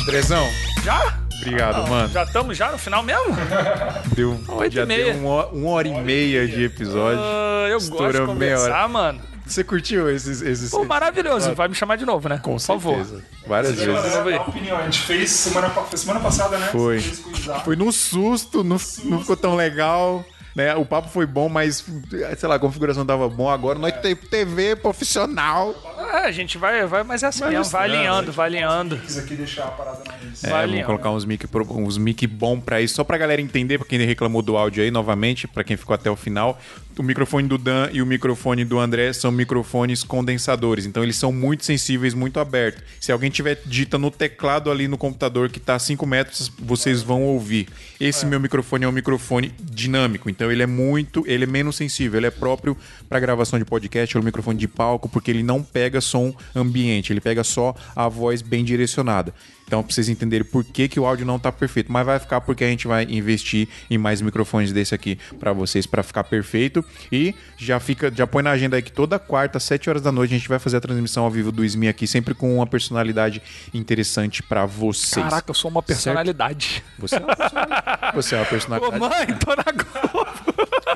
[0.00, 0.46] Andrezão,
[0.84, 1.21] Já?
[1.46, 2.08] Obrigado, mano.
[2.08, 3.36] Já estamos já no final mesmo?
[4.14, 5.12] Deu, Oito já e meia.
[5.12, 7.20] deu uma, uma hora e meia de episódio.
[7.22, 9.20] Ah, eu gosto de conversar, mano.
[9.44, 10.40] Você curtiu esses...
[10.40, 11.54] esses Pô, maravilhoso.
[11.54, 12.38] Vai me chamar de novo, né?
[12.38, 12.94] Com Por favor.
[13.04, 13.24] certeza.
[13.46, 14.16] Várias Deixa eu vezes.
[14.16, 14.76] a opinião.
[14.78, 16.68] A gente fez semana, foi semana passada, né?
[16.70, 17.00] Foi.
[17.00, 17.64] Você fez com o Isaac.
[17.64, 20.24] Foi no susto, não, ficou tão legal.
[20.54, 20.74] Né?
[20.76, 21.84] O papo foi bom, mas,
[22.38, 23.50] sei lá, a configuração tava bom.
[23.50, 25.74] Agora nós temos TV profissional.
[26.12, 27.72] É, a gente vai, vai mas é assim Vai mesmo.
[27.72, 28.98] Vai alinhando, vai alinhando.
[28.98, 30.46] Quis aqui deixar a parada na mesa.
[30.46, 30.86] É, Vai vamos alinhando.
[30.86, 33.98] colocar uns mic, pro- uns mic bom pra isso, só pra galera entender, pra quem
[34.00, 36.60] reclamou do áudio aí, novamente, pra quem ficou até o final.
[36.98, 41.32] O microfone do Dan e o microfone do André são microfones condensadores, então eles são
[41.32, 42.82] muito sensíveis, muito abertos.
[43.00, 47.02] Se alguém tiver dita no teclado ali no computador que tá a 5 metros, vocês
[47.02, 47.66] vão ouvir.
[47.98, 52.18] Esse meu microfone é um microfone dinâmico, então ele é muito, ele é menos sensível,
[52.18, 52.76] ele é próprio
[53.08, 57.10] pra gravação de podcast, é um microfone de palco, porque ele não pega som ambiente,
[57.10, 59.32] ele pega só a voz bem direcionada.
[59.72, 61.90] Então, pra vocês entenderem por que, que o áudio não tá perfeito.
[61.90, 65.86] Mas vai ficar porque a gente vai investir em mais microfones desse aqui pra vocês,
[65.86, 66.84] pra ficar perfeito.
[67.10, 70.12] E já fica, já põe na agenda aí que toda quarta, às 7 horas da
[70.12, 72.66] noite, a gente vai fazer a transmissão ao vivo do SMI aqui, sempre com uma
[72.66, 73.40] personalidade
[73.72, 75.24] interessante pra vocês.
[75.24, 76.84] Caraca, eu sou uma personalidade.
[76.98, 78.12] Você é uma personalidade.
[78.14, 78.98] Você é uma Ô, personalidade.
[79.00, 80.32] mãe, tô na Globo.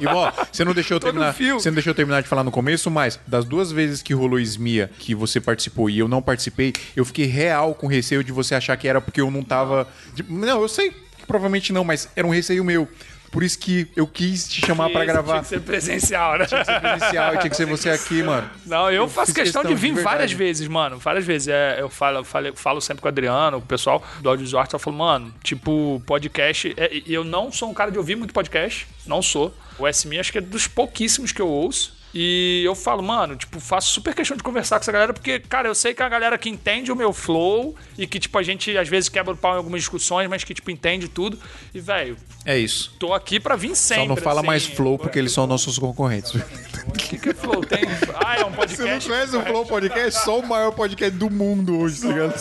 [0.01, 1.33] E ó, você não deixou eu terminar.
[1.33, 4.91] Você não deixou terminar de falar no começo, mas das duas vezes que rolou Esmia,
[4.99, 8.66] que você participou e eu não participei, eu fiquei real com receio de você achar
[8.75, 9.87] que era porque eu não tava.
[10.27, 12.89] Não, eu sei que provavelmente não, mas era um receio meu.
[13.31, 15.41] Por isso que eu quis te chamar pra Tinha gravar.
[15.41, 16.47] que ser presencial, né?
[16.95, 18.49] Inicial, e tinha que ser você aqui, mano.
[18.65, 20.99] Não, eu, faço fiz questão, questão de vir de várias vezes, mano.
[20.99, 21.49] Várias vezes.
[21.49, 24.99] É, eu falo, falo, falo sempre com o Adriano, o pessoal do Audiovisual só falou,
[25.01, 26.73] mano, tipo, podcast.
[26.79, 28.87] é, eu não sou um cara de ouvir muito podcast.
[29.07, 29.55] Não sou.
[29.79, 31.96] O SMI acho que é dos pouquíssimos que eu ouço.
[32.19, 35.69] E eu falo, mano, tipo, faço super questão de conversar com essa galera, porque, cara,
[35.69, 38.43] eu sei que é a galera que entende o meu flow e que, tipo, a
[38.43, 41.39] gente às vezes quebra o pau em algumas discussões, mas que, tipo, entende tudo.
[41.75, 42.95] E, velho, É isso.
[42.99, 44.05] tô aqui pra vir sempre.
[44.05, 44.47] Só não fala assim.
[44.47, 46.33] mais Flow, porque eles são nossos concorrentes.
[46.35, 47.61] O que, que é flow?
[47.63, 47.81] Tem.
[48.15, 49.09] Ah, é um Você não podcast.
[49.11, 50.25] conhece o Flow Podcast?
[50.25, 52.35] Só o maior podcast do mundo hoje, tá ligado?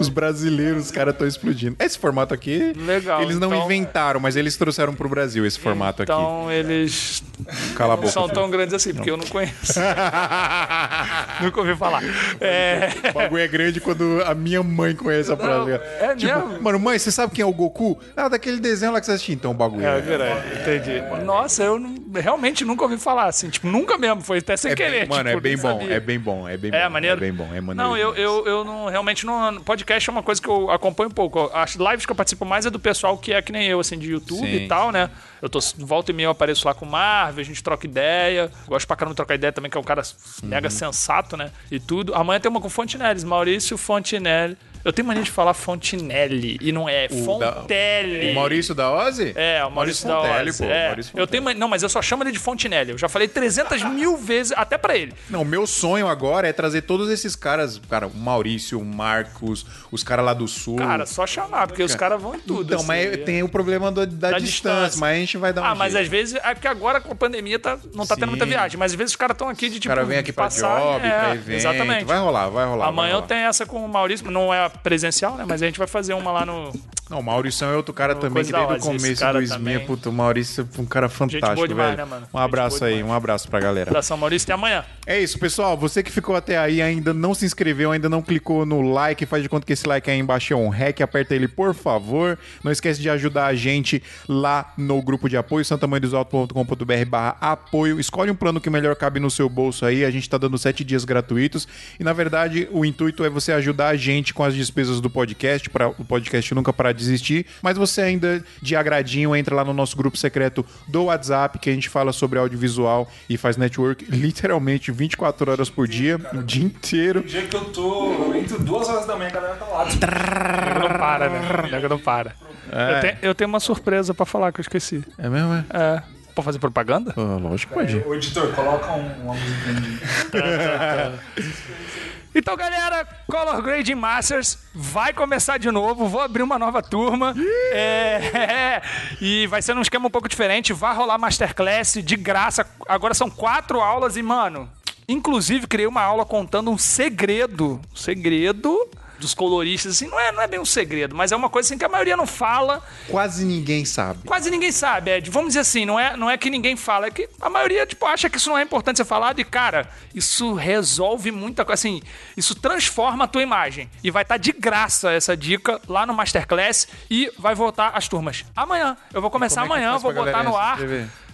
[0.00, 1.76] Os brasileiros, os caras estão explodindo.
[1.78, 6.02] Esse formato aqui, Legal, eles não então- inventaram, mas eles trouxeram pro Brasil esse formato
[6.02, 7.74] Então eles aqui.
[7.74, 8.12] Cala a não boca.
[8.12, 9.78] são tão grandes assim, porque eu não conheço.
[11.40, 12.02] Nunca ouvi falar.
[12.40, 12.88] É.
[13.10, 15.72] O bagulho é grande quando a minha mãe conhece a frase.
[15.72, 16.62] é tipo, mesmo?
[16.62, 17.98] mano, mãe, você sabe quem é o Goku?
[18.16, 19.34] Ah, daquele desenho lá que você assistiu.
[19.34, 20.00] Então o bagulho É é.
[20.00, 21.24] verdade, entendi.
[21.24, 23.48] Nossa, eu não- realmente nunca ouvi falar assim.
[23.50, 25.00] Tipo, nunca mesmo, foi até sem É querer.
[25.00, 25.94] bem, mano, tipo, é bem bom, sabia.
[25.94, 26.90] é bem bom, é bem É, bom.
[26.90, 27.16] maneiro?
[27.16, 27.74] É bem bom, é maneiro.
[27.90, 29.60] Não, eu, eu, eu não, realmente não.
[29.60, 31.50] Podcast é uma coisa que eu acompanho um pouco.
[31.54, 33.98] As lives que eu participo mais é do pessoal que é que nem eu, assim,
[33.98, 34.64] de YouTube Sim.
[34.64, 35.10] e tal, né?
[35.40, 38.50] Eu tô volta e meia eu apareço lá com o Marvel, a gente troca ideia.
[38.66, 40.02] Gosto pra caramba de trocar ideia também, que é um cara
[40.42, 41.50] mega sensato, né?
[41.70, 42.14] E tudo.
[42.14, 44.56] Amanhã tem uma com Fontinelli, Maurício Fontinelli.
[44.84, 48.30] Eu tenho mania de falar Fontinelli e não é O da- Fontelli.
[48.30, 49.32] O Maurício da Ozzy?
[49.34, 50.58] É, o Maurício, da Fontelli, Oz.
[50.58, 50.86] pô, É.
[50.88, 52.92] Maurício Eu tenho, mania- não, mas eu só chamo ele de Fontinelli.
[52.92, 55.12] Eu já falei 300 mil vezes, até pra ele.
[55.30, 59.64] Não, o meu sonho agora é trazer todos esses caras, cara, o Maurício, o Marcos,
[59.90, 60.76] os caras lá do sul.
[60.76, 62.64] Cara, só chamar, porque os caras vão em tudo.
[62.68, 62.86] então, assim.
[62.86, 64.44] mas tem o problema do- da, Da distância,
[64.82, 65.00] distância.
[65.00, 66.04] mas a gente vai dar um Ah, mas jeito.
[66.04, 66.34] às vezes.
[66.42, 68.20] É porque agora com a pandemia tá, não tá Sim.
[68.20, 68.78] tendo muita viagem.
[68.78, 69.94] Mas às vezes os caras estão aqui de O tipo.
[69.94, 71.56] cara vem aqui pra passar, job, é, pra evento.
[71.56, 72.04] Exatamente.
[72.04, 72.86] Vai rolar, vai rolar.
[72.88, 73.26] Amanhã vai eu rolar.
[73.28, 75.44] tenho essa com o Maurício, não é presencial, né?
[75.46, 76.72] Mas a gente vai fazer uma lá no.
[77.08, 79.86] Não, o Maurício é outro cara também, coisa que desde o começo do Esminha, também.
[79.86, 82.06] puta, o Maurício é um cara fantástico, demais, velho.
[82.06, 82.22] né?
[82.34, 83.10] Um abraço aí, demais.
[83.10, 83.88] um abraço pra galera.
[83.88, 84.44] Abração, Maurício.
[84.44, 84.84] Até amanhã.
[85.06, 85.74] É isso, pessoal.
[85.78, 89.42] Você que ficou até aí, ainda não se inscreveu, ainda não clicou no like, faz
[89.42, 92.38] de conta que esse like aí embaixo é um hack, aperta ele, por favor.
[92.62, 97.98] Não esquece de ajudar a gente lá no grupo de apoio, santamanhodosalto.com.br barra apoio.
[97.98, 100.04] Escolhe um plano que melhor cabe no seu bolso aí.
[100.04, 101.66] A gente tá dando sete dias gratuitos.
[101.98, 105.70] E, na verdade, o intuito é você ajudar a gente com as despesas do podcast,
[105.70, 107.46] para o podcast nunca parar de existir.
[107.62, 111.72] Mas você ainda, de agradinho, entra lá no nosso grupo secreto do WhatsApp, que a
[111.72, 117.20] gente fala sobre audiovisual e faz network literalmente 24 horas por dia, o dia inteiro.
[117.20, 119.86] O dia que eu tô, eu entro duas horas da manhã, a galera tá lá.
[119.86, 121.88] Tipo, não para, né?
[121.88, 122.34] Não para.
[122.70, 125.02] Eu, tenho, eu tenho uma surpresa pra falar que eu esqueci.
[125.16, 125.64] É mesmo, é?
[125.70, 126.02] É.
[126.34, 127.12] Pode fazer propaganda?
[127.16, 127.96] Ah, lógico que pode.
[127.96, 129.98] o editor, coloca um, uma musiquinha.
[132.38, 136.06] Então, galera, Color Grading Masters vai começar de novo.
[136.06, 137.34] Vou abrir uma nova turma.
[137.72, 138.80] É,
[139.20, 140.72] e vai ser num esquema um pouco diferente.
[140.72, 142.64] Vai rolar Masterclass de graça.
[142.88, 144.70] Agora são quatro aulas e, mano,
[145.08, 147.80] inclusive criei uma aula contando um segredo.
[147.92, 148.88] Um segredo
[149.18, 151.78] dos coloristas, assim, não é, não é bem um segredo, mas é uma coisa assim
[151.78, 152.82] que a maioria não fala.
[153.08, 154.20] Quase ninguém sabe.
[154.24, 155.30] Quase ninguém sabe, Ed.
[155.30, 158.06] Vamos dizer assim, não é, não é que ninguém fala, é que a maioria tipo,
[158.06, 161.78] acha que isso não é importante ser falado e, cara, isso resolve muita coisa.
[161.78, 162.02] Assim,
[162.36, 163.90] isso transforma a tua imagem.
[164.02, 168.44] E vai estar de graça essa dica lá no Masterclass e vai voltar as turmas
[168.54, 168.96] amanhã.
[169.12, 170.78] Eu vou começar é amanhã, vou botar no ar.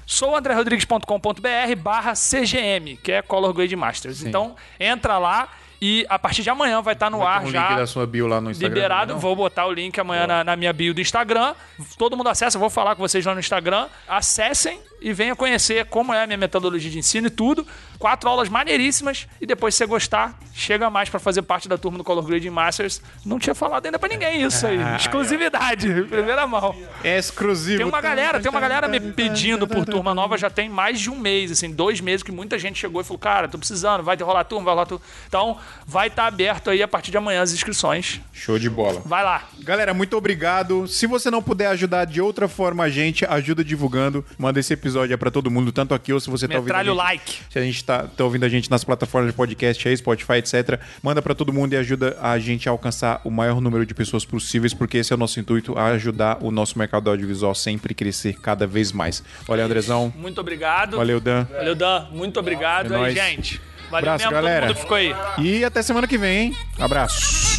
[0.07, 4.23] Sou andrerodrigues.com.br barra CGM, que é Color Grade Masters.
[4.23, 5.49] Então, entra lá
[5.87, 8.07] e a partir de amanhã vai estar no Vai ar um já link da sua
[8.07, 8.75] bio lá no Instagram.
[8.75, 9.13] liberado.
[9.13, 9.21] não?
[9.21, 11.55] Vou botar o link amanhã na, na minha bio do Instagram.
[11.99, 13.87] Todo mundo acessa, eu vou falar com vocês lá no Instagram.
[14.09, 17.67] Acessem e venham conhecer como é a minha metodologia de ensino e tudo.
[17.99, 19.29] Quatro aulas maneiríssimas.
[19.39, 22.49] E depois, se você gostar, chega mais pra fazer parte da turma do Color Grading
[22.49, 23.03] Masters.
[23.23, 24.79] Não tinha falado ainda pra ninguém isso aí.
[24.97, 26.75] Exclusividade, primeira mão.
[27.03, 27.77] É exclusivo.
[27.77, 31.11] Tem uma galera, tem uma galera me pedindo por turma nova já tem mais de
[31.11, 34.17] um mês, assim, dois meses que muita gente chegou e falou, cara, tô precisando, vai
[34.17, 35.05] ter rolar turma, vai rolar turma.
[35.29, 38.23] Então, vai estar aberto aí a partir de amanhã as inscrições.
[38.33, 39.03] Show de bola.
[39.05, 39.45] Vai lá.
[39.61, 40.89] Galera, muito obrigado.
[40.89, 44.25] Se você não puder ajudar de outra forma a gente, ajuda divulgando.
[44.39, 46.95] Manda esse episódio pra todo mundo, tanto aqui ou se você tá ouvindo.
[46.95, 47.39] like.
[47.51, 50.81] Se a gente tá, tá ouvindo a gente nas plataformas de podcast aí, Spotify, etc.
[51.03, 54.25] Manda pra todo mundo e ajuda a gente a alcançar o maior número de pessoas
[54.25, 58.67] possíveis, porque esse é o nosso intuito, ajudar o nosso mercado audiovisual sempre crescer cada
[58.67, 59.23] vez mais.
[59.47, 60.13] Valeu, Andrezão.
[60.17, 60.97] Muito obrigado.
[60.97, 61.45] Valeu, Dan.
[61.45, 62.07] Valeu, Dan.
[62.13, 63.61] Muito obrigado É aí, gente.
[63.91, 64.75] Valeu Abraço, mesmo galera.
[64.75, 65.15] ficou aí.
[65.39, 66.57] E até semana que vem, hein?
[66.79, 67.59] Abraço.